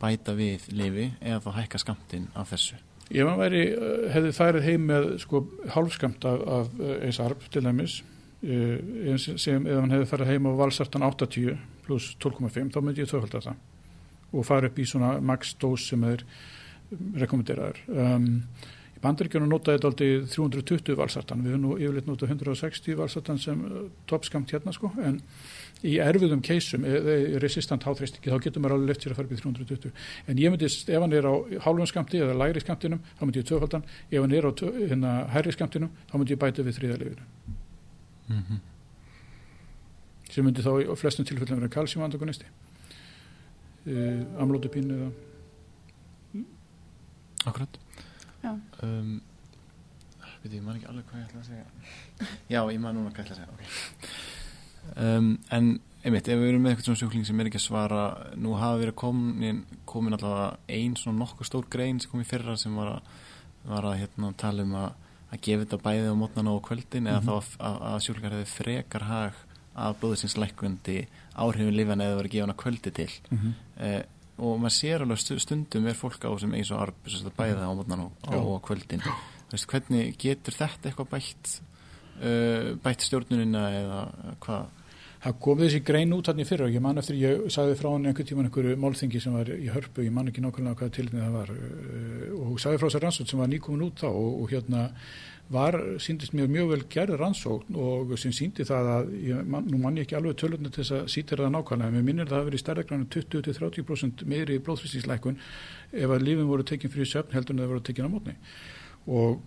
bæta 0.00 0.34
við 0.34 0.70
lifi 0.72 1.10
eða 1.20 1.42
þá 1.44 1.50
hækka 1.58 1.78
skamtinn 1.78 2.28
af 2.34 2.52
þessu? 2.52 2.78
Ef 3.10 3.28
hann 3.28 3.38
væri, 3.38 3.62
eh, 3.72 4.06
hefði 4.14 4.32
færið 4.32 4.62
heim 4.62 4.86
með 4.88 5.18
sko 5.18 5.42
hálfskamt 5.74 6.24
af, 6.24 6.40
af 6.48 6.68
eins 7.02 7.20
arp 7.20 7.44
til 7.50 7.62
dæmis 7.62 8.02
uh, 8.42 9.16
sem 9.36 9.66
ef 9.66 9.80
hann 9.80 9.92
hefði 9.92 10.08
farið 10.10 10.32
heim 10.32 10.48
á 10.48 10.52
valsartan 10.56 11.02
80 11.06 11.58
pluss 11.86 12.16
12,5 12.22 12.72
þá 12.72 12.80
myndi 12.80 13.04
ég 13.04 13.10
tvöfald 13.10 13.36
þetta 13.36 13.54
og 14.32 14.46
fara 14.46 14.70
upp 14.70 14.78
í 14.78 14.86
svona 14.88 15.18
max 15.20 15.54
dós 15.60 15.88
sem 15.90 16.04
er 16.08 16.24
rekomenderaður 17.20 17.80
um, 17.88 18.44
í 19.02 19.04
bandaríkjunum 19.04 19.50
notaði 19.50 19.78
þetta 19.78 19.88
aldrei 19.90 20.10
320 20.30 20.96
valsartan, 20.98 21.42
við 21.42 21.56
höfum 21.56 21.64
nú 21.64 21.76
yfirleitt 21.78 22.06
notað 22.06 22.34
160 22.36 22.98
valsartan 23.00 23.40
sem 23.42 23.64
uh, 23.66 23.80
toppskamt 24.06 24.52
hérna 24.54 24.74
sko, 24.74 24.92
en 25.02 25.18
í 25.82 25.96
erfiðum 25.98 26.42
keisum, 26.44 26.84
eða 26.86 27.40
resistant 27.42 27.82
háþreistingi 27.82 28.30
þá 28.30 28.38
getur 28.44 28.62
maður 28.62 28.76
alveg 28.76 28.92
lefðt 28.92 29.06
sér 29.06 29.14
að 29.14 29.18
fara 29.18 29.26
upp 29.26 29.34
í 29.34 29.40
320 29.42 29.90
en 30.30 30.42
ég 30.44 30.54
myndi, 30.54 30.70
ef 30.70 31.02
hann 31.02 31.16
er 31.18 31.26
á 31.26 31.34
hálfum 31.66 31.90
skamti 31.90 32.22
eða 32.22 32.38
læri 32.38 32.62
skamtinum, 32.62 33.02
þá 33.18 33.24
myndi 33.26 33.42
ég 33.42 33.48
tvöfaldan. 33.50 33.88
Ef 34.06 34.22
hann 34.22 34.36
er 34.38 34.46
á 34.46 34.50
hérna, 34.54 35.16
hærri 35.34 35.56
skamtinum 35.56 35.90
þá 36.06 36.14
myndi 36.20 36.36
ég 36.36 36.42
bæta 36.44 36.62
við 36.62 36.78
þriðalefinu 36.78 37.58
Mm 38.32 38.38
-hmm. 38.38 38.58
sem 40.30 40.44
myndi 40.44 40.62
þá 40.62 40.72
í 40.80 40.96
flestum 40.96 41.26
tilfellum 41.26 41.58
vera 41.58 41.68
kalsjumandagonisti 41.68 42.46
uh, 43.86 44.22
amlótupín 44.38 44.90
eða 44.94 45.10
Akkurat. 47.44 47.81
Um, 48.82 49.20
Veit 50.42 50.52
ég, 50.56 50.62
man 50.62 50.76
ekki 50.76 50.88
alveg 50.90 51.04
hvað 51.10 51.20
ég 51.20 51.26
ætla 51.28 51.40
að 51.40 51.46
segja 51.46 51.66
Já, 52.50 52.60
ég 52.72 52.80
man 52.82 52.96
núna 52.98 53.10
hvað 53.14 53.24
ég 53.24 53.30
ætla 53.30 53.36
að 53.36 53.40
segja 53.40 53.52
okay. 53.54 53.68
um, 55.16 55.28
En 55.50 55.68
einmitt, 56.02 56.28
ef 56.28 56.40
við 56.40 56.48
erum 56.50 56.64
með 56.64 56.72
eitthvað 56.72 56.88
svona 56.88 57.02
sjúkling 57.02 57.26
sem 57.28 57.40
er 57.40 57.46
ekki 57.50 57.60
að 57.60 57.66
svara 57.68 58.02
nú 58.42 58.56
hafa 58.58 58.80
verið 58.80 58.96
komin, 58.98 59.60
komin 59.86 60.16
allavega 60.16 60.56
ein 60.68 60.96
svona 60.98 61.20
nokkuð 61.22 61.46
stór 61.46 61.68
grein 61.70 62.00
sem 62.02 62.10
kom 62.10 62.24
í 62.24 62.26
fyrra 62.26 62.56
sem 62.58 62.74
var 62.74 62.96
að, 62.96 63.12
var 63.70 63.86
að 63.92 64.00
hérna, 64.00 64.32
tala 64.42 64.66
um 64.66 64.74
að 64.74 64.90
að 65.32 65.40
gefa 65.46 65.62
þetta 65.64 65.78
bæði 65.86 66.08
á 66.12 66.20
mótnana 66.20 66.52
og 66.52 66.64
kvöldin 66.66 67.06
eða 67.08 67.20
Mhm. 67.22 67.28
þá 67.28 67.32
að, 67.36 67.52
að, 67.68 67.76
að 67.88 68.00
sjúklingar 68.04 68.34
hefði 68.36 68.50
frekar 68.52 69.04
hag 69.08 69.38
af 69.74 69.94
blóðsins 70.00 70.34
lækkundi 70.36 70.98
áhrifin 71.32 71.76
lifan 71.76 72.02
eða 72.04 72.18
verið 72.18 72.34
gefana 72.34 72.54
kvöldi 72.60 72.90
til 72.92 73.08
mm 73.30 73.38
-hmm. 73.38 73.52
eh, 73.86 74.02
og 74.38 74.58
maður 74.62 74.74
sér 74.78 75.04
alveg 75.04 75.20
stu- 75.20 75.38
stundum 75.42 75.86
er 75.90 75.98
fólk 75.98 76.24
á 76.24 76.30
sem 76.40 76.54
eins 76.56 76.70
og 76.72 76.80
arp 76.86 77.08
bæði 77.36 77.58
á 77.60 77.68
og, 77.68 77.84
Já. 77.90 78.36
og 78.38 78.54
á 78.56 78.60
kvöldin. 78.64 79.04
Veist, 79.52 79.66
hvernig 79.68 80.14
getur 80.16 80.56
þetta 80.56 80.88
eitthvað 80.88 81.10
bætt 81.12 81.50
uh, 82.22 82.70
bætt 82.82 83.04
stjórnunina 83.04 83.66
eða 83.80 84.00
hvað? 84.40 84.70
Það 85.22 85.36
kom 85.38 85.60
þessi 85.60 85.80
grein 85.86 86.12
út 86.16 86.26
hann 86.26 86.40
í 86.42 86.46
fyrra. 86.48 86.66
Og 86.66 86.74
ég 86.74 86.82
man 86.82 86.98
eftir, 86.98 87.14
ég 87.20 87.44
sagði 87.54 87.76
frá 87.78 87.92
hann 87.92 88.08
einhvern 88.10 88.26
tíman 88.26 88.48
einhverju 88.48 88.78
málþingi 88.82 89.20
sem 89.22 89.36
var 89.36 89.52
í 89.54 89.68
hörpu, 89.70 90.02
ég 90.02 90.10
man 90.16 90.32
ekki 90.32 90.42
nákvæmlega 90.42 90.80
hvað 90.80 90.96
tilnið 90.96 91.22
það 91.22 91.36
var 91.36 91.52
uh, 91.54 92.48
og 92.48 92.56
sagði 92.64 92.80
frá 92.80 92.88
þessar 92.88 93.06
rannsókn 93.06 93.30
sem 93.30 93.42
var 93.44 93.52
nýkomin 93.52 93.86
út 93.86 94.02
þá 94.02 94.08
og, 94.10 94.32
og 94.42 94.50
hérna 94.50 94.88
var, 95.52 95.78
síndist 96.02 96.34
mér 96.36 96.50
mjög 96.50 96.72
vel 96.72 96.82
gerð 96.92 97.18
rannsókn 97.20 97.78
og 97.78 98.12
sem 98.20 98.34
síndi 98.34 98.66
það 98.68 98.90
að, 98.96 99.12
ég, 99.28 99.46
man, 99.54 99.68
nú 99.68 99.80
man 99.82 99.98
ég 100.00 100.06
ekki 100.06 100.18
alveg 100.18 100.36
tölunni 100.40 100.72
til 100.72 100.82
þess 100.82 100.96
að 100.98 101.08
sýtir 101.14 101.42
það 101.42 101.54
nákvæmlega, 101.56 101.94
mér 101.96 102.06
minnir 102.08 102.30
það 102.30 102.40
að 102.40 102.50
verið 102.50 102.64
stærra 102.64 102.86
grann 102.88 103.06
20-30% 103.12 104.26
meiri 104.32 104.60
blóðfrýstingslækun 104.64 105.40
ef 105.92 106.14
að 106.16 106.26
lífin 106.26 106.50
voru 106.50 106.66
tekin 106.68 106.92
fyrir 106.92 107.10
söfn 107.12 107.36
heldur 107.36 107.56
en 107.56 107.64
það 107.64 107.74
voru 107.74 107.86
tekin 107.88 108.08
á 108.08 108.14
mótni 108.14 108.36
og 109.12 109.40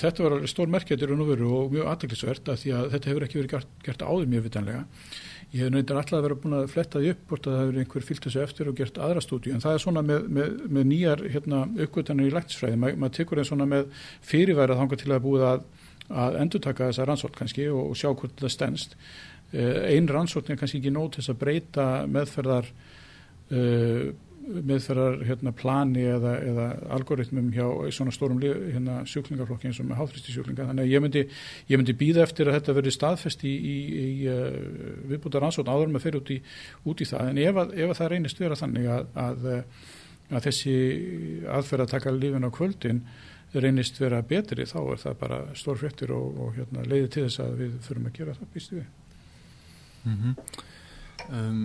þetta 0.00 0.26
var 0.26 0.48
stór 0.50 0.72
merkjættir 0.72 1.12
og 1.12 1.20
nú 1.20 1.28
veru 1.28 1.50
og 1.58 1.74
mjög 1.74 1.90
aðdeklisvert 1.92 2.50
að 2.50 2.60
því 2.62 2.74
að 2.74 2.90
þetta 2.94 3.10
hefur 3.10 3.26
ekki 3.26 3.40
verið 3.40 3.54
gert, 3.54 3.72
gert 3.84 4.04
áður 4.04 4.30
mjög 4.32 4.46
vitanlega. 4.48 4.84
Ég 5.54 5.62
hef 5.62 5.70
nöyndar 5.70 6.00
alltaf 6.00 6.22
vera 6.24 6.34
búin 6.34 6.56
að 6.58 6.72
fletta 6.72 6.98
því 6.98 7.10
upp 7.14 7.28
hvort 7.30 7.44
að 7.46 7.52
það 7.54 7.60
hefur 7.62 7.76
einhver 7.80 8.04
fyllt 8.08 8.24
þessu 8.26 8.40
eftir 8.42 8.70
og 8.70 8.78
gert 8.80 8.96
aðra 8.98 9.20
stúdíu 9.22 9.52
en 9.54 9.62
það 9.62 9.76
er 9.76 9.82
svona 9.84 10.02
með, 10.02 10.24
með, 10.34 10.56
með 10.74 10.88
nýjar 10.90 11.22
hérna, 11.30 11.60
uppgötanir 11.84 12.26
í 12.26 12.32
læknisfræði. 12.34 12.78
Ma, 12.82 12.90
maður 12.98 13.14
tekur 13.20 13.38
einn 13.38 13.46
svona 13.46 13.68
með 13.70 13.92
fyrirværað 14.26 14.80
þanga 14.82 14.98
til 14.98 15.12
að 15.14 15.22
búið 15.28 15.46
að, 15.52 15.62
að 16.24 16.40
endurtaka 16.42 16.88
þessa 16.88 17.06
rannsótt 17.06 17.38
kannski 17.38 17.68
og, 17.70 17.92
og 17.92 18.00
sjá 18.00 18.08
hvort 18.10 18.42
það 18.42 18.54
stendst. 18.56 18.98
Uh, 19.54 19.78
ein 19.94 20.10
rannsótt 20.10 20.50
er 20.50 20.58
kannski 20.58 20.80
ekki 20.82 20.94
nót 20.96 21.20
þess 21.20 21.30
að 21.30 21.40
breyta 21.44 21.86
meðferðar 22.10 22.72
uh, 22.74 24.10
meðferðar 24.44 25.22
hérna, 25.24 25.52
plani 25.56 26.04
eða, 26.04 26.34
eða 26.44 26.66
algoritmum 26.96 27.50
hjá 27.54 27.64
svona 27.96 28.12
stórum 28.12 28.40
hérna, 28.42 29.00
sjúklingaflokki 29.08 29.70
eins 29.70 29.80
og 29.80 29.88
með 29.88 30.00
háþristi 30.02 30.34
sjúklinga 30.34 30.66
þannig 30.68 30.84
að 30.84 30.92
ég 30.92 31.04
myndi, 31.04 31.22
ég 31.70 31.80
myndi 31.80 31.96
býða 31.96 32.24
eftir 32.26 32.50
að 32.50 32.58
þetta 32.58 32.76
verði 32.78 32.94
staðfest 32.94 33.44
í, 33.48 33.52
í, 33.54 33.76
í 34.04 34.08
uh, 34.28 34.48
viðbúta 35.10 35.40
rannsókn 35.40 35.72
áður 35.72 35.94
með 35.94 36.04
fyrir 36.06 36.20
út 36.20 36.32
í, 36.34 36.40
út 36.84 37.00
í 37.00 37.08
það 37.08 37.30
en 37.30 37.40
ef, 37.44 37.60
að, 37.62 37.76
ef 37.78 37.94
að 37.94 38.00
það 38.00 38.10
reynist 38.12 38.42
vera 38.44 38.58
þannig 38.60 38.90
að, 38.96 39.06
að, 39.24 39.46
að 40.30 40.48
þessi 40.48 40.74
aðferð 41.56 41.86
að 41.86 41.94
taka 41.94 42.16
lífin 42.18 42.48
á 42.48 42.56
kvöldin 42.58 43.04
reynist 43.54 44.00
vera 44.02 44.20
betri 44.26 44.66
þá 44.66 44.78
er 44.82 45.00
það 45.04 45.16
bara 45.20 45.38
stór 45.56 45.80
fréttir 45.80 46.12
og, 46.14 46.36
og 46.42 46.58
hérna, 46.58 46.84
leiði 46.90 47.10
til 47.14 47.24
þess 47.28 47.44
að 47.44 47.56
við 47.62 47.80
förum 47.86 48.10
að 48.10 48.18
gera 48.18 48.36
það 48.36 48.52
býstu 48.56 48.76
við. 48.80 48.92
mm 50.04 50.16
-hmm. 50.20 50.36
um, 51.30 51.64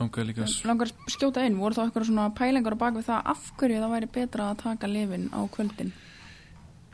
Langar 0.00 0.88
að 0.90 1.10
skjóta 1.14 1.42
inn, 1.46 1.58
voru 1.60 1.76
þá 1.76 1.82
eitthvað 1.86 2.06
svona 2.08 2.28
pælingar 2.38 2.76
á 2.76 2.82
bakvið 2.82 3.08
það 3.10 3.26
af 3.34 3.50
hverju 3.60 3.80
það 3.82 3.92
væri 3.96 4.08
betra 4.14 4.46
að 4.52 4.62
taka 4.64 4.88
lifin 4.90 5.26
á 5.36 5.40
kvöldin? 5.52 5.92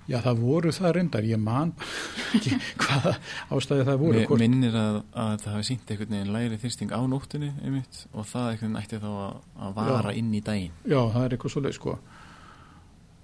Já, 0.06 0.20
það 0.22 0.38
voru 0.38 0.70
það 0.70 0.92
reyndar, 0.94 1.24
ég 1.26 1.40
man 1.42 1.72
ekki 2.36 2.52
hvaða 2.82 3.14
ástæði 3.56 3.86
það 3.88 3.96
voru. 4.04 4.20
Hvort- 4.28 4.42
minnir 4.44 4.76
að, 4.78 4.98
að 5.18 5.32
það 5.42 5.56
hafi 5.56 5.66
sínt 5.66 5.90
einhvern 5.90 6.12
veginn 6.14 6.30
læri 6.36 6.58
þyrsting 6.62 6.92
á 6.94 7.00
nóttunni 7.10 7.48
einmitt, 7.64 8.02
og 8.14 8.28
það 8.30 8.50
einhvern 8.52 8.76
veginn 8.76 8.82
ætti 8.84 9.00
þá 9.02 9.08
að, 9.24 9.40
að 9.66 9.74
vara 9.80 10.12
Já. 10.14 10.18
inn 10.22 10.30
í 10.38 10.42
daginn 10.46 10.76
Já, 10.86 11.00
það 11.10 11.24
er 11.26 11.34
eitthvað 11.34 11.54
svo 11.56 11.64
leið 11.66 11.74
sko. 11.80 11.96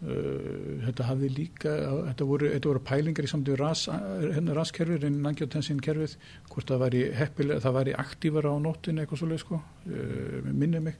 Uh, 0.03 0.81
þetta 0.83 1.05
hafði 1.07 1.29
líka, 1.31 1.73
þetta 2.09 2.27
voru, 2.27 2.49
þetta 2.51 2.71
voru 2.73 2.81
pælingar 2.83 3.27
í 3.27 3.29
samtíð 3.31 3.59
ras, 3.61 3.85
hérna 3.87 4.57
raskerfið, 4.57 5.05
en 5.07 5.29
angiotensin 5.31 5.79
kerfið, 5.85 6.17
hvort 6.51 6.73
það 6.73 6.81
væri 6.83 7.03
heppilega, 7.15 7.63
það 7.63 7.77
væri 7.77 7.95
aktífara 8.03 8.51
á 8.51 8.59
nóttinni 8.65 9.05
eitthvað 9.05 9.21
svo 9.21 9.29
leið 9.31 9.41
sko, 9.45 9.61
uh, 9.63 10.49
minnir 10.49 10.83
mig. 10.83 10.97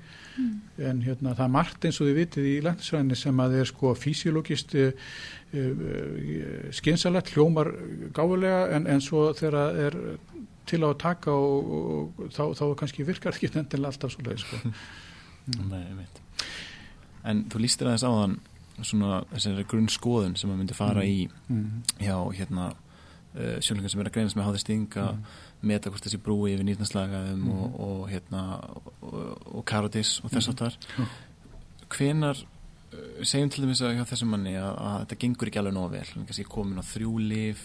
En 0.79 1.01
hérna 1.03 1.33
það 1.35 1.43
er 1.49 1.55
margt 1.57 1.89
eins 1.89 1.99
og 1.99 2.13
þið 2.13 2.21
vitið 2.21 2.47
í 2.53 2.55
læknisvæðinni 2.69 3.19
sem 3.19 3.43
að 3.43 3.57
er 3.59 3.73
sko 3.73 3.93
físiologist 3.99 4.77
uh, 4.79 5.11
uh, 5.51 6.71
skynsalett, 6.79 7.35
hljómar 7.35 7.73
gáfulega 8.15 8.69
en, 8.77 8.87
en 8.87 9.03
svo 9.03 9.33
þegar 9.35 9.59
það 9.59 9.83
er 9.89 9.99
til 10.71 10.83
á 10.87 10.89
að 10.93 10.97
taka 11.03 11.35
og, 11.35 11.75
og, 11.75 12.23
og 12.23 12.31
þá, 12.39 12.43
þá 12.55 12.65
kannski 12.85 13.11
virkar 13.11 13.35
ekki 13.35 13.51
endilega 13.51 13.91
alltaf 13.91 14.15
svo 14.15 14.23
leið 14.31 14.45
sko. 14.47 14.63
Nei, 15.73 15.83
einmitt. 15.89 16.25
en 17.27 17.45
þú 17.51 17.67
lístir 17.67 17.91
aðeins 17.91 18.07
á 18.07 18.15
þann 18.15 18.41
svona 18.85 19.25
þessari 19.33 19.65
grunnskoðun 19.71 20.37
sem 20.37 20.51
maður 20.51 20.61
myndi 20.63 20.75
fara 20.79 21.03
í 21.05 21.29
Mm. 21.49 21.83
hjá 22.01 22.17
hérna 22.39 22.71
uh, 23.35 23.59
sjálflingar 23.61 23.91
sem 23.91 24.01
er 24.01 24.09
að 24.11 24.13
greinast 24.17 24.37
með 24.37 24.45
háði 24.49 24.61
sting 24.61 24.89
að 24.97 25.19
meta 25.63 25.91
hvort 25.91 26.03
þessi 26.05 26.19
brúi 26.23 26.55
yfir 26.55 26.65
nýtnarslagaðum 26.67 27.43
Mm. 27.45 27.51
og, 27.53 27.81
og 27.81 28.11
hérna 28.11 28.43
og, 29.03 29.47
og 29.55 29.65
karotis 29.65 30.21
og 30.25 30.31
þess 30.31 30.49
Mhm. 30.49 30.55
áttar 30.57 30.77
Já. 30.99 31.07
hvenar 31.97 32.37
uh, 32.93 33.23
segjum 33.25 33.51
til 33.51 33.65
dæmis 33.65 33.81
að 33.83 33.97
hjá 33.99 34.05
þessum 34.11 34.29
manni 34.35 34.55
að, 34.57 34.75
að 34.79 34.99
þetta 35.07 35.19
gengur 35.25 35.49
ekki 35.49 35.59
alveg 35.63 35.75
nóg 35.77 35.91
vel 35.91 36.05
hann 36.13 36.23
er 36.23 36.27
kannski 36.29 36.45
komin 36.49 36.79
á 36.83 36.85
þrjú 36.85 37.15
lif 37.29 37.63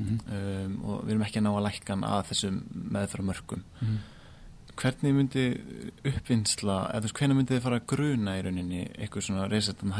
Mm. 0.00 0.18
um, 0.32 0.84
og 0.88 1.02
við 1.04 1.10
erum 1.12 1.22
ekki 1.22 1.36
að 1.38 1.44
ná 1.44 1.50
að 1.52 1.64
lækkan 1.66 2.04
að 2.08 2.22
þessum 2.30 2.54
meðfæra 2.94 3.24
mörgum 3.28 3.60
Mm. 3.82 3.98
Hvernig 4.80 5.14
myndi 5.14 5.44
uppvinnsla, 6.08 6.78
eða 6.96 7.10
hvernig 7.18 7.36
myndi 7.38 7.56
þið 7.56 7.64
fara 7.66 7.78
að 7.80 7.88
gruna 7.92 8.38
í 8.38 8.42
rauninni 8.46 8.86
eitthvað 8.96 9.26
svona 9.26 9.48
resetan 9.50 9.92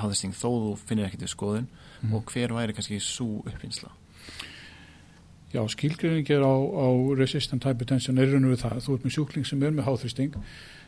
háðisting 0.00 0.34
þó 0.34 0.48
þú 0.50 0.72
finnir 0.86 1.06
ekkert 1.06 1.26
við 1.28 1.34
skoðun 1.34 1.70
Mm. 2.00 2.14
og 2.16 2.30
hver 2.32 2.54
væri 2.56 2.72
kannski 2.72 2.96
svo 3.04 3.42
uppvinnsla 3.44 3.90
Já, 5.52 5.60
skilgreiningir 5.68 6.40
á, 6.46 6.54
á 6.56 6.88
resistant 7.18 7.64
hypertension 7.66 8.18
er 8.22 8.30
raun 8.30 8.46
og 8.46 8.52
við 8.54 8.60
það. 8.62 8.76
Þú 8.84 8.94
ert 8.94 9.04
með 9.04 9.14
sjúkling 9.16 9.46
sem 9.48 9.62
er 9.66 9.72
með 9.74 9.88
háþrýsting 9.88 10.36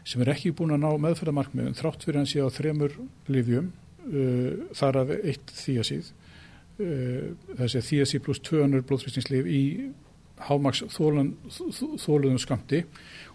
sem 0.06 0.22
er 0.22 0.30
ekki 0.32 0.52
búin 0.54 0.70
að 0.76 0.84
ná 0.84 0.90
meðferðamarkmiðum 1.02 1.74
þrátt 1.74 2.06
fyrir 2.06 2.20
hann 2.20 2.30
sé 2.30 2.38
á 2.38 2.48
þremur 2.48 2.94
livjum 3.26 3.72
uh, 4.06 4.70
þar 4.78 5.00
af 5.02 5.12
eitt 5.18 5.50
þíasíð 5.58 6.12
uh, 6.78 7.26
þessi 7.58 7.82
þíasíð 7.90 8.22
pluss 8.22 8.42
200 8.46 8.86
blóðþrýstingslif 8.86 9.50
í 9.50 9.62
hámaks 10.48 10.84
þóluðum 10.92 12.40
skamti 12.40 12.84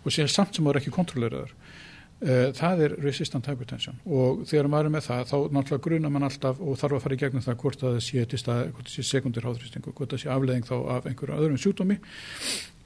og 0.03 0.13
sé 0.13 0.27
samt 0.31 0.55
sem 0.55 0.67
voru 0.67 0.81
ekki 0.81 0.93
kontrolleraður. 0.95 1.53
Uh, 2.17 2.47
það 2.57 2.79
er 2.81 2.93
resistant 3.05 3.45
hypertension 3.45 3.99
og 4.09 4.39
þegar 4.49 4.67
maður 4.73 4.87
er 4.87 4.93
með 4.95 5.03
það 5.05 5.19
þá 5.29 5.35
náttúrulega 5.53 5.83
gruna 5.85 6.09
mann 6.09 6.25
alltaf 6.25 6.57
og 6.57 6.79
þarf 6.81 6.97
að 6.97 7.03
fara 7.03 7.13
í 7.13 7.19
gegnum 7.21 7.43
það 7.45 7.57
hvort 7.61 7.83
að 7.83 7.91
það 7.93 8.05
sé 8.07 8.39
stað, 8.41 8.61
hvort 8.73 8.89
sé 8.89 9.05
sekundir 9.05 9.45
háþrýstingu, 9.45 9.93
hvort 9.93 10.15
það 10.15 10.23
sé 10.23 10.31
afleðing 10.33 10.65
þá 10.65 10.73
af 10.95 11.05
einhverju 11.11 11.37
öðrum 11.37 11.59
sjúkdómi 11.61 11.99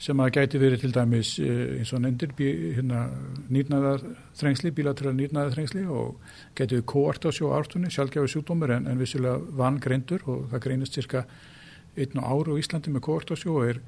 sem 0.04 0.20
að 0.26 0.34
gæti 0.36 0.60
verið 0.60 0.84
til 0.84 0.92
dæmis 0.98 1.32
uh, 1.40 1.64
eins 1.78 1.96
og 1.96 2.04
nendir 2.04 2.36
hérna, 2.42 3.06
nýrnaðar 3.48 4.04
þrengsli, 4.42 4.74
bílateral 4.76 5.16
nýrnaðar 5.16 5.56
þrengsli 5.56 5.86
og 5.88 6.20
gæti 6.60 6.82
við 6.82 6.86
koartasjó 6.92 7.56
ártunni, 7.56 7.94
sjálfgjáfi 7.96 8.36
sjúkdómur 8.36 8.76
en, 8.76 8.92
en 8.92 9.00
vissilega 9.00 9.40
vann 9.64 9.80
greindur 9.80 10.28
og 10.28 10.52
það 10.52 10.66
greinist 10.68 11.00
cirka 11.00 11.24
einn 11.98 12.22
á 12.22 12.24
áru 12.24 12.56
á 12.56 12.62
Íslandi 12.62 12.94
með 12.94 13.06
koartasjó 13.08 13.58
og 13.60 13.70
er 13.72 13.82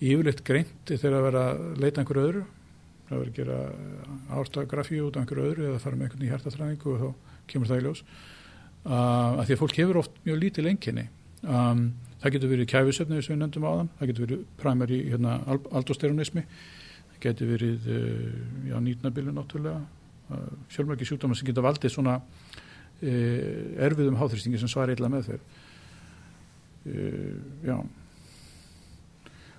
yfirleitt 0.00 0.44
greint 0.44 0.90
þegar 0.90 1.18
að 1.18 1.26
vera 1.26 1.44
að 1.50 1.82
leita 1.82 2.02
einhverju 2.02 2.24
öðru. 2.28 2.46
Það 3.06 3.20
verður 3.20 3.30
að 3.30 3.36
gera 3.36 3.58
ástagrafíu 4.40 5.04
út 5.06 5.16
af 5.16 5.22
einhverju 5.22 5.50
öðru 5.50 5.68
eða 5.68 5.82
fara 5.82 5.98
með 5.98 6.08
einhvern 6.08 6.26
í 6.26 6.32
hærtatræningu 6.32 6.92
og 6.92 7.04
þá 7.04 7.36
kemur 7.52 7.70
það 7.70 7.78
í 7.78 7.86
ljós. 7.86 8.02
Uh, 8.86 9.40
að 9.40 9.44
því 9.46 9.54
að 9.54 9.60
fólk 9.62 9.78
hefur 9.80 10.00
oft 10.02 10.18
mjög 10.26 10.36
lítið 10.44 10.66
lenginni 10.68 11.04
um, 11.42 11.80
það 12.22 12.34
getur 12.36 12.50
verið 12.52 12.68
kæfisöfni 12.70 13.16
og 13.18 13.24
við 13.26 13.40
nefndum 13.40 13.66
á 13.66 13.72
þann, 13.72 13.88
það 13.98 14.10
getur 14.10 14.26
verið 14.26 14.44
primary 14.60 14.98
hérna, 15.08 15.32
aldosteronismi 15.74 16.44
það 17.08 17.24
getur 17.24 17.50
verið 17.50 17.88
uh, 17.90 18.36
já, 18.70 18.76
nýtnabilu 18.84 19.34
náttúrulega. 19.34 19.80
Uh, 20.26 20.46
sjálfmæki 20.74 21.06
sjúkdóma 21.06 21.38
sem 21.38 21.48
getur 21.48 21.66
valdið 21.66 21.94
svona 21.94 22.16
uh, 22.20 23.86
erfiðum 23.86 24.18
háþristingi 24.20 24.62
sem 24.62 24.70
svar 24.70 24.90
eitthvað 24.92 25.14
með 25.16 25.32
þeir 25.32 25.42
já. 27.66 27.78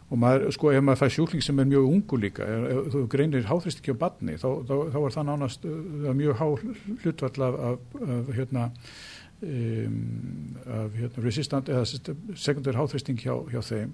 Og 0.07 0.19
maður, 0.21 0.51
sko, 0.55 0.69
ef 0.71 0.84
maður 0.88 1.01
fær 1.01 1.13
sjúkling 1.17 1.43
sem 1.43 1.57
er 1.59 1.67
mjög 1.67 1.86
ungu 1.89 2.19
líka, 2.21 2.45
ef 2.47 2.93
þú 2.93 3.01
greinir 3.11 3.47
háþrist 3.49 3.82
ekki 3.82 3.91
á 3.91 4.01
badni, 4.05 4.38
þá, 4.39 4.47
þá, 4.63 4.75
þá 4.93 4.99
er 5.01 5.15
það 5.17 5.25
nánast 5.28 5.67
uh, 5.67 6.11
mjög 6.15 6.38
há 6.39 6.45
hlutvall 7.03 7.47
af, 7.49 7.57
af, 7.67 7.97
af 8.07 8.30
hérna 8.38 8.67
um, 9.41 9.97
af 10.78 10.95
hérna 10.95 11.25
resistant 11.25 11.73
eða 11.73 11.84
sekundar 12.39 12.80
háþristing 12.80 13.19
hjá, 13.19 13.34
hjá 13.51 13.59
þeim. 13.67 13.91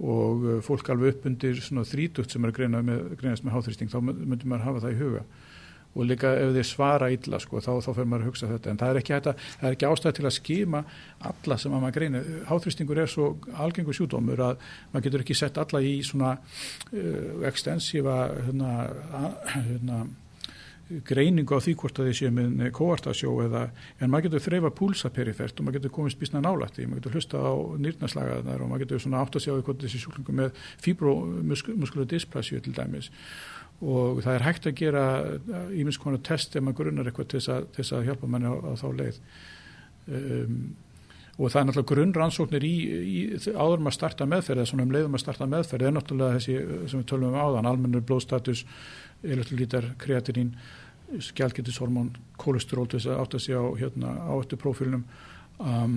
Og 0.00 0.48
uh, 0.48 0.56
fólk 0.64 0.88
alveg 0.88 1.18
upp 1.18 1.28
undir 1.28 1.60
svona 1.60 1.84
þrítugt 1.84 2.32
sem 2.32 2.48
er 2.48 2.56
greinast 2.56 2.88
með, 2.88 3.44
með 3.44 3.54
háþristing, 3.58 3.92
þá 3.92 4.00
myndir 4.00 4.48
maður 4.48 4.68
hafa 4.70 4.86
það 4.86 4.96
í 4.96 5.00
huga 5.02 5.26
og 5.94 6.06
líka 6.06 6.30
ef 6.38 6.52
þeir 6.54 6.68
svara 6.68 7.10
illa 7.10 7.40
sko, 7.42 7.58
þá, 7.62 7.72
þá 7.82 7.90
fyrir 7.90 8.08
maður 8.12 8.24
að 8.24 8.30
hugsa 8.30 8.50
þetta. 8.52 8.70
En 8.70 8.80
það 8.80 8.92
er 8.92 9.00
ekki, 9.00 9.34
ekki 9.72 9.88
ástæði 9.88 10.18
til 10.20 10.28
að 10.28 10.36
skima 10.36 10.84
alla 11.30 11.58
sem 11.58 11.74
að 11.74 11.84
maður 11.84 11.96
greinir. 11.98 12.32
Háþrýstingur 12.50 13.02
er 13.02 13.10
svo 13.10 13.28
algengur 13.64 13.98
sjúdómur 13.98 14.44
að 14.46 14.64
maður 14.92 15.06
getur 15.08 15.26
ekki 15.26 15.38
sett 15.38 15.60
alla 15.60 15.82
í 15.82 15.96
svona 16.06 16.36
uh, 16.38 17.46
ekstensífa 17.50 18.18
hérna, 18.46 18.74
hérna, 19.56 20.02
greiningu 21.06 21.54
á 21.54 21.62
því 21.62 21.74
hvort 21.78 22.00
að 22.02 22.08
þið 22.10 22.16
séu 22.18 22.32
með 22.34 22.70
kóartasjó 22.74 23.34
eða 23.44 23.60
en 24.02 24.10
maður 24.10 24.26
getur 24.26 24.42
þreyfa 24.46 24.72
púlsa 24.74 25.10
perifert 25.14 25.60
og 25.60 25.66
maður 25.66 25.78
getur 25.78 25.92
komist 25.94 26.18
bísna 26.18 26.42
nálætti, 26.42 26.86
maður 26.86 27.04
getur 27.04 27.14
hlusta 27.18 27.42
á 27.46 27.52
nýrnaslagaðar 27.84 28.64
og 28.64 28.72
maður 28.72 28.84
getur 28.84 29.04
svona 29.04 29.22
átt 29.22 29.38
að 29.38 29.44
sjá 29.44 29.52
hvort 29.54 29.84
þessi 29.84 30.02
sjúklingu 30.02 30.34
með 30.40 30.64
fibromuskular 30.82 32.10
dysplasiu 32.10 32.58
til 32.64 32.74
dæmis 32.74 33.12
og 33.80 34.20
það 34.24 34.34
er 34.34 34.44
hægt 34.44 34.68
að 34.68 34.76
gera 34.76 35.04
ímins 35.72 35.96
uh, 35.96 36.02
konar 36.02 36.20
test 36.26 36.56
ef 36.56 36.64
maður 36.64 36.82
grunnar 36.82 37.08
eitthvað 37.08 37.30
til 37.32 37.40
þess 37.78 37.94
að 37.96 38.06
hjálpa 38.10 38.28
manni 38.28 38.52
á, 38.52 38.54
á 38.60 38.72
þá 38.76 38.88
leið. 38.98 39.20
Um, 40.10 40.62
og 41.40 41.48
það 41.48 41.60
er 41.60 41.66
náttúrulega 41.68 41.94
grunnrannsóknir 41.94 42.64
í, 42.66 42.74
í 43.00 43.20
áður 43.54 43.84
maður 43.84 43.96
starta 43.96 44.26
meðferð 44.28 44.60
eða 44.60 44.68
svona 44.68 44.84
um 44.84 44.92
leiðum 44.92 45.16
að 45.16 45.22
starta 45.22 45.48
meðferð 45.48 45.86
er 45.88 45.94
náttúrulega 45.96 46.36
þessi 46.36 46.56
sem 46.90 47.00
við 47.00 47.06
tölum 47.08 47.30
um 47.30 47.38
áðan 47.40 47.68
almennur 47.70 48.04
blóðstatus, 48.04 48.64
elektrolítar 49.24 49.86
kreatinín, 50.02 50.50
skjálkitishormón 51.30 52.12
kólestról 52.40 52.84
til 52.90 53.00
þess 53.00 53.14
að 53.14 53.22
átta 53.22 53.40
sig 53.40 53.56
á 53.56 53.64
hérna, 53.80 54.12
áttu 54.36 54.60
prófílunum 54.60 55.06
um, 55.64 55.96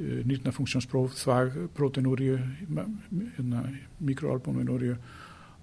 nýrnafunksjónspróf 0.00 1.14
þvag, 1.20 1.56
proteinúriu 1.76 2.40
hérna, 2.66 3.62
mikroalbúminúriu 4.02 4.96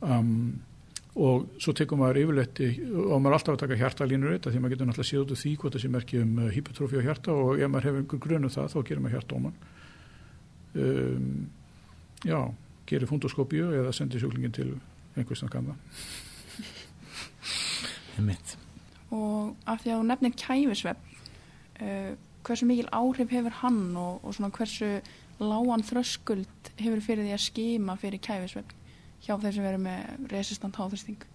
um, 0.05 0.61
og 1.17 1.47
svo 1.61 1.73
tekum 1.73 2.01
maður 2.03 2.19
yfirleitt 2.21 2.59
og 2.61 3.17
maður 3.17 3.31
er 3.31 3.35
alltaf 3.37 3.55
að 3.55 3.61
taka 3.63 3.77
hjartalínur 3.79 4.35
þetta 4.35 4.51
því 4.53 4.59
maður 4.61 4.73
getur 4.75 4.89
náttúrulega 4.89 5.09
séð 5.09 5.23
út 5.23 5.33
af 5.33 5.39
því 5.41 5.53
hvort 5.61 5.75
það 5.77 5.83
sé 5.83 5.89
merkið 5.95 6.23
um 6.23 6.35
hypertrófi 6.53 7.01
á 7.01 7.07
hjarta 7.07 7.33
og 7.33 7.49
ef 7.57 7.71
maður 7.73 7.87
hefur 7.87 8.01
einhver 8.03 8.21
grunu 8.25 8.49
um 8.49 8.53
það 8.53 8.69
þá 8.73 8.77
gerir 8.89 9.01
maður 9.01 9.15
hjartóman 9.17 9.55
um, 10.83 11.31
já, 12.21 12.39
gerir 12.91 13.09
fundoskópíu 13.09 13.71
eða 13.79 13.95
sendir 13.97 14.21
sjúklingin 14.21 14.53
til 14.53 14.69
einhvers 15.17 15.41
sem 15.41 15.51
kann 15.51 15.71
það 15.73 15.77
og 19.17 19.55
af 19.65 19.81
því 19.81 19.93
að 19.93 20.01
þú 20.01 20.07
nefnir 20.11 20.37
kæfisvepp 20.37 21.01
uh, 21.81 22.11
hversu 22.45 22.69
mikil 22.69 22.89
áhrif 22.93 23.33
hefur 23.33 23.61
hann 23.63 23.83
og, 23.97 24.21
og 24.21 24.37
svona 24.37 24.53
hversu 24.53 24.99
lágan 25.41 25.85
þröskuld 25.85 26.73
hefur 26.77 27.01
fyrir 27.01 27.25
því 27.25 27.33
að 27.33 27.47
skima 27.49 27.97
fyrir 27.97 28.21
kæfisvepp 28.21 28.77
hjá 29.25 29.33
þeim 29.35 29.53
sem 29.55 29.65
verður 29.65 29.83
með 29.87 30.31
resistant 30.31 30.79
háþrýsting? 30.79 31.25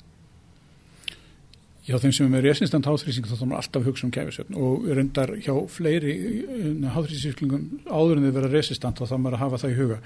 Já, 1.83 1.97
þeim 1.99 2.13
sem 2.15 2.27
er 2.29 2.35
með 2.37 2.45
resistant 2.47 2.87
háþrýsting 2.87 3.27
þá 3.27 3.41
maður 3.43 3.59
alltaf 3.59 3.87
hugsa 3.89 4.07
um 4.07 4.13
kæfisvefn 4.15 4.59
og 4.63 4.85
reyndar 4.87 5.33
hjá 5.43 5.55
fleiri 5.67 6.13
eh, 6.43 6.69
háþrýstingslingum 6.95 7.65
áður 7.91 8.21
en 8.21 8.29
þeir 8.29 8.37
vera 8.37 8.53
resistant 8.53 9.03
þá 9.03 9.17
maður 9.17 9.39
að 9.39 9.43
hafa 9.43 9.63
það 9.65 9.73
í 9.73 9.81
huga. 9.81 9.99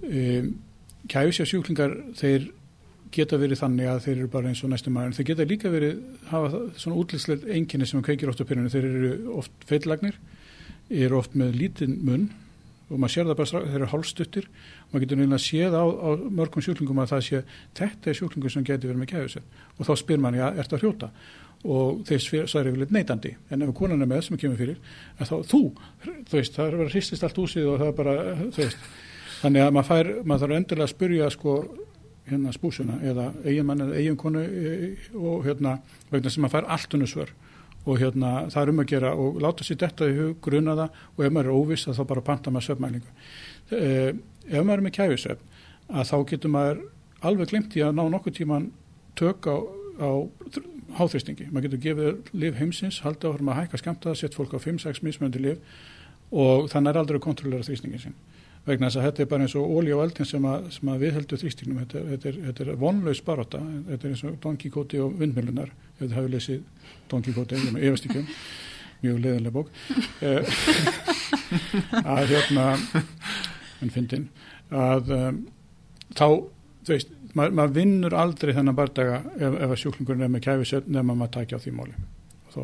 Um, 0.00 0.50
Kæfisjásjúklingar 1.10 1.94
þeir 2.18 2.50
geta 3.14 3.38
verið 3.40 3.62
þannig 3.62 3.88
að 3.90 4.02
þeir 4.04 4.16
eru 4.16 4.28
bara 4.30 4.50
eins 4.50 4.60
og 4.62 4.70
næstum 4.70 4.94
maður 4.94 5.10
en 5.10 5.16
þeir 5.16 5.28
geta 5.30 5.46
líka 5.48 5.72
verið 5.72 6.02
hafa 6.30 6.60
svona 6.78 6.98
útlýslega 7.00 7.54
enginni 7.56 7.88
sem 7.88 8.04
kveikir 8.06 8.30
oft 8.30 8.42
á 8.42 8.46
pyrrunum 8.46 8.70
þeir 8.70 8.86
eru 8.90 9.10
oft 9.40 9.66
feitlagnir 9.66 10.18
eru 10.90 11.18
oft 11.18 11.34
með 11.38 11.56
lítinn 11.58 11.96
munn 12.06 12.28
og 12.90 12.98
maður 12.98 13.14
sér 13.14 13.28
það 13.28 13.38
bara 13.40 13.60
þeir 13.66 13.76
eru 13.78 13.90
hálstuttir 13.92 14.48
og 14.48 14.88
maður 14.94 15.04
getur 15.04 15.20
nefnilega 15.20 15.44
séð 15.44 15.76
á, 15.78 15.84
á 15.86 16.08
mörgum 16.40 16.64
sjúklingum 16.66 17.02
að 17.02 17.12
það 17.12 17.22
sé 17.26 17.42
þetta 17.80 18.10
er 18.10 18.18
sjúklingur 18.18 18.54
sem 18.54 18.66
getur 18.66 18.90
verið 18.90 19.02
með 19.02 19.12
kæðusett 19.12 19.62
og 19.78 19.88
þá 19.88 19.92
spyr 20.02 20.24
mann, 20.24 20.38
já, 20.40 20.46
það 20.58 20.76
að 20.76 20.84
hrjóta? 20.84 21.12
Og 21.60 22.00
þeir 22.08 22.22
sværi 22.48 22.70
yfirleitt 22.70 22.92
neitandi. 22.96 23.34
En 23.52 23.66
ef 23.66 23.74
konan 23.76 24.00
er 24.00 24.08
með 24.08 24.22
sem 24.24 24.38
kemur 24.40 24.56
fyrir 24.56 24.78
þá, 25.18 25.34
þú, 25.44 25.60
þú 26.00 26.38
veist, 26.38 26.54
það 26.56 26.70
er 26.70 26.78
vera 26.80 26.94
hristist 26.94 27.26
allt 27.26 27.40
úsið 27.42 27.68
og 27.68 27.82
það 27.82 27.90
er 27.90 27.98
bara, 27.98 28.14
þú 28.40 28.62
veist. 28.62 28.86
Þannig 29.42 29.66
að 29.66 29.74
maður 29.76 29.88
fær, 29.90 30.10
maður 30.24 30.42
þarf 30.46 30.56
endilega 30.56 30.86
að 30.86 30.94
spyrja 30.94 31.28
sko 31.34 31.58
hérna 32.30 32.52
spúsuna 32.54 32.98
eða 33.06 33.28
eigin 33.44 33.68
mann 33.68 33.84
eða 33.84 33.98
eigin 33.98 34.18
konu 34.20 34.42
e, 34.42 34.72
og 35.16 35.44
hérna 35.46 35.76
vegna 36.10 36.32
sem 36.32 36.44
maður 36.44 36.58
fær 36.58 36.72
allt 36.76 36.96
unnusvör 36.98 37.32
og 37.84 38.00
hérna 38.00 38.32
það 38.52 38.62
er 38.62 38.72
um 38.72 38.82
að 38.82 38.90
gera 38.92 39.12
og 39.16 39.38
láta 39.40 39.64
sér 39.64 39.78
þetta 39.80 40.08
í 40.10 40.16
hug, 40.18 40.34
gruna 40.44 40.76
það 40.76 40.98
og 41.16 41.24
ef 41.24 41.32
maður 41.32 41.50
er 41.50 41.60
óviss 41.60 41.88
þá 41.88 42.02
bara 42.10 42.24
panta 42.24 42.52
maður 42.52 42.68
söfmælingu 42.68 43.12
eh, 43.76 44.10
ef 44.50 44.64
maður 44.64 44.76
er 44.76 44.84
með 44.86 44.96
kæfisöfn 44.98 45.46
að 45.90 46.10
þá 46.10 46.16
getur 46.32 46.54
maður 46.54 46.82
alveg 47.30 47.52
glemt 47.52 47.76
í 47.76 47.84
að 47.84 47.96
ná 47.96 48.02
nokkuð 48.12 48.36
tíman 48.36 48.68
tök 49.18 49.48
á, 49.48 49.56
á 50.00 50.10
háþristingi, 50.98 51.48
maður 51.50 51.68
getur 51.68 51.82
gefið 51.86 52.34
liv 52.42 52.58
heimsins, 52.58 53.00
haldið 53.04 53.30
áhrum 53.30 53.50
að 53.52 53.62
hækka 53.62 53.80
skamta 53.80 54.14
sett 54.18 54.36
fólk 54.36 54.54
á 54.56 54.58
5-6 54.60 55.02
mismöndi 55.06 55.42
liv 55.42 55.60
og 56.30 56.68
þannig 56.70 56.92
er 56.92 57.00
aldrei 57.00 57.18
að 57.18 57.26
kontrollera 57.26 57.66
þrýstingin 57.66 58.04
sin 58.04 58.16
vegna 58.66 58.88
þess 58.88 59.00
að 59.00 59.06
þetta 59.08 59.22
er 59.22 59.28
bara 59.30 59.46
eins 59.46 59.56
og 59.58 59.70
ólí 59.76 59.94
á 59.96 59.98
eldin 60.04 60.28
sem 60.28 60.46
að, 60.46 60.66
að 60.92 61.04
við 61.04 61.14
heldum 61.16 61.40
þrýstingnum. 61.42 61.78
Þetta, 61.84 62.02
þetta, 62.10 62.30
er, 62.30 62.40
þetta 62.48 62.64
er 62.66 62.80
vonlaus 62.80 63.22
baróta 63.26 63.60
þetta 63.88 64.06
er 64.08 64.14
eins 64.14 64.24
og 64.28 64.40
Don 64.42 64.58
Quixote 64.60 65.00
og 65.04 65.14
vindmjölunar 65.20 65.70
ef 65.70 66.02
þið 66.02 66.16
hafið 66.18 66.34
lesið 66.34 66.90
Don 67.10 67.24
Quixote 67.26 67.60
ég 67.60 67.72
með 67.74 67.86
efastíkjum, 67.90 68.28
mjög 69.00 69.22
leðanlega 69.24 69.56
bók. 69.56 69.72
Eh, 70.20 70.42
að 72.16 72.34
hérna 72.34 72.66
en 73.80 73.92
fyndin 73.94 74.28
að 74.70 75.10
um, 75.16 75.40
þá, 76.14 76.26
þú 76.84 76.92
veist 76.92 77.16
maður 77.36 77.56
mað 77.60 77.74
vinnur 77.78 78.16
aldrei 78.18 78.52
þennan 78.54 78.78
bardaga 78.78 79.20
ef, 79.36 79.54
ef 79.54 79.72
að 79.72 79.80
sjúklingurinn 79.82 80.26
er 80.26 80.32
með 80.32 80.46
kæfisöfn 80.46 80.94
nefn 80.94 81.12
að 81.12 81.20
maður 81.20 81.34
takja 81.38 81.60
á 81.60 81.62
því 81.62 81.74
móli 81.76 81.96
og 82.48 82.54
þá, 82.54 82.62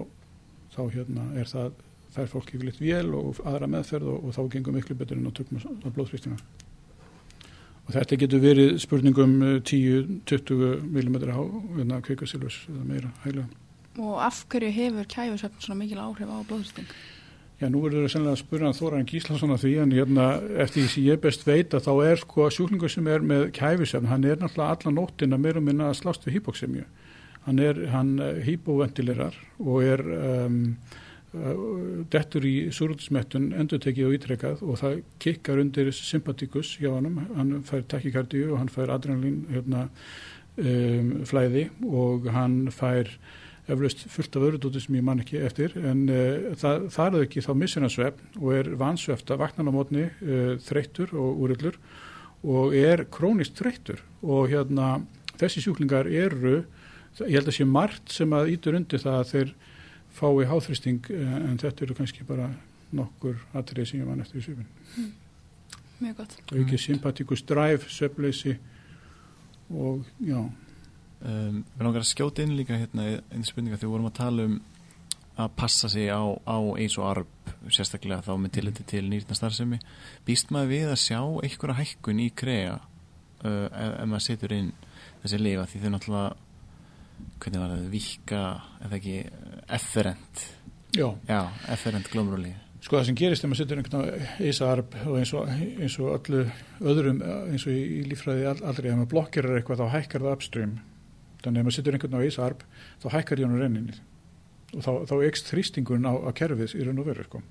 þá 0.75 0.81
hérna 0.97 1.27
er 1.39 1.51
það 1.51 1.69
fær 2.17 2.31
fólk 2.33 2.55
yfirleitt 2.55 2.81
vél 2.81 3.13
og 3.17 3.43
aðra 3.45 3.69
meðferð 3.71 4.13
og, 4.13 4.25
og 4.25 4.37
þá 4.37 4.43
gengur 4.55 4.77
miklu 4.77 4.97
betur 4.99 5.21
en 5.21 5.29
að 5.31 5.37
tökum 5.41 5.61
að 5.61 5.93
blóðþrýstina. 5.97 6.39
Og 7.87 7.93
þetta 7.95 8.19
getur 8.19 8.43
verið 8.43 8.73
spurningum 8.83 9.37
10-20 9.63 10.81
mm 10.83 11.19
á 11.31 11.39
hérna, 11.77 12.01
kveikasilvus 12.03 12.65
eða 12.73 12.87
meira 12.89 13.13
hæglega. 13.23 13.47
Og 13.97 14.17
af 14.21 14.43
hverju 14.51 14.73
hefur 14.75 15.07
kæfisöfn 15.13 15.63
svona 15.63 15.79
mikil 15.85 16.03
áhrif 16.03 16.29
á 16.29 16.39
blóðþrýsting? 16.49 16.91
Já, 17.57 17.71
nú 17.73 17.81
verður 17.81 18.03
það 18.05 18.11
sennilega 18.13 18.37
að 18.37 18.41
spura 18.43 18.71
Þóran 18.77 19.07
Gíslason 19.09 19.55
að 19.55 19.63
því 19.63 19.71
en 19.81 19.93
hérna, 19.97 20.25
eftir 20.61 20.83
því 20.83 20.89
sem 20.93 21.05
ég 21.07 21.21
best 21.23 21.47
veit 21.47 21.73
að 21.73 21.87
þá 21.87 21.93
er 22.05 22.21
sko 22.21 22.49
sjúklingur 22.53 22.93
sem 22.93 23.07
er 23.09 23.23
með 23.25 23.47
kæfisöfn, 23.57 24.11
hann 24.11 24.27
er 24.29 24.43
náttúrulega 24.43 24.75
alla 24.75 24.93
nóttina 24.93 25.39
meira 25.41 25.63
og 25.63 25.65
minna 25.65 25.87
að 25.89 25.97
slást 26.03 26.27
við 26.27 26.37
hýpoksemju. 26.37 26.85
Hann 27.47 27.63
er, 27.63 27.81
hann 27.95 28.13
hýpoventilerar 28.45 29.39
og 29.63 29.87
er 29.87 30.03
um, 30.05 30.59
dettur 32.13 32.45
í 32.47 32.55
súrútismettun 32.75 33.51
endur 33.59 33.81
tekið 33.83 34.09
og 34.09 34.15
ítrekkað 34.17 34.63
og 34.65 34.79
það 34.81 35.01
kikkar 35.23 35.61
undir 35.63 35.91
sympatikus 35.95 36.77
hjá 36.81 36.91
hann 36.95 37.19
hann 37.37 37.53
fær 37.67 37.85
takikardíu 37.91 38.53
og 38.53 38.61
hann 38.63 38.73
fær 38.73 38.93
adrenalín 38.95 39.43
hérna, 39.53 39.87
um, 40.61 41.11
flæði 41.29 41.67
og 41.87 42.31
hann 42.35 42.67
fær 42.75 43.11
eflaust 43.67 44.05
fullt 44.13 44.39
af 44.39 44.47
öðru 44.47 44.61
dóti 44.63 44.81
sem 44.85 44.95
ég 44.95 45.05
man 45.05 45.21
ekki 45.23 45.41
eftir. 45.43 45.75
En 45.77 46.07
uh, 46.07 46.53
það, 46.59 46.89
það 46.95 47.19
er 47.19 47.27
ekki 47.27 47.45
þá 47.45 47.53
missinarsvefn 47.63 48.41
og 48.41 48.53
er 48.55 48.73
vansvefta 48.79 49.39
vaknan 49.41 49.71
á 49.71 49.73
mótni 49.75 50.07
uh, 50.07 50.55
þreyttur 50.63 51.15
og 51.19 51.45
úrillur 51.47 51.81
og 52.47 52.77
er 52.79 53.07
krónist 53.11 53.59
þreyttur. 53.59 54.05
Og 54.23 54.53
hérna 54.53 55.01
þessi 55.37 55.65
sjúklingar 55.67 56.07
eru 56.07 56.61
ég 57.25 57.39
held 57.39 57.49
að 57.49 57.57
sé 57.59 57.67
margt 57.69 58.13
sem 58.13 58.33
að 58.37 58.53
ítur 58.55 58.77
undir 58.79 59.03
það 59.03 59.19
að 59.19 59.31
þeir 59.33 59.57
fái 60.17 60.49
háþristing 60.51 61.11
uh, 61.13 61.37
en 61.51 61.61
þetta 61.63 61.87
eru 61.87 61.97
kannski 61.99 62.27
bara 62.29 62.51
nokkur 62.97 63.39
atrið 63.57 63.91
sem 63.91 64.01
ég 64.03 64.09
man 64.09 64.23
eftir 64.23 64.41
í 64.41 64.45
svipin 64.45 65.13
Mjög 66.01 66.17
gott. 66.21 66.39
og 66.53 66.61
ekki 66.61 66.79
sympatíkus 66.81 67.43
dræf, 67.49 67.89
söfleysi 67.89 68.57
og 69.73 70.05
já. 70.21 70.39
Um, 71.17 71.63
við 71.75 71.83
langar 71.83 72.05
að 72.05 72.11
skjóta 72.11 72.45
inn 72.45 72.57
líka 72.59 72.77
hérna 72.77 73.07
einn 73.33 73.47
spurninga 73.47 73.79
þegar 73.79 73.89
við 73.89 73.95
vorum 73.95 74.11
að 74.11 74.19
tala 74.19 74.45
um 74.51 74.59
að 75.37 75.55
passa 75.57 75.89
sig 75.89 76.09
á, 76.13 76.21
á 76.21 76.59
eins 76.77 76.97
og 77.01 77.09
arb 77.09 77.51
sérstaklega 77.73 78.25
þá 78.25 78.37
með 78.41 78.53
tilliti 78.57 78.85
til 78.89 79.05
nýrna 79.09 79.37
starfsemi 79.37 79.79
býst 80.29 80.53
maður 80.53 80.73
við 80.73 80.93
að 80.93 81.01
sjá 81.03 81.21
einhverja 81.21 81.79
hækkun 81.81 82.23
í 82.25 82.29
krea 82.37 82.77
uh, 82.77 83.67
ef, 83.69 83.93
ef 84.01 84.07
maður 84.09 84.27
setur 84.29 84.55
inn 84.57 84.71
þessi 85.25 85.41
lifa 85.41 85.67
því 85.71 85.83
þau 85.83 85.91
náttúrulega 85.95 86.46
hvernig 87.41 87.63
var 87.63 87.75
það, 87.75 87.89
vika 87.93 88.45
eða 88.87 89.01
ekki, 89.01 89.17
efferent? 89.79 90.47
Já, 90.97 91.09
já, 91.29 91.41
efferent 91.75 92.09
glómrúli 92.13 92.55
Sko 92.87 93.01
það 93.01 93.07
sem 93.09 93.17
gerist 93.19 93.43
þegar 93.43 93.51
maður 93.51 93.59
setur 93.59 93.81
einhvern 93.81 94.43
ísarb 94.47 94.93
og 95.03 95.15
eins 95.19 95.31
og, 95.35 95.49
eins 95.83 95.95
og 95.99 96.11
öllu 96.13 96.43
öðrum 96.93 97.17
eins 97.27 97.65
og 97.67 97.73
í, 97.73 97.81
í 97.97 98.03
lífræði 98.07 98.45
aldrei 98.53 98.93
ef 98.93 98.99
maður 99.01 99.09
blokkirar 99.11 99.59
eitthvað 99.59 99.81
þá 99.81 99.95
hækkar 99.97 100.23
það 100.23 100.37
upstream. 100.37 100.77
Þannig 101.43 101.59
ef 101.59 101.67
maður 101.67 101.77
setur 101.81 101.97
einhvern 101.97 102.27
ísarb 102.29 102.63
þá 103.03 103.09
hækkar 103.17 103.43
jónu 103.43 103.59
renninni 103.59 103.99
og 104.77 104.85
þá, 104.87 104.93
þá 105.11 105.15
ekst 105.27 105.51
þrýstingurinn 105.51 106.07
á, 106.07 106.15
á 106.15 106.31
kerfið 106.39 106.77
í 106.79 106.87
raun 106.87 107.03
og 107.03 107.11
veru 107.11 107.27
sko. 107.27 107.43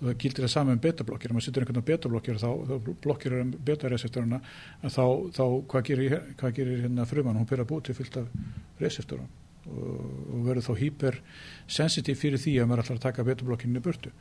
Og 0.00 0.08
það 0.08 0.16
gildir 0.22 0.46
það 0.46 0.52
saman 0.54 0.78
um 0.78 0.82
betablokkir 0.82 1.30
ef 1.30 1.36
maður 1.36 1.46
setur 1.46 1.64
einhvern 1.66 1.86
betablokkir 1.90 2.40
þá, 2.40 2.48
þá 2.70 2.90
blokkirar 3.04 3.44
um 3.44 3.52
betareseptoruna 3.68 4.40
þá, 4.86 5.04
þá 5.36 5.44
hvað 5.70 5.86
gerir, 5.90 6.16
hvað 6.40 6.56
gerir 6.56 6.82
hérna 6.86 7.06
frumann 7.08 7.38
hún 7.40 7.48
byrja 7.50 7.66
að 7.66 7.70
búið 7.74 7.86
til 7.88 7.96
fyllt 8.00 8.18
af 8.22 8.80
reseptorum 8.80 9.28
og, 9.68 10.02
og 10.32 10.42
verður 10.48 10.68
þá 10.70 10.72
hypersensitív 10.80 12.20
fyrir 12.20 12.40
því 12.40 12.56
að 12.62 12.70
maður 12.70 12.84
ætlar 12.86 13.00
að 13.00 13.06
taka 13.08 13.26
betablokkinni 13.28 13.84
burtu 13.84 14.12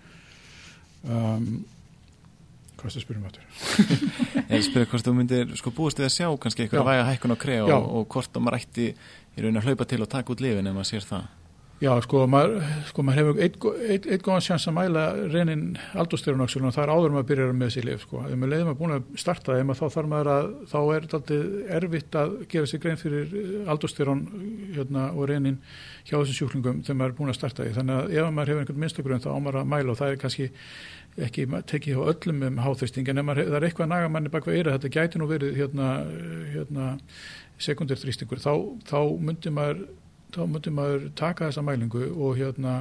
um, 1.07 1.63
hvað 2.79 2.85
er 2.85 2.93
það 2.93 2.99
að 2.99 3.05
spyrja 3.07 3.21
um 3.21 3.27
þetta? 3.29 3.41
Ég 4.55 4.67
spyrir 4.67 4.91
hvort 4.91 5.07
þú 5.07 5.15
myndir 5.15 5.57
sko 5.59 5.75
búist 5.75 6.03
að 6.03 6.11
sjá 6.15 6.27
kannski 6.35 6.65
Já. 6.65 6.67
einhverja 6.67 6.87
væga 6.91 7.09
hækkun 7.13 7.35
á 7.35 7.37
krea 7.39 7.63
Já. 7.63 7.75
og, 7.79 7.89
og 8.01 8.07
hvort 8.11 8.35
að 8.35 8.45
maður 8.45 8.59
ætti 8.59 8.91
í 8.91 9.43
raun 9.43 9.59
að 9.59 9.69
hlaupa 9.69 9.87
til 9.87 10.03
og 10.03 10.11
taka 10.11 10.35
út 10.35 10.43
lifin 10.43 10.67
ef 10.67 10.75
maður 10.75 10.91
sér 10.91 11.07
það 11.07 11.27
Já, 11.79 11.93
sko, 12.03 12.25
maður, 12.27 12.57
sko, 12.89 13.03
maður 13.07 13.19
hefur 13.21 13.37
eitt, 13.39 14.05
eitt, 14.11 14.23
góðan 14.25 14.41
sjans 14.43 14.65
að 14.67 14.73
mæla 14.75 15.03
reynin 15.31 15.61
aldurstyrunoksulun 16.01 16.67
og 16.67 16.73
það 16.75 16.83
er 16.83 16.91
áður 16.91 17.13
maður 17.13 17.27
byrjar 17.29 17.53
með 17.55 17.69
þessi 17.69 17.83
lif, 17.87 18.01
sko. 18.03 18.23
Ef 18.27 18.33
maður 18.33 18.51
leiðum 18.51 18.71
að 18.73 18.79
búin 18.81 18.93
að 18.97 19.05
starta 19.23 19.55
þeim 19.55 19.71
að 19.71 19.79
þá 19.79 19.85
þarf 19.93 20.09
maður 20.11 20.29
að, 20.33 20.49
þá 20.73 20.75
er 20.81 21.05
þetta 21.05 21.17
alltaf 21.19 21.77
erfitt 21.77 22.17
að 22.19 22.35
gera 22.51 22.67
sér 22.67 22.81
grein 22.83 22.99
fyrir 22.99 23.37
aldurstyrun 23.71 24.25
hérna, 24.75 25.05
og 25.13 25.29
reynin 25.31 25.61
hjá 26.03 26.17
þessum 26.17 26.37
sjúklingum 26.41 26.81
þegar 26.83 26.99
maður 26.99 27.13
er 27.13 27.17
búin 27.21 27.31
að 27.31 27.39
starta 27.39 27.63
því. 27.63 27.75
Þannig 27.77 27.95
að 27.95 28.11
ef 28.17 28.27
maður 28.35 28.51
hefur 28.51 28.65
einhvern 28.65 28.83
minnstagrunn 28.83 29.23
þá 29.23 29.29
á 29.31 29.39
maður 29.39 29.59
að 29.61 29.71
mæla 29.71 29.95
og 29.95 29.99
það 30.01 30.11
er 30.11 30.21
kannski 30.25 30.49
ekki 31.29 31.47
tekið 31.71 31.95
hjá 31.95 32.11
öllum 32.11 32.43
um 32.49 32.59
háþristing 32.65 33.07
en 33.07 33.23
maður, 33.23 33.47
það 33.47 33.61
er 33.61 33.69
eitthvað 33.69 33.87
að 33.87 33.93
naga 33.95 34.11
manni 34.11 34.33
bak 34.35 34.51
við 34.51 34.59
eira, 34.59 34.75
þetta 34.75 34.91
gæti 34.99 35.19
nú 35.19 35.31
verið 35.31 35.55
hérna, 35.57 35.87
hérna, 36.51 36.91
sekundir 37.59 37.99
þrýstingur, 37.99 38.43
þá, 38.43 38.53
þá 38.87 38.99
myndi 39.19 39.51
maður 39.51 39.81
þá 40.35 40.41
myndi 40.45 40.73
maður 40.73 41.09
taka 41.19 41.49
þessa 41.49 41.65
mælingu 41.65 42.05
og 42.13 42.39
hérna 42.39 42.79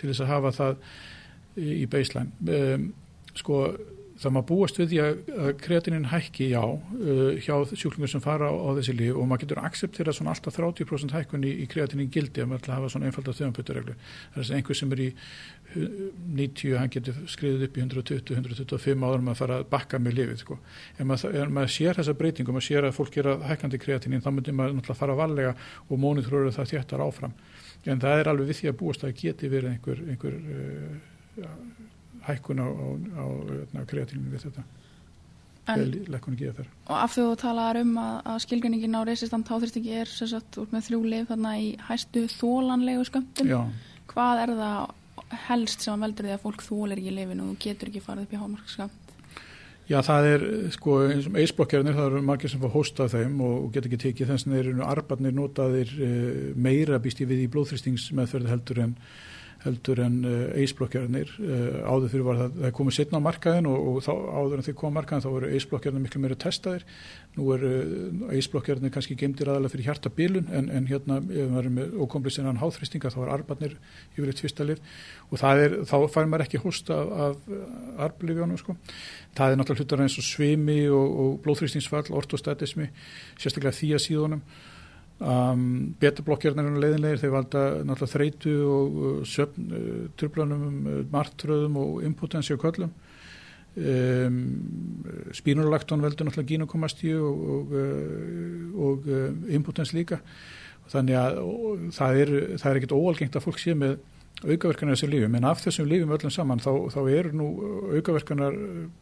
til 0.00 0.10
þess 0.10 0.24
að 0.24 0.32
hafa 0.32 0.52
það 0.56 0.84
í 1.60 1.86
baseline. 1.90 2.32
Um, 2.48 2.90
sko 3.36 3.62
það 4.20 4.34
maður 4.36 4.48
búast 4.50 4.80
við 4.80 4.90
því 4.90 4.98
að, 5.04 5.20
að 5.44 5.50
kreatinin 5.64 6.08
hækki 6.10 6.48
já 6.52 6.60
uh, 6.60 7.38
hjá 7.40 7.54
sjúklingur 7.72 8.10
sem 8.12 8.22
fara 8.24 8.50
á, 8.50 8.54
á 8.54 8.68
þessi 8.76 8.94
líf 8.98 9.16
og 9.16 9.28
maður 9.30 9.46
getur 9.46 9.62
acceptera 9.64 10.12
svona 10.16 10.34
alltaf 10.34 10.58
30% 10.58 11.14
hækkun 11.16 11.46
í, 11.48 11.54
í 11.64 11.68
kreatinin 11.70 12.10
gildi 12.12 12.42
að 12.44 12.50
maður 12.50 12.62
ætla 12.64 12.74
að 12.74 12.80
hafa 12.80 12.92
svona 12.94 13.08
einfalda 13.10 13.34
þjóðanputtarreglu 13.38 13.96
það 13.96 14.36
er 14.36 14.42
þess 14.42 14.52
að 14.52 14.58
einhver 14.60 14.80
sem 14.80 14.94
er 14.96 15.02
í 15.06 15.08
hu- 15.74 16.10
90, 16.40 16.76
hann 16.80 16.92
getur 16.96 17.20
skriðið 17.30 17.66
upp 17.68 17.78
í 17.80 17.84
120, 17.86 18.34
125 18.36 19.06
áður 19.06 19.20
en 19.22 19.26
maður 19.30 19.40
fara 19.40 19.58
að 19.60 19.68
bakka 19.72 20.00
með 20.02 20.18
lifið 20.20 20.42
sko. 20.44 20.58
ef 20.98 21.06
maður, 21.06 21.52
maður 21.56 21.74
sér 21.76 22.00
þessa 22.00 22.16
breytingu, 22.20 22.54
maður 22.56 22.66
sér 22.68 22.88
að 22.88 22.96
fólk 22.98 23.14
gera 23.14 23.36
hækkandi 23.48 23.80
kreatinin, 23.80 24.24
þá 24.24 24.30
myndir 24.34 24.56
maður 24.58 24.76
náttúrulega 24.80 25.00
fara 25.00 25.16
varlega 25.18 25.54
og 25.88 26.02
mónitrúra 26.02 26.52
það 26.54 26.72
þéttar 26.74 27.04
áfram 27.06 27.36
en 27.86 28.02
það 28.02 28.20
er 28.20 28.28
alveg 28.34 28.50
við 28.50 28.58
því 28.60 28.68
að 28.72 28.80
búast 28.82 29.06
að 29.06 29.14
geti 29.22 29.48
verið 29.48 29.70
einhver, 29.76 30.02
einhver 30.12 30.34
uh, 30.40 31.79
hækkun 32.26 32.62
á, 32.62 32.68
á, 32.68 32.86
á, 33.20 33.24
á 33.76 33.82
kreatininu 33.88 34.32
við 34.32 34.46
þetta 34.48 34.66
og 35.70 36.96
af 36.96 37.12
því 37.14 37.24
þú 37.26 37.34
talaðar 37.38 37.78
um 37.84 37.92
að, 38.00 38.14
að 38.32 38.38
skilgjörningin 38.44 38.96
á 38.96 39.00
resistant 39.06 39.50
háþristingi 39.52 39.92
er 40.00 40.08
sagt 40.10 40.58
út 40.58 40.72
með 40.74 40.88
þrjú 40.88 41.02
lif 41.12 41.28
þarna 41.28 41.52
í 41.60 41.68
hæstu 41.86 42.24
þólanlegu 42.32 43.04
skömmtum. 43.06 43.50
Já, 43.50 43.60
Hvað 44.10 44.42
er 44.42 44.54
það 44.58 45.36
helst 45.46 45.84
sem 45.84 46.02
veldur 46.02 46.26
því 46.26 46.34
að 46.34 46.42
fólk 46.42 46.64
þólar 46.66 46.98
ekki 46.98 47.14
lifinu 47.14 47.52
og 47.52 47.60
getur 47.62 47.90
ekki 47.90 48.02
farið 48.02 48.26
upp 48.26 48.34
í 48.34 48.40
hámarksskamt? 48.40 49.06
Já, 49.90 49.98
það 50.06 50.28
er 50.30 50.44
sko 50.70 50.96
eins 51.08 51.26
og 51.26 51.36
eisblokkjarnir, 51.42 51.96
það 51.96 52.08
eru 52.12 52.22
margir 52.22 52.50
sem 52.52 52.62
fá 52.62 52.68
hósta 52.70 53.06
af 53.06 53.14
þeim 53.16 53.40
og, 53.42 53.54
og 53.64 53.72
get 53.74 53.88
ekki 53.88 53.98
tekið 54.04 54.30
þess 54.30 54.46
að 54.46 54.54
þeir 54.54 54.68
eru 54.72 54.84
arbarnir 54.86 55.34
notaðir 55.34 55.94
uh, 55.98 56.44
meira 56.54 57.00
býst 57.02 57.22
ég 57.22 57.30
við 57.30 57.44
í 57.44 57.48
blóðþrýstingsmeðferð 57.54 58.52
heldur 58.52 58.82
en 58.86 58.94
heldur 59.60 60.00
en 60.00 60.14
eisblokkjarnir 60.56 61.32
uh, 61.36 61.80
áður 61.84 62.12
fyrir 62.14 62.24
var 62.26 62.38
það, 62.38 62.54
það 62.62 62.72
komið 62.78 62.96
setna 62.96 63.20
á 63.20 63.26
markaðin 63.26 63.68
og, 63.68 63.88
og 63.90 63.98
þá, 64.06 64.12
áður 64.40 64.56
en 64.56 64.66
þeir 64.66 64.76
koma 64.80 64.90
á 64.90 64.98
markaðin 64.98 65.24
þá 65.24 65.30
voru 65.34 65.50
eisblokkjarnir 65.56 66.04
miklu 66.04 66.22
meira 66.22 66.38
testaðir. 66.40 66.86
Nú 67.36 67.50
er 67.56 67.66
uh, 67.68 67.74
eisblokkjarnir 68.38 68.94
kannski 68.94 69.18
gemdir 69.20 69.50
aðalega 69.52 69.74
fyrir 69.74 69.88
hjartabilun 69.90 70.48
en, 70.56 70.72
en 70.72 70.88
hérna 70.88 71.20
ef 71.20 71.52
maður 71.52 71.68
er 71.68 71.76
með 71.76 71.98
ókomplisinnan 72.06 72.60
háþrýstinga 72.62 73.12
þá 73.12 73.20
er 73.20 73.34
arbarnir 73.36 73.76
yfirleitt 74.16 74.42
fyrsta 74.46 74.66
lif 74.66 74.80
og 75.28 75.44
er, 75.52 75.78
þá 75.86 75.96
fær 76.10 76.26
maður 76.26 76.46
ekki 76.46 76.62
hósta 76.64 76.96
af, 76.96 77.12
af 77.28 77.36
arblifjónum 78.08 78.58
sko. 78.60 78.78
Það 79.36 79.52
er 79.52 79.60
náttúrulega 79.60 79.84
hlutar 79.84 80.04
eins 80.06 80.18
og 80.18 80.26
svimi 80.26 80.80
og, 80.88 81.08
og 81.22 81.38
blóðþrýstingsfall, 81.44 82.08
um, 85.20 85.64
betablokkjarnir 86.00 86.68
eru 86.68 86.82
leiðinlegir 86.82 87.20
þeir 87.22 87.34
valda 87.34 87.64
náttúrulega 87.84 88.14
þreitu 88.14 88.54
og 88.72 89.00
uh, 89.00 89.16
söfn, 89.28 89.66
uh, 89.70 90.04
trublanum, 90.20 90.66
uh, 90.84 91.00
martröðum 91.12 91.78
og 91.80 92.04
impotensi 92.08 92.56
og 92.56 92.62
köllum. 92.64 92.94
Um, 93.80 94.38
spínurlakton 95.36 96.02
veldur 96.02 96.26
náttúrulega 96.26 96.54
gynokomastíu 96.54 97.20
og, 97.22 97.44
og, 97.56 97.74
uh, 97.76 98.86
og 98.88 99.10
uh, 99.10 99.28
impotens 99.54 99.94
líka. 99.96 100.20
Þannig 100.90 101.20
að 101.20 101.42
og, 101.44 101.84
það 101.94 102.22
er, 102.24 102.32
er 102.56 102.80
ekkit 102.80 102.96
óalgengt 102.96 103.36
að 103.38 103.46
fólk 103.46 103.60
sé 103.62 103.76
með 103.78 104.00
aukaverkanar 104.40 104.96
þessum 104.96 105.10
lífum, 105.12 105.34
en 105.36 105.44
af 105.44 105.60
þessum 105.60 105.88
lífum 105.90 106.14
öllum 106.16 106.32
saman 106.32 106.62
þá, 106.64 106.70
þá 106.94 107.00
eru 107.12 107.32
nú 107.36 107.48
aukaverkanar 107.98 108.54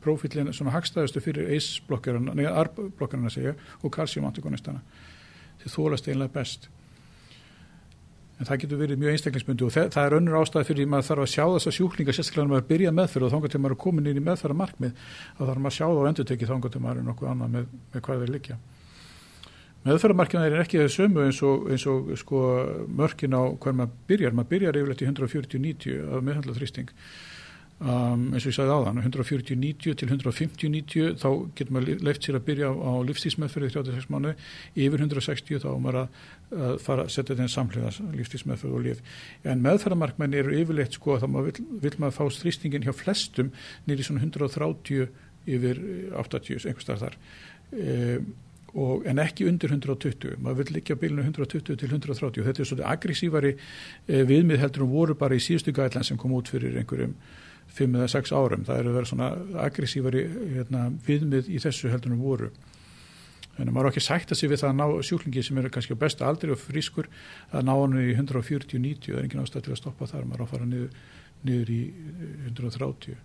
prófílinn 0.03 0.51
svona 0.57 0.73
hagstæðustu 0.75 1.23
fyrir 1.23 1.53
ACE-blokkarana, 1.55 2.35
neða 2.35 2.57
ARB-blokkarana 2.65 3.31
segja 3.31 3.55
og 3.87 3.93
kalsíumantikonistana 3.95 4.83
þið 5.63 5.75
þólast 5.75 6.11
einlega 6.11 6.35
best 6.35 6.69
en 8.39 8.47
það 8.47 8.61
getur 8.63 8.79
verið 8.79 9.01
mjög 9.03 9.17
einstaklingsmyndu 9.17 9.67
og 9.67 9.75
það, 9.75 10.01
er 10.05 10.17
önnur 10.21 10.39
ástæði 10.39 10.69
fyrir 10.69 10.85
því 10.85 10.91
maður 10.93 11.09
þarf 11.09 11.25
að 11.25 11.33
sjá 11.33 11.45
þessa 11.57 11.73
sjúklinga 11.75 12.15
sérstaklega 12.15 12.45
når 12.47 12.53
maður 12.55 12.69
byrja 12.69 12.93
meðferð 12.95 13.27
og 13.27 13.33
þángar 13.35 13.55
til 13.55 13.61
maður 13.65 13.75
er 13.75 13.81
komin 13.83 14.11
inn 14.13 14.21
í 14.21 14.27
meðferða 14.29 14.59
markmið 14.61 14.93
þá 15.01 15.41
þarf 15.43 15.63
maður 15.65 15.73
að 15.73 15.79
sjá 15.79 15.87
það 15.89 16.03
og 16.03 16.11
endur 16.13 16.29
tekið 16.31 16.53
þángar 16.53 16.75
til 16.75 16.83
maður 16.85 17.01
er 17.01 17.09
nokkuð 17.09 17.33
annað 17.33 17.57
með, 17.57 17.73
með 17.95 18.05
hvað 18.07 18.23
þeir 18.23 18.35
liggja 18.37 18.61
meðferðamarkmiðan 19.87 20.53
er 20.53 20.63
ekki 20.65 20.81
þau 20.83 20.93
sömu 20.93 21.25
eins 21.25 21.41
og, 21.47 21.69
eins 21.73 21.85
og 21.89 22.13
sko, 22.19 22.41
mörkin 22.99 23.37
á 23.37 23.43
hver 23.63 23.77
maður 23.79 23.95
byrjar. 24.11 24.35
Maður 24.37 24.51
byrjar 24.53 24.79
yfirleitt 24.81 25.05
í 25.05 25.09
140-90 25.09 26.01
af 26.17 26.25
meðhandla 26.27 26.57
þrýsting. 26.57 26.91
Um, 27.79 28.33
eins 28.35 28.43
og 28.43 28.51
ég 28.51 28.57
sagði 28.57 28.75
áðan, 28.75 28.97
140-90 29.05 29.99
til 30.01 30.09
150-90 30.11 31.13
þá 31.21 31.29
getur 31.55 31.77
maður 31.77 32.01
leift 32.03 32.25
sér 32.27 32.39
að 32.41 32.49
byrja 32.49 32.71
á, 32.71 32.75
á 32.75 32.93
lífstísmeðferði 33.07 33.69
36 33.77 34.09
mánu, 34.11 34.33
yfir 34.75 35.05
160 35.05 35.63
þá 35.63 35.69
maður 35.79 36.01
að, 36.01 36.19
að 36.59 36.75
fara 36.83 37.05
að 37.07 37.13
setja 37.15 37.37
þenn 37.39 37.53
samhliða 37.53 37.93
lífstísmeðferð 38.19 38.75
og 38.81 38.85
líf. 38.89 39.05
En 39.47 39.63
meðferðamarkmenn 39.63 40.35
eru 40.41 40.59
yfirleitt 40.59 40.99
sko 40.99 41.21
að 41.21 41.29
maður 41.31 41.53
vil, 41.53 41.69
vil 41.87 41.95
maður 42.03 42.19
fá 42.19 42.41
þrýstingin 42.41 42.89
hjá 42.89 42.97
flestum 42.99 43.55
nýri 43.87 44.11
svona 44.11 44.27
130 44.27 45.07
yfir 45.47 45.83
80, 46.19 46.67
einhvers 46.67 46.91
þar 46.91 47.03
þar. 47.07 47.19
Um, 47.79 48.31
og, 48.75 49.07
en 49.09 49.23
ekki 49.23 49.47
undir 49.49 49.71
120, 49.73 50.39
maður 50.43 50.65
vil 50.65 50.79
líka 50.81 50.97
bílinu 50.99 51.23
120 51.25 51.79
til 51.79 51.89
130 51.89 52.43
þetta 52.43 52.63
er 52.63 52.69
svolítið 52.69 52.89
aggressívari 52.91 53.53
eh, 53.55 54.25
viðmið 54.29 54.65
heldur 54.65 54.85
um 54.85 54.93
voru 54.93 55.17
bara 55.19 55.39
í 55.39 55.43
síðustu 55.43 55.73
gætlan 55.77 56.07
sem 56.07 56.19
kom 56.21 56.35
út 56.37 56.51
fyrir 56.53 56.77
einhverjum 56.77 57.15
5 57.77 57.99
eða 57.99 58.09
6 58.15 58.33
árum, 58.33 58.65
það 58.67 58.83
eru 58.83 58.95
verið 58.97 59.11
svona 59.13 59.31
aggressívari 59.65 60.25
hérna, 60.57 60.89
viðmið 61.07 61.51
í 61.53 61.61
þessu 61.63 61.93
heldur 61.93 62.15
um 62.17 62.23
voru 62.25 62.51
þannig 63.57 63.73
að 63.73 63.75
maður 63.75 63.89
er 63.89 63.93
ekki 63.93 64.05
sætt 64.07 64.33
að 64.33 64.39
sig 64.39 64.51
við 64.53 64.63
það 64.63 64.71
að 64.71 64.79
ná 64.79 65.07
sjúklingi 65.09 65.43
sem 65.43 65.59
er 65.59 65.69
kannski 65.75 65.97
á 65.99 66.03
besta 66.03 66.29
aldri 66.29 66.55
og 66.55 66.61
frískur 66.63 67.09
að 67.51 67.67
ná 67.67 67.75
hann 67.75 67.99
í 67.99 68.15
140-90 68.15 69.11
það 69.11 69.19
er 69.19 69.27
engin 69.27 69.43
ástæð 69.43 69.67
til 69.67 69.75
að 69.75 69.81
stoppa 69.83 70.07
þar, 70.07 70.25
maður 70.25 70.41
er 70.41 70.47
að 70.47 70.53
fara 70.55 70.71
niður, 70.71 70.91
niður 71.43 71.75
í 71.75 71.83
130 72.47 73.19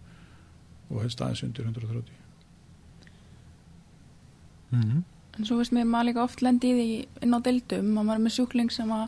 og 0.90 1.02
helst 1.06 1.22
aðeins 1.22 1.46
undir 1.46 1.70
130 1.70 2.22
Mm 4.74 4.82
-hmm. 4.82 5.04
En 5.38 5.46
svo 5.46 5.58
veist 5.58 5.74
mér 5.74 5.86
maður 5.86 6.06
líka 6.06 6.24
oft 6.24 6.42
lendi 6.42 6.68
í 6.68 6.74
því 6.78 7.24
inn 7.26 7.34
á 7.34 7.40
deildum 7.46 7.98
að 7.98 8.06
maður 8.06 8.20
er 8.20 8.24
með 8.26 8.36
sjúkling 8.36 8.72
sem 8.72 8.92
að 8.92 9.08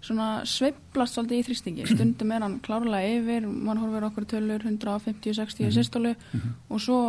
svona 0.00 0.44
sveiblast 0.48 1.14
svolítið 1.18 1.40
í 1.40 1.44
þrýstingi 1.48 1.86
stundum 1.90 2.30
er 2.32 2.40
hann 2.46 2.60
klárlega 2.64 3.18
yfir 3.18 3.46
maður 3.50 3.82
horfir 3.84 4.06
okkur 4.08 4.24
tölur 4.32 4.62
150-60 4.64 5.66
í 5.68 5.72
systólu 5.76 6.14
Mhm. 6.32 6.54
og 6.70 6.80
svo 6.80 7.00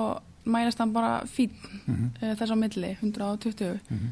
mælast 0.45 0.77
hann 0.79 0.91
bara 0.93 1.21
fín 1.25 1.51
Mhm. 1.87 2.09
uh, 2.21 2.35
þess 2.35 2.51
á 2.51 2.55
milli 2.57 2.97
120 3.01 3.79
Mhm. 3.89 4.11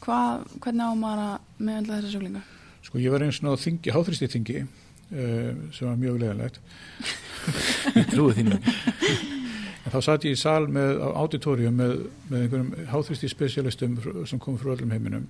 Hvað, 0.00 0.46
hvernig 0.60 0.84
á 0.84 0.92
maður 0.94 1.22
að 1.24 1.38
meðhandla 1.58 1.96
þessa 2.00 2.10
sjúklinga? 2.12 2.42
Sko 2.82 2.98
ég 2.98 3.10
var 3.10 3.20
eins 3.22 3.42
og 3.42 3.58
þingi, 3.58 3.90
háþristi 3.92 4.28
þingi 4.28 4.62
uh, 4.62 5.72
sem 5.72 5.88
var 5.88 5.96
mjög 5.96 6.18
leðanlegt 6.20 6.58
Ég 7.96 8.06
trúi 8.12 8.32
þínu 8.34 8.60
en 9.86 9.92
þá 9.92 10.00
satt 10.02 10.24
ég 10.26 10.32
í 10.34 10.38
sal 10.38 10.66
með 10.66 10.98
á 11.00 11.08
auditorium 11.22 11.76
með, 11.78 11.92
með 12.30 12.40
einhverjum 12.42 12.72
háþristi 12.90 13.28
spesialistum 13.30 13.98
sem 14.26 14.38
kom 14.38 14.56
frá 14.58 14.72
öllum 14.74 14.90
heiminum 14.90 15.26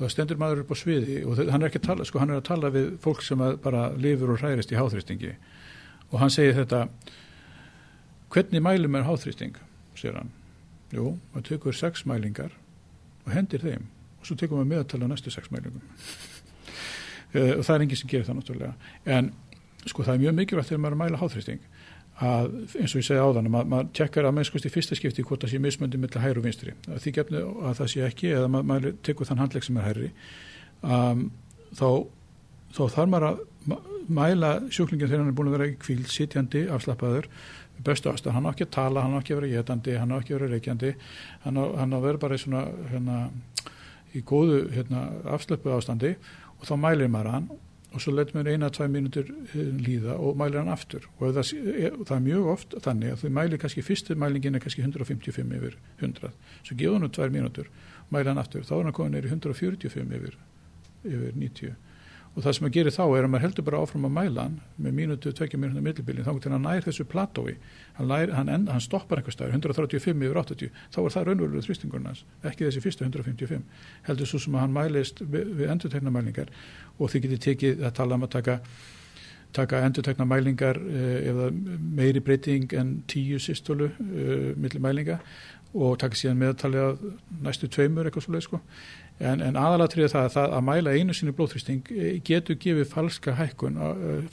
og 0.00 0.06
það 0.06 0.12
stendur 0.14 0.40
maður 0.40 0.62
upp 0.64 0.72
á 0.72 0.76
sviði 0.80 1.20
og 1.28 1.40
hann 1.52 1.60
er 1.60 1.68
ekki 1.68 1.82
að 1.82 1.88
tala, 1.90 2.06
sko 2.08 2.22
hann 2.22 2.32
er 2.32 2.40
að 2.40 2.48
tala 2.48 2.72
við 2.72 2.86
fólk 3.04 3.20
sem 3.22 3.42
bara 3.60 3.90
lifur 4.00 4.32
og 4.32 4.40
hræðist 4.40 4.72
í 4.72 4.78
háþristingi 4.78 5.34
og 6.10 6.16
hann 6.22 6.32
segir 6.32 6.56
þetta 6.56 6.86
hvernig 8.32 8.64
mælum 8.64 8.96
er 8.96 9.04
háþristing 9.04 9.60
segir 9.92 10.16
hann, 10.16 10.32
jú, 10.94 11.12
maður 11.34 11.48
tekur 11.50 11.76
sex 11.76 12.06
mælingar 12.08 12.56
og 13.26 13.34
hendir 13.34 13.60
þeim 13.60 13.84
og 14.20 14.26
svo 14.28 14.36
tekum 14.40 14.62
við 14.62 14.72
meðtala 14.74 15.08
næstu 15.10 15.32
sex 15.32 15.52
mælingum. 15.52 15.84
Eh, 17.30 17.52
og 17.54 17.60
það 17.62 17.76
er 17.76 17.82
enginn 17.84 17.98
sem 18.00 18.08
gerir 18.10 18.24
það 18.26 18.36
náttúrulega. 18.40 18.88
En 19.06 19.28
sko 19.86 20.02
það 20.02 20.16
er 20.16 20.22
mjög 20.24 20.32
mikilvægt 20.34 20.66
þegar 20.72 20.80
maður 20.82 20.96
að 20.96 21.00
mæla 21.04 21.18
háþristing 21.20 21.60
að 22.20 22.50
eins 22.76 22.94
og 22.94 23.00
ég 23.00 23.06
segi 23.06 23.20
áðan 23.20 23.48
að 23.48 23.54
maður, 23.56 23.90
tekkar 23.96 24.28
að 24.28 24.34
mennskust 24.36 24.66
í 24.68 24.72
fyrsta 24.72 24.98
skipti 24.98 25.24
hvort 25.24 25.44
það 25.44 25.54
sé 25.54 25.60
mismöndi 25.64 26.00
millir 26.00 26.24
hæru 26.24 26.42
og 26.42 26.48
vinstri. 26.48 26.74
Að 26.88 26.98
því 27.04 27.12
gefnu 27.16 27.44
að 27.64 27.78
það 27.80 27.92
sé 27.94 28.02
ekki 28.06 28.32
eða 28.34 28.50
maður, 28.52 28.68
maður 28.72 28.98
tekur 29.06 29.30
þann 29.30 29.40
handlegg 29.44 29.66
sem 29.66 29.78
er 29.80 29.88
hæri 29.88 30.10
um, 30.82 31.24
þá, 31.78 31.88
þá 32.76 32.82
þarf 32.96 33.14
maður 33.14 33.28
að 33.30 33.40
mæla 34.10 34.52
sjúklingin 34.72 35.08
þegar 35.08 35.22
hann 35.22 35.32
er 35.32 35.38
búin 35.38 35.50
að 35.50 35.56
vera 35.56 35.70
í 35.70 35.74
kvíld 35.80 36.10
sitjandi, 36.10 36.66
afslappaður 36.74 37.28
bestu 37.84 38.10
ástæð, 38.10 38.34
hann 38.36 38.48
á 38.48 38.52
ekki 38.52 38.66
að 38.66 38.74
tala, 38.76 39.04
hann 39.04 39.16
á 39.16 39.20
ekki 39.20 39.34
að 39.34 39.40
vera 39.40 39.52
getandi, 39.54 39.96
hann 39.96 40.12
á 40.12 40.16
ekki 40.18 40.34
að 40.34 40.40
vera 40.40 40.52
reykjandi 40.54 40.90
hann 41.46 41.60
á, 41.60 41.64
hann 41.80 41.96
á 41.96 41.98
vera 42.04 42.20
bara 42.20 42.36
í 42.36 42.42
svona 42.42 42.62
hérna, 42.90 43.18
í 44.12 44.22
góðu 44.26 44.62
hérna, 44.74 45.04
afslappu 45.36 45.72
ástandi 45.72 46.14
og 46.58 46.68
þá 46.68 46.74
mælir 46.82 47.12
maður 47.12 47.32
hann 47.36 47.48
og 47.90 48.02
svo 48.02 48.14
letur 48.14 48.38
maður 48.38 48.52
eina, 48.54 48.70
tvei 48.70 48.86
mínútur 48.92 49.30
eh, 49.30 49.70
líða 49.82 50.16
og 50.22 50.38
mælir 50.38 50.60
hann 50.60 50.70
aftur. 50.70 51.08
Og 51.18 51.34
það, 51.34 51.52
er, 51.74 51.96
það 52.06 52.16
er 52.16 52.24
mjög 52.26 52.50
oft 52.54 52.76
þannig 52.86 53.14
að 53.14 53.24
þau 53.24 53.32
mælir 53.40 53.62
kannski 53.62 53.84
fyrstu 53.86 54.16
mælingin 54.18 54.58
er 54.58 54.62
kannski 54.62 54.84
155 54.84 55.56
yfir 55.58 55.78
100 55.98 56.32
svo 56.66 56.78
gefa 56.78 56.98
hann 56.98 57.14
tvær 57.16 57.34
mínútur 57.34 57.70
mælir 58.10 58.32
hann 58.32 58.42
aftur 58.42 58.66
þá 58.66 58.74
er 58.78 58.84
hann 58.88 58.96
komin 58.96 59.16
neyri 59.16 59.32
145 59.32 60.14
yfir, 60.20 60.38
yfir 61.02 61.34
90 61.34 61.74
og 62.30 62.44
það 62.44 62.54
sem 62.56 62.66
að 62.68 62.74
gera 62.76 62.92
þá 62.94 63.02
er 63.04 63.26
að 63.26 63.30
maður 63.32 63.44
heldur 63.44 63.66
bara 63.66 63.80
áfram 63.82 64.04
að 64.06 64.12
mæla 64.14 64.44
hann 64.46 64.58
með 64.78 64.92
mínútu, 65.00 65.32
tvekja 65.34 65.58
mínútu 65.58 65.82
millibilin 65.82 66.26
þá 66.26 66.30
til 66.44 66.52
hann 66.54 66.62
nær 66.62 66.84
þessu 66.84 67.06
platói. 67.10 67.56
Hann, 67.98 68.12
hann, 68.36 68.68
hann 68.70 68.84
stoppar 68.84 69.18
einhver 69.18 69.34
staður 69.34 69.56
135 69.58 70.22
yfir 70.28 70.38
80 70.38 70.70
þá 70.94 71.00
er 71.02 71.16
það 71.16 71.26
raunverulega 71.26 71.66
þrýstingurinn 71.66 72.08
hans 72.10 72.22
ekki 72.46 72.68
þessi 72.68 72.84
fyrstu 72.84 73.04
155 73.08 73.66
heldur 74.06 74.30
svo 74.30 74.40
sem 74.44 74.54
að 74.54 74.64
hann 74.64 74.76
mælist 74.76 75.20
við, 75.24 75.50
við 75.58 75.74
endurtegna 75.74 76.14
mælingar 76.14 76.54
og 76.98 77.10
þið 77.10 77.26
getið 77.26 77.44
tekið 77.48 77.84
að 77.88 77.94
tala 77.98 78.16
um 78.16 78.28
að 78.28 78.34
taka 78.38 78.58
taka 79.56 79.84
endurtegna 79.86 80.26
mælingar 80.28 80.78
eh, 80.80 81.30
það 81.30 81.60
meiri 81.98 82.22
breyting 82.24 82.74
en 82.76 82.92
tíu 83.10 83.38
systólu 83.42 83.90
uh, 83.90 84.50
milli 84.56 84.82
mælinga 84.82 85.18
og 85.74 85.98
taka 86.02 86.18
síðan 86.18 86.40
meðtalið 86.40 86.84
að 86.84 87.02
næstu 87.46 87.68
tveimur 87.70 88.08
eitthvað 88.08 88.24
svo 88.24 88.32
leið 88.34 88.46
sko. 88.48 88.58
En, 89.20 89.42
en 89.44 89.58
aðalatriðið 89.60 90.14
það, 90.16 90.30
það 90.34 90.54
að 90.56 90.64
mæla 90.66 90.94
einu 90.96 91.14
sinni 91.14 91.34
blóðþrýsting 91.36 91.90
eh, 91.94 92.14
getur 92.26 92.58
gefið 92.58 92.88
falska 92.90 93.36
hækkun, 93.38 93.76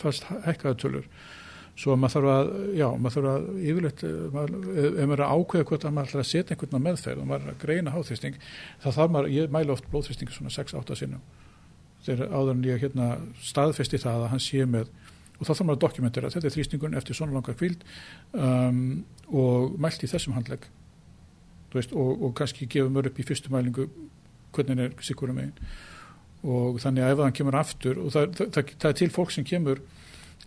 falsk 0.01 0.31
hækkaðatölur 0.47 1.09
svo 1.77 1.95
maður 1.99 2.15
þarf 2.15 2.31
að, 2.33 2.51
já, 2.77 2.87
maður 2.97 3.15
þarf 3.17 3.31
að 3.31 3.49
yfirleitt, 3.61 4.03
eh, 4.03 4.21
maður, 4.33 4.69
ef 4.73 4.95
maður 5.03 5.17
er 5.19 5.25
að 5.25 5.33
ákveða 5.35 5.67
hvort 5.69 5.85
að 5.85 5.97
maður 5.97 6.09
ætlar 6.09 6.23
að 6.23 6.31
setja 6.31 6.55
einhvern 6.55 6.79
á 6.81 6.85
meðferð 6.87 7.21
og 7.21 7.27
maður 7.29 7.43
er 7.43 7.53
að 7.53 7.59
greina 7.63 7.93
háþrýsting, 7.93 8.39
þá 8.81 8.87
þarf 8.87 9.13
maður, 9.13 9.35
ég 9.35 9.53
mæla 9.53 9.75
oft 9.75 9.91
blóðþrýsting 9.91 10.33
svona 10.33 10.53
6-8 10.55 10.97
sinnum 10.97 11.21
þegar 12.07 12.33
áður 12.33 12.55
en 12.55 12.65
ég 12.67 12.81
hérna 12.81 13.11
staðfesti 13.43 13.99
það 14.01 14.25
að 14.25 14.31
hann 14.33 14.43
sé 14.43 14.65
með 14.67 14.89
og 15.37 15.45
þá 15.45 15.51
þarf 15.51 15.67
maður 15.67 15.77
að 15.77 15.83
dokumentera, 15.83 16.31
þetta 16.33 16.49
er 16.49 16.55
þrýstingun 16.55 16.97
eftir 16.97 17.17
svona 17.17 17.35
langar 17.35 17.57
kvíld 17.57 17.83
um, 18.33 18.79
og 19.29 19.75
mælt 19.81 20.01
í 20.01 20.09
þessum 20.09 20.33
handlegg. 20.37 20.65
Veist, 21.73 21.93
og, 21.93 22.23
og 22.23 22.33
kannski 22.37 22.65
gefum 22.71 22.95
maður 22.95 23.11
upp 23.11 23.21
í 23.21 23.27
fyrstu 23.27 23.53
mælingu 23.53 23.85
hvernig 24.55 24.81
er 24.87 24.95
sikurum 25.05 25.37
megin. 25.37 25.53
Og 26.47 26.79
þannig 26.81 27.05
að 27.05 27.13
ef 27.13 27.23
hann 27.25 27.37
kemur 27.37 27.59
aftur 27.59 28.01
og 28.01 28.13
það, 28.15 28.29
það, 28.39 28.51
það, 28.55 28.73
það 28.81 28.89
er 28.89 28.99
til 29.01 29.09
fólk 29.13 29.33
sem 29.35 29.45
kemur 29.47 29.83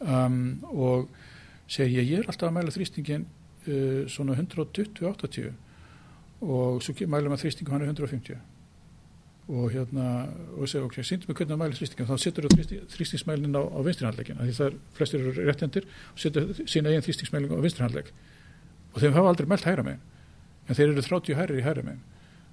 um, 0.01 0.39
og 0.73 1.11
segir 1.71 2.03
ég, 2.03 2.23
er 2.23 2.31
alltaf 2.31 2.51
að 2.51 2.57
mæla 2.59 2.75
þrýstingin 2.75 3.27
uh, 3.27 4.07
svona 4.11 4.39
120-80 4.39 5.53
og 6.41 6.81
svo 6.83 7.11
mælum 7.13 7.37
að 7.37 7.45
þrýstingum 7.45 7.77
hann 7.77 7.85
er 7.85 7.93
150 7.93 8.41
og 9.51 9.73
hérna 9.73 10.05
og 10.55 10.69
segja 10.71 10.85
ok, 10.87 11.01
sýndum 11.03 11.31
við 11.31 11.41
hvernig 11.41 11.57
að 11.57 11.61
mæla 11.63 11.79
þrýstingum. 11.79 12.07
Þá 12.07 12.23
setur 12.23 12.47
þú 12.47 12.67
þrýstingsmælinn 12.93 13.57
á, 13.59 13.63
á 13.67 13.81
vinstrihandlegin 13.87 14.39
því 14.39 14.55
það 14.59 14.69
er, 14.69 14.77
flestir 14.99 15.25
eru 15.25 15.47
réttendir 15.49 15.89
og 16.13 16.21
setur 16.23 16.53
sína 16.71 16.93
eigin 16.93 17.05
þrýstingsmæling 17.07 17.51
á 17.51 17.65
vinstrihandleg 17.65 18.13
og 18.93 19.03
þeim 19.03 19.17
hafa 19.17 19.33
aldrei 19.33 19.51
mælt 19.51 19.67
hæra 19.67 19.87
megin 19.87 20.05
en 20.69 20.79
þeir 20.79 20.93
eru 20.93 21.05
30 21.09 21.41
hærir 21.41 21.59
í 21.59 21.67
hæra 21.67 21.85
megin. 21.87 22.07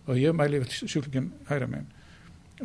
Og 0.07 0.17
ég 0.17 0.33
mæli 0.33 0.61
yfir 0.61 0.89
sjúklingin 0.89 1.29
hæra 1.51 1.69
megin 1.69 1.87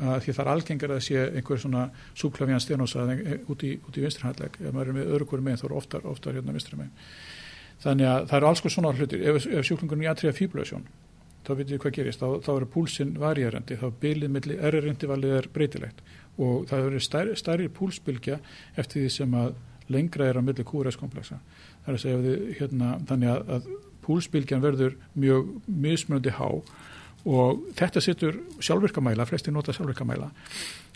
að 0.00 0.24
því 0.24 0.32
það 0.32 0.42
er 0.46 0.50
algengar 0.54 0.96
að 0.96 1.04
sé 1.04 1.22
einhver 1.28 1.60
svona 1.60 1.84
súklavíðan 2.16 2.64
stenósa 2.64 3.04
út 3.52 3.64
í, 3.68 3.74
í 3.76 4.00
vinstrihandleg 4.00 4.56
ef 4.62 4.72
maður 4.72 4.94
er 4.94 4.96
með 4.96 5.14
örugur 5.18 5.44
megin 5.44 5.60
þá 5.60 5.66
eru 5.68 5.80
oftar, 5.82 6.06
oftar 6.08 6.38
hérna 6.38 6.56
vinstri 6.56 6.80
megin. 6.80 6.94
Þannig 7.82 8.08
að 8.08 8.28
það 8.30 8.36
eru 8.38 8.48
alls 8.48 8.62
konar 8.62 8.76
svona 8.76 8.92
hlutir. 8.96 9.24
Ef, 9.26 9.46
ef 9.50 9.66
sjúklingun 9.66 10.04
í 10.04 10.08
atriða 10.08 10.38
fíbulösjón 10.38 10.86
þá 11.42 11.52
veitum 11.56 11.74
við 11.74 11.82
hvað 11.82 11.96
gerist, 11.98 12.22
þá, 12.22 12.42
þá 12.46 12.52
er 12.54 12.66
púlsinn 12.72 13.12
varjærandi, 13.20 13.78
þá 13.80 13.86
bylið 14.02 14.34
milli 14.36 14.58
errerindivalið 14.68 15.36
er 15.38 15.48
breytilegt 15.52 16.02
og 16.40 16.68
það 16.70 16.86
verður 16.86 17.04
stærri, 17.04 17.36
stærri 17.36 17.68
púlsbylgja 17.76 18.38
eftir 18.78 19.02
því 19.02 19.10
sem 19.12 19.34
að 19.36 19.54
lengra 19.92 20.28
er 20.30 20.38
á 20.40 20.42
milli 20.44 20.64
QRS-kompleksa. 20.64 21.40
Það 21.82 21.90
er 21.90 21.98
að 21.98 22.04
segja 22.04 22.22
við, 22.22 22.46
hérna, 22.60 22.92
þannig 23.08 23.32
að, 23.32 23.50
að 23.56 23.66
púlsbylgjan 24.06 24.62
verður 24.62 24.96
mjög 25.18 25.50
mismunandi 25.66 26.32
há 26.38 26.48
og 27.22 27.60
þetta 27.78 28.00
setur 28.02 28.38
sjálfvirkamæla, 28.58 29.26
flestir 29.28 29.54
nota 29.54 29.74
sjálfvirkamæla, 29.76 30.30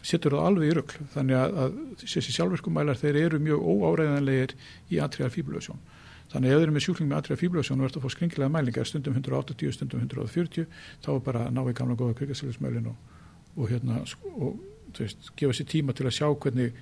setur 0.02 0.34
það 0.34 0.48
alveg 0.48 0.70
í 0.70 0.78
rugl, 0.78 1.04
þannig 1.12 1.38
að, 1.38 1.60
að 1.62 1.76
þessi 2.02 2.34
sjálfvirkamælar 2.34 2.98
þeir 2.98 3.20
eru 3.20 3.42
mjög 3.42 3.68
óáreiðanlegir 3.70 4.56
í 4.90 4.98
atrial 5.02 5.30
fíbulösjón. 5.34 5.78
Þannig 6.36 6.50
að 6.50 6.52
ef 6.52 6.60
þeir 6.60 6.66
eru 6.66 6.72
með 6.74 6.82
sjúkling 6.84 7.08
með 7.08 7.18
atrial 7.22 7.36
fíbulösjón 7.40 7.80
og 7.80 7.86
ert 7.86 7.94
að 7.96 8.02
fá 8.04 8.12
skringilega 8.12 8.52
mælingar 8.52 8.88
stundum 8.88 9.14
180, 9.16 9.70
stundum 9.72 10.02
140, 10.04 10.66
þá 11.00 11.08
er 11.14 11.22
bara 11.24 11.44
að 11.46 11.54
ná 11.56 11.60
í 11.64 11.72
gamla 11.78 11.96
góða 11.96 12.16
kvikasælismælin 12.18 12.90
og, 12.90 13.14
og 13.56 13.70
hérna, 13.70 14.02
og 14.36 14.58
veist, 14.98 15.30
gefa 15.40 15.56
sér 15.56 15.70
tíma 15.70 15.94
til 15.96 16.04
að 16.10 16.16
sjá 16.18 16.28
hvernig, 16.28 16.76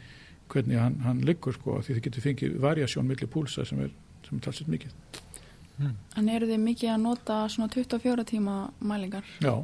hvernig 0.51 0.81
hann, 0.83 0.99
hann 1.07 1.23
liggur, 1.29 1.55
sko, 1.55 1.79
því 1.87 2.01
þið 2.01 2.07
getur 2.09 2.27
fengið 2.27 2.59
variasjón 2.67 3.07
millir 3.07 3.31
púlsa 3.31 3.63
sem 3.69 3.85
er, 3.87 3.95
sem 4.27 4.41
er 4.41 4.45
talsett 4.49 4.75
mikið. 4.75 5.23
En 6.19 6.35
eru 6.35 6.51
þið 6.51 6.61
mikið 6.67 6.93
að 6.97 7.01
nota 7.07 7.39
svona 7.55 7.71
24 7.71 8.27
tíma 8.35 8.59
mælingar? 8.83 9.31
Já, 9.39 9.55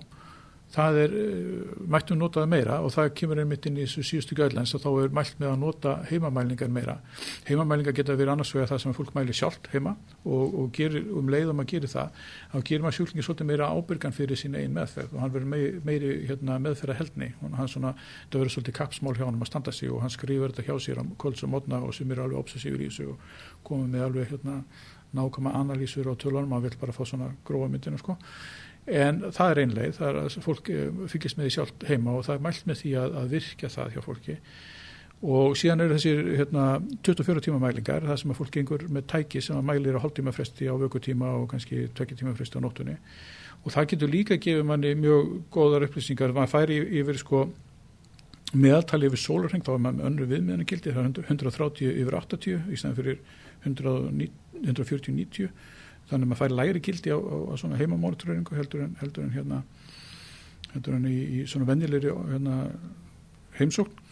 það 0.74 0.98
er, 1.02 1.14
uh, 1.18 1.70
mættum 1.90 2.18
notaði 2.20 2.50
meira 2.50 2.78
og 2.84 2.92
það 2.94 3.08
kemur 3.18 3.40
einmitt 3.42 3.66
inn 3.66 3.78
í 3.80 3.86
þessu 3.86 4.04
síðustu 4.06 4.36
gæðlens 4.38 4.74
og 4.76 4.82
þá 4.84 4.88
er 4.90 5.14
mælt 5.16 5.40
með 5.40 5.50
að 5.50 5.56
nota 5.64 5.94
heimamælingar 6.10 6.70
meira. 6.72 6.96
Heimamælingar 7.48 7.96
geta 7.96 8.14
verið 8.14 8.34
annars 8.34 8.52
vegar 8.54 8.70
það 8.70 8.82
sem 8.84 8.94
fólk 8.96 9.14
mæli 9.16 9.34
sjálft 9.36 9.70
heima 9.74 9.96
og, 10.22 10.54
og 10.62 10.70
gerir, 10.76 11.08
um 11.16 11.32
leið 11.32 11.50
og 11.50 11.58
maður 11.58 11.72
gerir 11.74 11.92
það, 11.94 12.20
þá 12.52 12.56
gerir 12.70 12.84
maður 12.84 12.98
sjúklingi 13.00 13.26
svolítið 13.26 13.50
meira 13.50 13.72
ábyrgan 13.74 14.16
fyrir 14.16 14.40
sín 14.40 14.54
einn 14.60 14.76
meðferð 14.76 15.16
og 15.16 15.24
hann 15.24 15.34
verður 15.34 15.52
meiri, 15.56 15.82
meiri 15.86 16.14
hérna, 16.30 16.60
meðferða 16.62 16.98
heldni 17.00 17.32
og 17.40 17.58
hann 17.58 17.72
svona, 17.74 17.92
það 18.30 18.44
verður 18.44 18.56
svolítið 18.56 18.78
kapsmál 18.78 19.16
hjá 19.18 19.26
hann 19.26 19.40
að 19.40 19.50
standa 19.50 19.74
sig 19.74 19.90
og 19.90 20.04
hann 20.04 20.14
skrifur 20.14 20.54
þetta 20.54 20.68
hjá 20.68 20.86
sér 20.86 21.02
á 21.02 21.04
kvölds 21.18 21.44
og 21.46 21.52
mótna 21.56 21.82
og 21.82 21.94
sem 21.96 22.10
er 22.14 22.22
alveg 22.22 22.40
obsessífur 22.44 22.84
í 22.84 22.88
þessu 22.90 23.10
og 23.14 23.28
komið 23.66 23.94
með 23.96 24.06
alveg 24.06 24.34
hérna, 24.34 24.56
nákvæma 25.16 25.52
analýsur 25.58 26.06
og 26.06 26.18
tölunum, 26.22 26.52
maður 26.52 26.68
vil 26.68 26.82
bara 26.84 26.94
fá 26.94 27.02
svona 27.02 27.32
gróa 27.46 27.66
myndinu 27.70 27.98
sko 27.98 28.14
en 28.86 29.22
það 29.30 29.52
er 29.52 29.62
einleið, 29.64 29.94
það 29.98 30.08
er 30.10 30.18
að 30.20 30.36
fólk 30.44 30.68
eh, 30.72 30.90
fylgist 31.12 31.38
með 31.38 31.46
því 31.46 31.54
sjálft 31.56 31.88
heima 31.88 32.16
og 32.16 32.26
það 32.26 32.36
er 32.36 32.44
mælt 32.46 32.68
með 32.68 32.76
því 32.82 32.92
að, 33.00 33.16
að 33.20 33.32
virkja 33.36 33.68
það 33.72 33.94
hjá 33.94 34.02
fólki. 34.04 34.36
Og 35.20 35.56
síðan 35.60 35.84
eru 35.84 35.96
þessir 35.98 36.20
hérna, 36.38 36.62
24 37.04 37.42
tíma 37.44 37.58
mælingar, 37.60 38.06
það 38.08 38.20
sem 38.22 38.30
að 38.32 38.38
fólk 38.38 38.54
gengur 38.54 38.86
með 38.88 39.04
tæki 39.12 39.42
sem 39.44 39.58
að 39.58 39.66
mælir 39.68 39.98
á 40.00 40.02
hálftíma 40.02 40.32
fresti 40.32 40.64
á 40.64 40.74
vökutíma 40.80 41.28
og 41.36 41.44
kannski 41.50 41.76
tvekki 41.92 42.16
tíma 42.22 42.32
fresti 42.38 42.56
á 42.56 42.64
nóttunni. 42.64 42.96
Og 43.60 43.68
það 43.74 43.90
getur 43.92 44.08
líka 44.14 44.32
að 44.38 44.44
gefa 44.46 44.64
manni 44.64 44.94
mjög 44.96 45.44
góðar 45.52 45.84
upplýsingar, 45.84 46.32
maður 46.32 46.54
færi 46.54 46.78
yfir 47.02 47.20
sko 47.20 47.38
meðaltali 48.56 49.10
yfir 49.10 49.20
sólarheng, 49.20 49.60
þá 49.60 49.72
er 49.74 49.82
maður 49.84 49.98
með 49.98 50.08
önru 50.08 50.24
viðmiðanagildi, 50.30 50.94
það 50.96 51.04
er 51.04 51.28
130 51.28 52.00
yfir 52.00 52.14
80 52.16 52.56
í 52.72 52.80
stæðan 52.80 52.96
fyrir 52.96 53.20
140-90 53.68 55.52
þannig 56.10 56.26
að 56.26 56.30
maður 56.30 56.42
færi 56.42 56.58
læri 56.58 56.84
gildi 56.84 57.14
á, 57.14 57.18
á, 57.18 57.36
á 57.50 57.54
svona 57.60 57.80
heimamónitoreringu 57.80 58.58
heldur 58.58 58.84
en, 58.86 58.94
heldur 59.00 59.26
en 59.26 59.34
hérna 59.34 59.62
heldur 60.74 60.96
en 60.98 61.08
í, 61.10 61.18
í 61.40 61.42
svona 61.50 61.68
vennilegri 61.70 62.12
hérna, 62.30 62.62
heimsókn. 63.58 64.06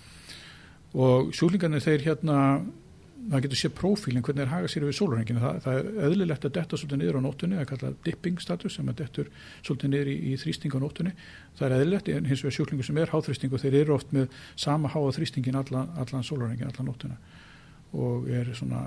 Og 0.99 1.33
sjúklingarnir 1.37 1.85
þeir 1.85 2.07
hérna 2.07 2.39
það 3.29 3.43
getur 3.45 3.61
séð 3.61 3.75
prófílinn 3.77 4.25
hvernig 4.25 4.45
þeir 4.45 4.53
haga 4.53 4.71
sér 4.71 4.85
yfir 4.87 4.97
sólurhenginu, 4.97 5.41
það, 5.43 5.59
það 5.65 5.79
er 5.79 5.89
eðlilegt 6.07 6.47
að 6.47 6.55
detta 6.55 6.79
svolítið 6.79 7.01
niður 7.03 7.19
á 7.19 7.23
nóttunni, 7.25 7.57
það 7.59 7.65
er 7.65 7.69
kallað 7.73 7.97
dipping 8.07 8.41
status 8.41 8.77
sem 8.79 8.89
að 8.89 9.01
dettur 9.03 9.31
svolítið 9.67 9.93
niður 9.93 10.11
í, 10.13 10.15
í 10.31 10.37
þrýsting 10.41 10.77
á 10.79 10.81
nóttunni, 10.81 11.13
það 11.59 11.67
er 11.67 11.75
eðlilegt 11.77 12.11
en 12.15 12.31
hins 12.31 12.45
vegar 12.45 12.57
sjúklingur 12.57 12.89
sem 12.89 13.01
er 13.03 13.13
háþrýstingu 13.13 13.61
þeir 13.61 13.79
eru 13.83 13.97
oft 13.99 14.15
með 14.17 14.39
sama 14.55 14.93
háa 14.95 15.13
þrýstingin 15.19 15.59
allan, 15.61 15.91
allan 16.01 16.25
sólurhengin, 16.25 16.71
allan 16.71 16.89
nóttuna 16.89 17.19
og 17.99 18.31
er 18.33 18.53
svona 18.57 18.87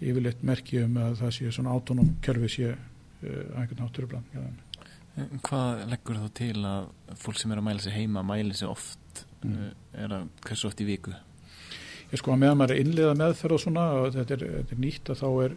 yfirleitt 0.00 0.44
merkið 0.46 0.86
um 0.86 1.00
að 1.00 1.18
það 1.22 1.34
sé 1.38 1.52
svona 1.54 1.74
autonóm 1.76 2.14
kjörfi 2.24 2.52
sé 2.52 2.70
uh, 2.72 3.58
einhvern 3.58 3.82
náttúrublan 3.84 4.26
Hvað 5.16 5.86
leggur 5.88 6.18
þá 6.20 6.26
til 6.36 6.56
að 6.68 6.90
fólk 7.16 7.38
sem 7.40 7.52
er 7.54 7.60
að 7.62 7.68
mæla 7.70 7.84
sig 7.84 7.94
heima 7.96 8.24
mæli 8.26 8.56
sig 8.56 8.68
oft 8.68 9.22
mm. 9.42 9.54
uh, 9.56 9.70
er 10.04 10.16
að 10.18 10.28
hversu 10.44 10.68
oft 10.68 10.82
í 10.84 10.88
viku? 10.88 11.14
Ég 12.06 12.20
sko 12.20 12.34
að 12.34 12.42
meðan 12.44 12.60
maður 12.60 12.76
er 12.76 12.82
innliða 12.84 13.14
meðferð 13.18 13.56
og 13.56 13.62
svona 13.64 13.86
og 13.98 14.10
þetta 14.14 14.36
er, 14.36 14.42
þetta 14.60 14.76
er 14.76 14.82
nýtt 14.84 15.10
að 15.10 15.22
þá 15.22 15.28
er 15.46 15.54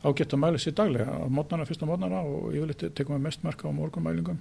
ágætt 0.00 0.36
að 0.36 0.42
mæla 0.44 0.60
sig 0.62 0.76
daglega 0.78 1.12
á 1.12 1.24
mótnana, 1.28 1.66
fyrsta 1.68 1.88
mótnana 1.88 2.22
og 2.24 2.54
yfirleitt 2.54 2.86
tekum 2.96 3.18
við 3.18 3.26
mest 3.26 3.42
marka 3.44 3.68
á 3.68 3.72
morgunmælingum 3.76 4.38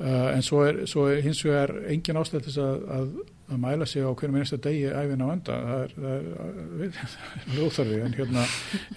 uh, 0.00 0.30
en 0.34 0.42
svo 0.42 0.64
er, 0.66 0.80
svo 0.90 1.06
er 1.10 1.22
hins 1.24 1.44
vegar 1.44 1.74
engin 1.92 2.18
ástæð 2.20 2.48
til 2.48 2.56
að, 2.64 2.82
að, 2.96 3.12
að 3.50 3.62
mæla 3.64 3.86
sig 3.86 4.04
á 4.04 4.10
hverjum 4.10 4.40
einasta 4.40 4.60
degi 4.64 4.90
æfin 4.90 5.24
á 5.24 5.28
enda 5.34 5.60
það 5.68 5.84
er, 5.84 5.94
það 6.00 6.90
er 6.90 7.54
lóþarfi 7.58 8.02
en 8.06 8.18
hérna 8.18 8.44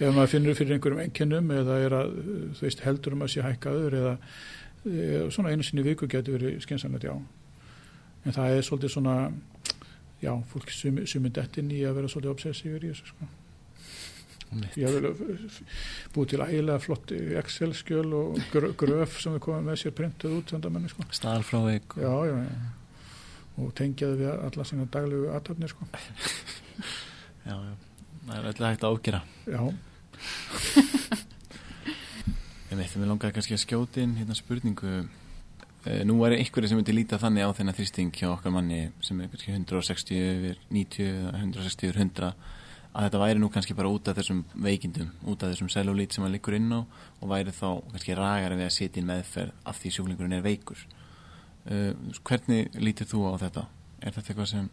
ef 0.00 0.10
maður 0.10 0.34
finnur 0.34 0.58
fyrir 0.58 0.76
einhverjum 0.76 1.06
enginnum 1.06 1.54
eða 1.60 1.80
er 1.86 1.98
að 2.00 2.18
veist 2.60 2.84
heldur 2.86 3.16
um 3.16 3.24
að 3.26 3.34
sé 3.34 3.46
hækkaður 3.46 3.98
eða, 4.02 4.18
eða 4.90 5.32
svona 5.36 5.54
einu 5.54 5.66
sinni 5.66 5.86
viku 5.86 6.10
getur 6.10 6.38
verið 6.38 6.60
skynsanlega 6.64 7.12
já 7.12 7.16
en 8.24 8.32
það 8.32 8.56
er 8.56 8.64
svolítið 8.64 8.94
svona 8.94 9.16
já, 10.24 10.34
fólk 10.50 10.70
sumir 10.72 11.32
dettin 11.34 11.72
í 11.72 11.82
að 11.84 11.98
vera 11.98 12.10
svolítið 12.10 12.32
obsessífur 12.32 12.84
í 12.84 12.92
þessu 12.92 13.10
sko. 13.10 13.28
Ég 14.78 14.86
hef 14.86 14.94
vel 14.98 15.12
búið 16.14 16.30
til 16.32 16.42
ægilega 16.44 16.82
flott 16.82 17.14
Excel-skjöl 17.40 18.10
og 18.18 18.38
gröf 18.80 19.18
sem 19.22 19.34
við 19.36 19.42
komum 19.46 19.68
með 19.68 19.80
sér 19.82 19.96
printað 19.96 20.38
út 20.38 20.54
sko. 20.92 21.06
staðalfráðið 21.10 21.98
já, 22.00 22.14
já, 22.28 22.36
já. 22.44 22.54
Og 23.54 23.74
tengjaði 23.78 24.18
við 24.18 24.30
alla 24.34 24.64
sína 24.66 24.86
daglegu 24.90 25.28
aðtöfni 25.30 25.68
sko. 25.70 25.86
já, 27.48 27.54
já. 27.54 27.74
Það 28.24 28.38
er 28.38 28.48
alltaf 28.50 28.70
hægt 28.70 28.86
að 28.86 28.94
ágjera 28.94 29.20
já. 29.46 29.60
Ég 32.74 32.80
veit, 32.80 32.94
við 32.96 33.06
langaði 33.06 33.36
kannski 33.36 33.54
að 33.54 33.62
skjóti 33.62 34.02
inn 34.02 34.16
hérna 34.18 34.34
spurningu. 34.34 35.04
Eh, 35.84 36.00
nú 36.08 36.16
er 36.26 36.38
einhverju 36.38 36.70
sem 36.70 36.78
myndi 36.80 36.94
líta 36.96 37.20
þannig 37.20 37.44
á 37.46 37.54
þennan 37.54 37.76
þrýsting 37.76 38.14
hjá 38.16 38.30
okkar 38.32 38.54
manni 38.54 38.88
sem 39.04 39.20
er 39.20 39.28
kannski 39.30 39.52
160 39.52 40.16
yfir 40.16 40.56
90 40.72 41.10
eða 41.12 41.32
160 41.42 41.90
yfir 41.90 42.00
100 42.00 42.30
að 42.94 43.08
þetta 43.08 43.20
væri 43.24 43.40
nú 43.42 43.48
kannski 43.50 43.74
bara 43.74 43.90
út 43.90 44.08
af 44.08 44.18
þessum 44.20 44.44
veikindum, 44.54 45.08
út 45.26 45.42
af 45.42 45.50
þessum 45.50 45.70
cellulít 45.72 46.14
sem 46.14 46.22
hann 46.22 46.34
liggur 46.34 46.54
inn 46.54 46.70
á 46.70 46.80
og 46.86 47.26
væri 47.32 47.54
þá 47.54 47.82
kannski 47.90 48.14
ragari 48.18 48.58
við 48.60 48.68
að 48.68 48.76
setja 48.76 49.02
inn 49.02 49.08
meðferð 49.10 49.66
af 49.66 49.80
því 49.80 49.92
sjúklingurinn 49.96 50.36
er 50.38 50.44
veikur. 50.44 50.84
Uh, 51.64 51.90
hvernig 52.22 52.70
lítir 52.78 53.08
þú 53.10 53.24
á 53.34 53.42
þetta? 53.42 53.66
Er 54.04 54.14
þetta 54.14 54.30
eitthvað 54.30 54.50
sem 54.52 54.70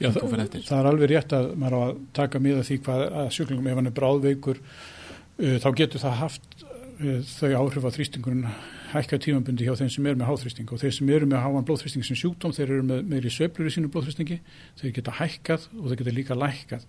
Já, 0.00 0.08
þú 0.10 0.26
fyrir 0.32 0.44
eftir? 0.46 0.64
Það 0.66 0.78
er 0.80 0.90
alveg 0.90 1.10
rétt 1.12 1.34
að 1.36 1.48
maður 1.60 1.76
á 1.78 1.80
að 1.84 1.98
taka 2.18 2.42
miða 2.42 2.66
því 2.66 2.78
hvað 2.86 3.02
að 3.22 3.32
sjúklingum 3.36 3.68
ef 3.70 3.78
hann 3.78 3.90
er 3.90 3.96
bráðveikur 3.98 4.62
uh, 4.62 5.56
þá 5.62 5.68
getur 5.78 6.02
það 6.02 6.20
haft 6.24 6.64
uh, 6.64 7.18
þau 7.36 7.50
áhrif 7.60 7.86
á 7.86 7.90
þrýstingurinn 7.94 8.46
hækka 8.92 9.18
tímanbundi 9.22 9.66
hjá 9.66 9.74
þeim 9.78 9.90
sem 9.92 10.06
er 10.10 10.18
með 10.18 10.28
háþrýsting. 10.28 10.68
Og 10.72 10.82
þeir 10.82 10.94
sem 10.98 11.10
eru 11.14 11.28
með 11.30 11.42
háan 11.44 11.66
blóðþrýsting 11.68 12.06
sem 12.06 12.18
sjúkdóm 12.18 12.54
þeir 12.56 12.68
eru 12.68 12.84
með 12.90 13.02
meiri 13.08 13.32
sveplur 13.32 13.70
í 13.70 13.74
sínu 13.74 13.90
blóðþrýstingi 13.92 14.38
þeir 14.80 14.94
geta 14.98 15.16
hækkað 15.18 15.66
og 15.78 15.88
þeir 15.88 16.00
geta 16.02 16.16
líka 16.18 16.38
lækkað. 16.38 16.86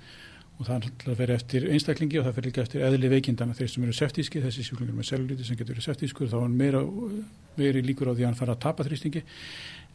Og 0.59 0.67
það 0.67 0.89
að 1.09 1.15
vera 1.17 1.37
eftir 1.39 1.63
einstaklingi 1.73 2.19
og 2.19 2.27
það 2.27 2.35
fyrir 2.37 2.51
líka 2.51 2.63
eftir 2.63 2.83
eðli 2.85 3.09
veikindana 3.09 3.55
þeir 3.57 3.71
sem 3.73 3.87
eru 3.87 3.95
septíski, 3.97 4.41
þessi 4.43 4.67
sjúklingur 4.67 4.99
með 4.99 5.07
sellulíti 5.09 5.47
sem 5.47 5.57
getur 5.57 5.73
verið 5.73 5.87
septískur 5.87 6.29
þá 6.29 6.37
er 6.43 6.53
meira, 6.53 6.83
meiri 7.57 7.81
líkur 7.81 8.11
á 8.11 8.13
því 8.13 8.21
að 8.21 8.29
hann 8.29 8.37
fara 8.37 8.53
að 8.53 8.61
tapa 8.67 8.85
þrýstingi. 8.85 9.23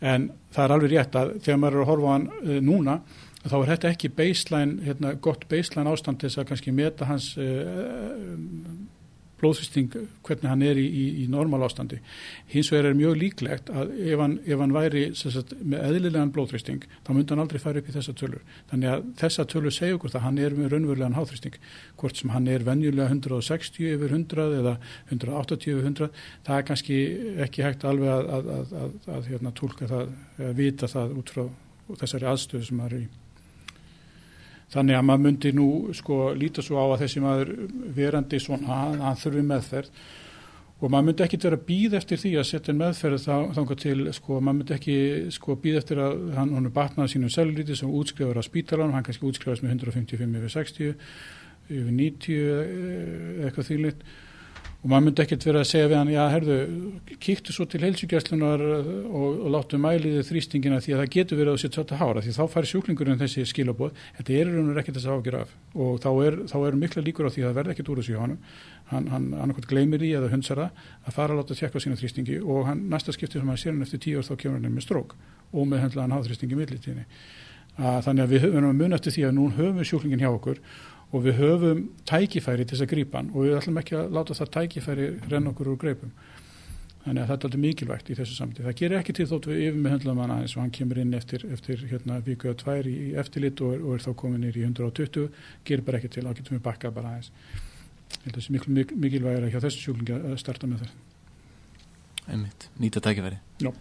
En 0.03 0.27
það 0.55 0.65
er 0.65 0.75
alveg 0.75 0.95
rétt 0.95 1.19
að 1.21 1.33
þegar 1.45 1.63
maður 1.63 1.79
er 1.79 1.85
að 1.85 1.91
horfa 1.93 2.11
á 2.11 2.15
hann 2.17 2.29
uh, 2.35 2.59
núna 2.65 2.99
þá 3.49 3.57
er 3.59 3.71
þetta 3.73 3.93
ekki 3.93 4.11
baseline, 4.19 4.83
hérna, 4.85 5.15
gott 5.23 5.47
baseline 5.51 5.93
ástand 5.93 6.19
til 6.21 6.29
þess 6.29 6.43
að 6.43 6.49
kannski 6.51 6.75
meta 6.75 7.09
hans 7.09 7.31
uh, 7.39 8.35
blóðþristing 9.41 9.95
hvernig 10.27 10.51
hann 10.51 10.65
er 10.67 10.81
í, 10.81 10.85
í, 10.87 11.05
í 11.23 11.27
normal 11.31 11.63
ástandi. 11.67 12.01
Hins 12.53 12.71
vegar 12.73 12.91
er 12.91 12.99
mjög 12.99 13.19
líklegt 13.21 13.71
að 13.71 13.93
ef 13.99 14.23
hann, 14.23 14.39
ef 14.47 14.63
hann 14.63 14.75
væri 14.75 15.05
sagt, 15.19 15.55
með 15.63 15.85
eðlilegan 15.89 16.33
blóðþristing 16.35 16.87
þá 17.07 17.13
myndi 17.13 17.35
hann 17.35 17.45
aldrei 17.45 17.63
fara 17.63 17.83
upp 17.83 17.91
í 17.91 17.95
þessa 17.97 18.17
tölur. 18.19 18.43
Þannig 18.73 18.93
að 18.95 19.07
þessa 19.23 19.47
tölur 19.53 19.75
segja 19.75 19.99
okkur 19.99 20.15
það 20.15 20.27
hann 20.27 20.43
er 20.43 20.59
með 20.59 20.75
raunverulegan 20.75 21.19
háþristing. 21.19 21.61
Hvort 22.01 22.21
sem 22.21 22.35
hann 22.35 22.51
er 22.51 22.67
venjulega 22.67 23.13
160 23.15 23.95
yfir 23.95 24.17
100 24.19 24.59
eða 24.63 24.75
180 25.13 25.73
yfir 25.75 25.89
100 25.93 26.11
það 26.49 26.59
er 26.59 26.69
kannski 26.73 26.99
ekki 27.47 27.65
hægt 27.67 27.87
alveg 27.89 28.13
að, 28.15 28.53
að, 28.59 28.77
að, 28.83 28.99
að 29.17 29.33
hérna, 29.33 29.55
tólka 29.57 29.89
það, 29.91 30.13
að 30.43 30.55
vita 30.59 30.91
það 30.91 31.17
út 31.23 31.35
frá 31.35 31.47
þessari 31.97 32.29
aðstöðu 32.29 32.69
sem 32.69 32.83
það 32.83 32.93
er 32.93 33.01
í. 33.01 33.07
Þannig 34.69 34.99
að 34.99 35.05
maður 35.09 35.25
myndi 35.25 35.53
nú 35.57 35.69
sko 35.97 36.17
líta 36.37 36.65
svo 36.65 36.77
á 36.77 36.87
að 36.93 37.05
þessi 37.05 37.23
maður 37.25 37.53
verandi 37.97 38.41
svona 38.43 38.81
að 38.85 38.99
hann 39.07 39.21
þurfi 39.23 39.45
meðferð. 39.49 40.03
Og 40.79 40.93
maður 40.93 41.07
myndi 41.09 41.25
ekki 41.25 41.41
vera 41.43 41.59
að 41.59 41.65
býða 41.67 41.99
eftir 41.99 42.21
því 42.23 42.33
að 42.39 42.47
setja 42.51 42.75
meðferð 42.77 43.25
þá, 43.25 43.37
þángar 43.57 43.81
til 43.83 43.97
sko 44.15 44.37
maður 44.39 44.59
myndi 44.61 44.77
ekki 44.77 44.99
sko 45.35 45.57
býða 45.59 45.81
eftir 45.83 46.03
að 46.05 46.21
hann, 46.37 46.53
hann 46.55 46.69
er 46.69 46.75
batnað 46.77 47.11
sínum 47.15 47.33
sellulíti 47.35 47.79
sem 47.81 47.91
útskrifur 47.91 48.39
á 48.39 48.45
spítalan, 48.47 48.93
hann 48.95 49.07
kannski 49.09 49.27
útskrifast 49.27 49.65
með 49.65 49.75
155 49.81 50.39
yfir 50.39 50.55
60 50.55 50.95
yfir 51.69 51.91
90 51.99 53.49
eitthvað 53.49 53.71
þýlitt 53.73 54.07
og 54.79 54.91
maður 54.93 55.05
myndi 55.09 55.23
ekkert 55.25 55.45
vera 55.49 55.63
að 55.65 55.71
segja 55.73 55.87
við 55.91 55.97
hann 55.99 56.11
já, 56.13 56.21
herðu, 56.31 56.57
kíktu 57.19 57.55
svo 57.55 57.65
til 57.67 57.81
heilsugjastlunar 57.83 58.63
og, 58.63 59.25
og 59.27 59.49
láttu 59.51 59.81
mæliði 59.83 60.23
þrýstingina 60.29 60.79
því 60.85 60.95
að 60.95 61.01
það 61.03 61.11
getur 61.17 61.41
verið 61.41 61.57
að 61.57 61.63
setja 61.65 61.81
þetta 61.81 61.99
hára 61.99 62.23
því 62.23 62.35
þá 62.37 62.45
fari 62.53 62.71
sjúklingurinn 62.71 63.19
þessi 63.19 63.47
skilabóð 63.51 63.97
þetta 64.21 64.37
er 64.39 64.53
raun 64.53 64.71
og 64.71 64.79
ekkert 64.79 65.01
þess 65.01 65.11
að 65.11 65.17
ágjur 65.19 65.39
af. 65.41 65.57
Og 65.75 65.99
þá 66.05 66.09
er, 66.29 66.39
þá 66.53 66.57
er 66.61 66.79
mikla 66.85 67.05
líkur 67.09 67.27
á 67.27 67.31
því 67.35 67.43
að 67.43 67.49
það 67.49 67.59
verði 67.59 67.75
ekkert 67.75 67.91
úr 67.91 68.03
þessu 68.03 68.15
hjá 68.15 68.23
hann 68.23 68.37
hann, 68.93 69.09
hann 69.13 69.27
annarkot 69.35 69.67
gleymir 69.69 70.05
í 70.07 70.13
eða 70.15 70.31
hundsara 70.31 70.71
að 71.03 71.17
fara 71.17 71.35
að 71.35 71.43
láta 71.43 71.59
tjekka 71.59 71.83
sína 71.83 71.99
þrýstingi 71.99 72.39
og 72.41 72.69
hann 72.71 72.87
næsta 72.93 73.13
skipti 73.17 73.41
sem 73.41 73.51
hann 73.51 73.59
sér 73.61 73.75
hann 73.75 73.85
eftir 73.85 74.03
tíu 74.07 74.23
ár 74.23 74.29
þá 74.31 74.37
kemur 74.39 74.63
hann 74.63 74.79
með 74.79 74.87
strók 74.87 75.17
og 75.53 75.67
með 75.69 75.85
hendlaðan 75.85 76.15
háþrýstingi 76.17 76.57
millitíðinni. 76.57 77.05
Þannig 77.79 78.25
að 78.25 78.33
við 78.33 78.47
höfum 78.47 78.71
mun 78.75 78.97
eftir 78.97 79.15
því 79.15 79.27
að 79.29 79.37
nú 79.37 79.51
höfum 79.55 79.77
við 79.79 79.91
sjúklingin 79.91 80.25
hjá 80.25 80.31
okkur 80.33 80.63
og 81.09 81.25
við 81.25 81.39
höfum 81.41 81.85
tækifæri 82.09 82.67
til 82.67 82.77
þess 82.77 82.85
að 82.85 82.91
grípa 82.93 83.21
hann 83.21 83.31
og 83.33 83.47
við 83.47 83.57
ætlum 83.59 83.81
ekki 83.81 83.97
að 83.97 84.11
láta 84.17 84.37
það 84.37 84.51
tækifæri 84.57 85.07
renna 85.31 85.55
okkur 85.55 85.73
úr 85.73 85.81
greipum. 85.81 86.13
Þannig 87.05 87.23
að 87.23 87.31
þetta 87.31 87.47
er 87.47 87.49
alveg 87.49 87.63
mikilvægt 87.63 88.11
í 88.13 88.17
þessu 88.19 88.35
samtíð. 88.37 88.67
Það 88.67 88.77
gerir 88.81 88.99
ekki 88.99 89.15
til 89.17 89.27
þótt 89.31 89.47
við 89.49 89.63
yfir 89.65 89.79
með 89.81 89.95
höndlaðum 89.95 90.21
hann 90.21 90.33
aðeins 90.35 90.57
og 90.57 90.61
hann 90.61 90.75
kemur 90.77 90.99
inn 91.01 91.15
eftir, 91.17 91.47
eftir 91.55 91.85
hérna, 91.89 92.19
viku 92.27 92.51
eða 92.51 92.59
tvær 92.61 92.89
í, 92.91 92.95
í 93.07 93.15
eftirlit 93.23 93.63
og 93.65 93.73
er, 93.77 93.85
og 93.87 93.95
er 93.95 94.05
þá 94.05 94.11
komin 94.21 94.45
nýr 94.45 94.59
í 94.59 94.67
120, 94.67 95.31
gerir 95.65 95.87
bara 95.87 96.03
ekki 96.03 96.11
til, 96.13 96.27
þá 96.27 96.37
getum 96.43 96.59
við 96.59 96.65
bakkað 96.67 96.97
bara 96.99 97.15
aðeins. 97.15 97.31
Þetta 98.27 98.43
er 98.43 98.51
mikil, 98.59 98.75
mikil, 98.77 99.01
mikilvægir 99.07 99.49
hjá 99.55 99.61
þessu 99.65 99.85
sjúklingi 99.87 100.19
að 100.19 100.37
starta 100.43 100.69
með 100.69 100.85
það. 100.85 100.95
Emmitt, 102.37 102.69
nýta 102.83 103.05
tækifæri. 103.09 103.41
Já. 103.65 103.73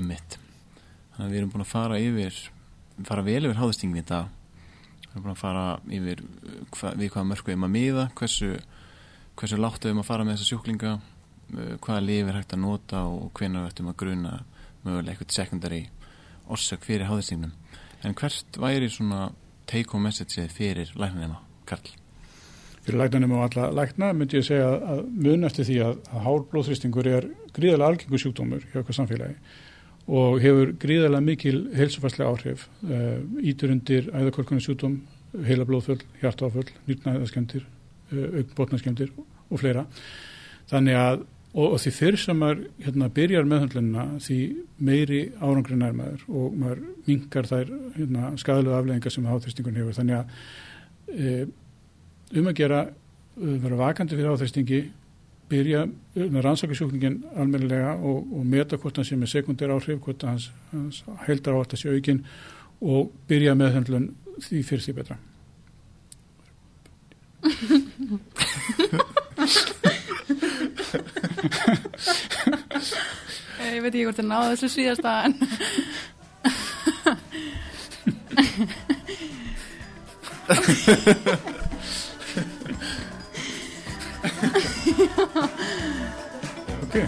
Emmitt. 0.00 0.38
Þannig 1.12 1.26
að 1.26 1.34
við 1.34 1.42
erum 1.42 1.52
búin 1.52 1.66
að 1.66 1.72
fara 1.74 2.00
yfir, 2.00 2.44
fara 3.10 3.26
vel 3.26 3.42
yfir 3.42 3.60
háðstingin 3.60 4.00
þetta 4.00 4.22
við 5.10 5.16
erum 5.16 5.24
búin 5.26 5.34
að 5.34 5.40
fara 5.40 5.64
yfir 5.90 6.22
hva, 6.76 6.92
við 6.94 7.10
hvaða 7.10 7.28
mörku 7.30 7.50
við 7.50 7.56
erum 7.56 7.68
að 7.68 7.74
miða 7.76 8.06
hversu, 8.18 8.50
hversu 9.40 9.60
láttu 9.60 9.88
við 9.88 9.92
erum 9.92 10.02
að 10.04 10.10
fara 10.10 10.26
með 10.26 10.36
þessa 10.38 10.50
sjúklinga 10.50 10.92
uh, 10.96 11.74
hvaða 11.82 12.04
lifir 12.06 12.38
hægt 12.38 12.54
að 12.54 12.62
nota 12.64 13.04
og 13.10 13.30
hvernig 13.38 13.64
við 13.64 13.72
ættum 13.72 13.92
að 13.92 14.00
gruna 14.04 14.34
mögulega 14.84 15.16
eitthvað 15.16 15.36
sekundari 15.36 15.80
orsök 16.50 16.86
fyrir 16.86 17.10
háðistígnum 17.10 17.56
en 18.06 18.16
hvert 18.16 18.60
væri 18.60 18.90
svona 18.90 19.30
take 19.70 19.90
home 19.92 20.08
message 20.08 20.46
fyrir 20.54 20.94
læknarina, 20.96 21.42
Karl? 21.66 21.90
fyrir 22.84 22.98
læknanum 22.98 23.32
og 23.36 23.48
alla 23.48 23.70
lækna 23.82 24.12
myndi 24.16 24.38
ég 24.40 24.46
segja 24.46 24.70
að, 24.78 25.02
mun 25.10 25.44
eftir 25.44 25.66
því 25.68 25.80
að, 25.84 25.98
að 26.10 26.24
hár 26.26 26.46
blóðþrýstingur 26.52 27.10
er 27.10 27.26
gríðarlega 27.56 27.90
algengur 27.92 28.22
sjúkdómur 28.22 28.64
hjá 28.70 28.80
okkar 28.80 28.96
samfélagi 28.96 29.36
og 30.10 30.40
hefur 30.42 30.72
gríðarlega 30.82 31.22
mikil 31.22 31.58
heilsufarslega 31.76 32.30
áhrif 32.30 32.66
uh, 32.86 33.20
ítur 33.46 33.74
undir 33.74 34.08
æðakorkunni 34.10 34.64
sjúkdóm 34.64 35.00
heila 35.46 35.66
blóðfull, 35.68 36.00
hjartáfull, 36.22 36.66
nýrnaðaskemdir 36.88 37.62
uh, 37.62 38.40
aukbótnaskemdir 38.40 39.12
og 39.16 39.60
fleira. 39.62 39.86
Þannig 40.70 40.98
að 40.98 41.22
og, 41.54 41.66
og 41.74 41.78
því 41.82 41.92
fyrr 41.94 42.18
sem 42.20 42.38
maður 42.38 42.64
hérna, 42.84 43.10
byrjar 43.14 43.48
meðhundlunna 43.48 44.06
því 44.22 44.38
meiri 44.86 45.20
árangri 45.40 45.78
nærmaður 45.78 46.26
og 46.28 46.58
maður 46.58 46.82
mingar 47.08 47.48
þær 47.50 47.72
hérna, 47.96 48.32
skadalega 48.40 48.78
afleggingar 48.78 49.14
sem 49.14 49.28
háþristingun 49.30 49.80
hefur. 49.80 49.96
Þannig 49.98 50.20
að 50.20 51.16
e, 51.16 51.34
um 52.38 52.50
að 52.50 52.58
gera 52.62 52.84
uh, 52.86 53.56
vera 53.64 53.80
vakandi 53.84 54.18
fyrir 54.18 54.34
áþristingi 54.34 54.82
byrja 55.50 55.84
með 56.14 56.40
rannsakarsjúkningin 56.44 57.16
almennilega 57.34 57.96
og, 57.96 58.18
og 58.36 58.46
meta 58.46 58.78
hvort 58.80 58.96
hann 59.00 59.08
sé 59.08 59.14
með 59.18 59.32
sekundær 59.34 59.74
áhrif, 59.74 59.98
hvort 60.04 60.22
hans, 60.28 60.50
hans 60.72 61.02
heldar 61.26 61.56
á 61.56 61.60
alltaf 61.60 61.78
sé 61.80 61.88
aukin 61.90 62.20
og 62.80 63.10
byrja 63.28 63.54
meðhundlun 63.58 64.06
því 64.40 64.62
fyrir 64.66 64.84
því 64.86 64.92
betra. 65.00 65.16
Ég 73.70 73.82
veit 73.84 73.94
ekki 73.94 74.06
hvort 74.06 74.18
það 74.20 74.30
náðu 74.30 74.50
þessu 74.54 74.68
síðasta 74.76 75.10
en 75.24 75.32
对 86.90 87.06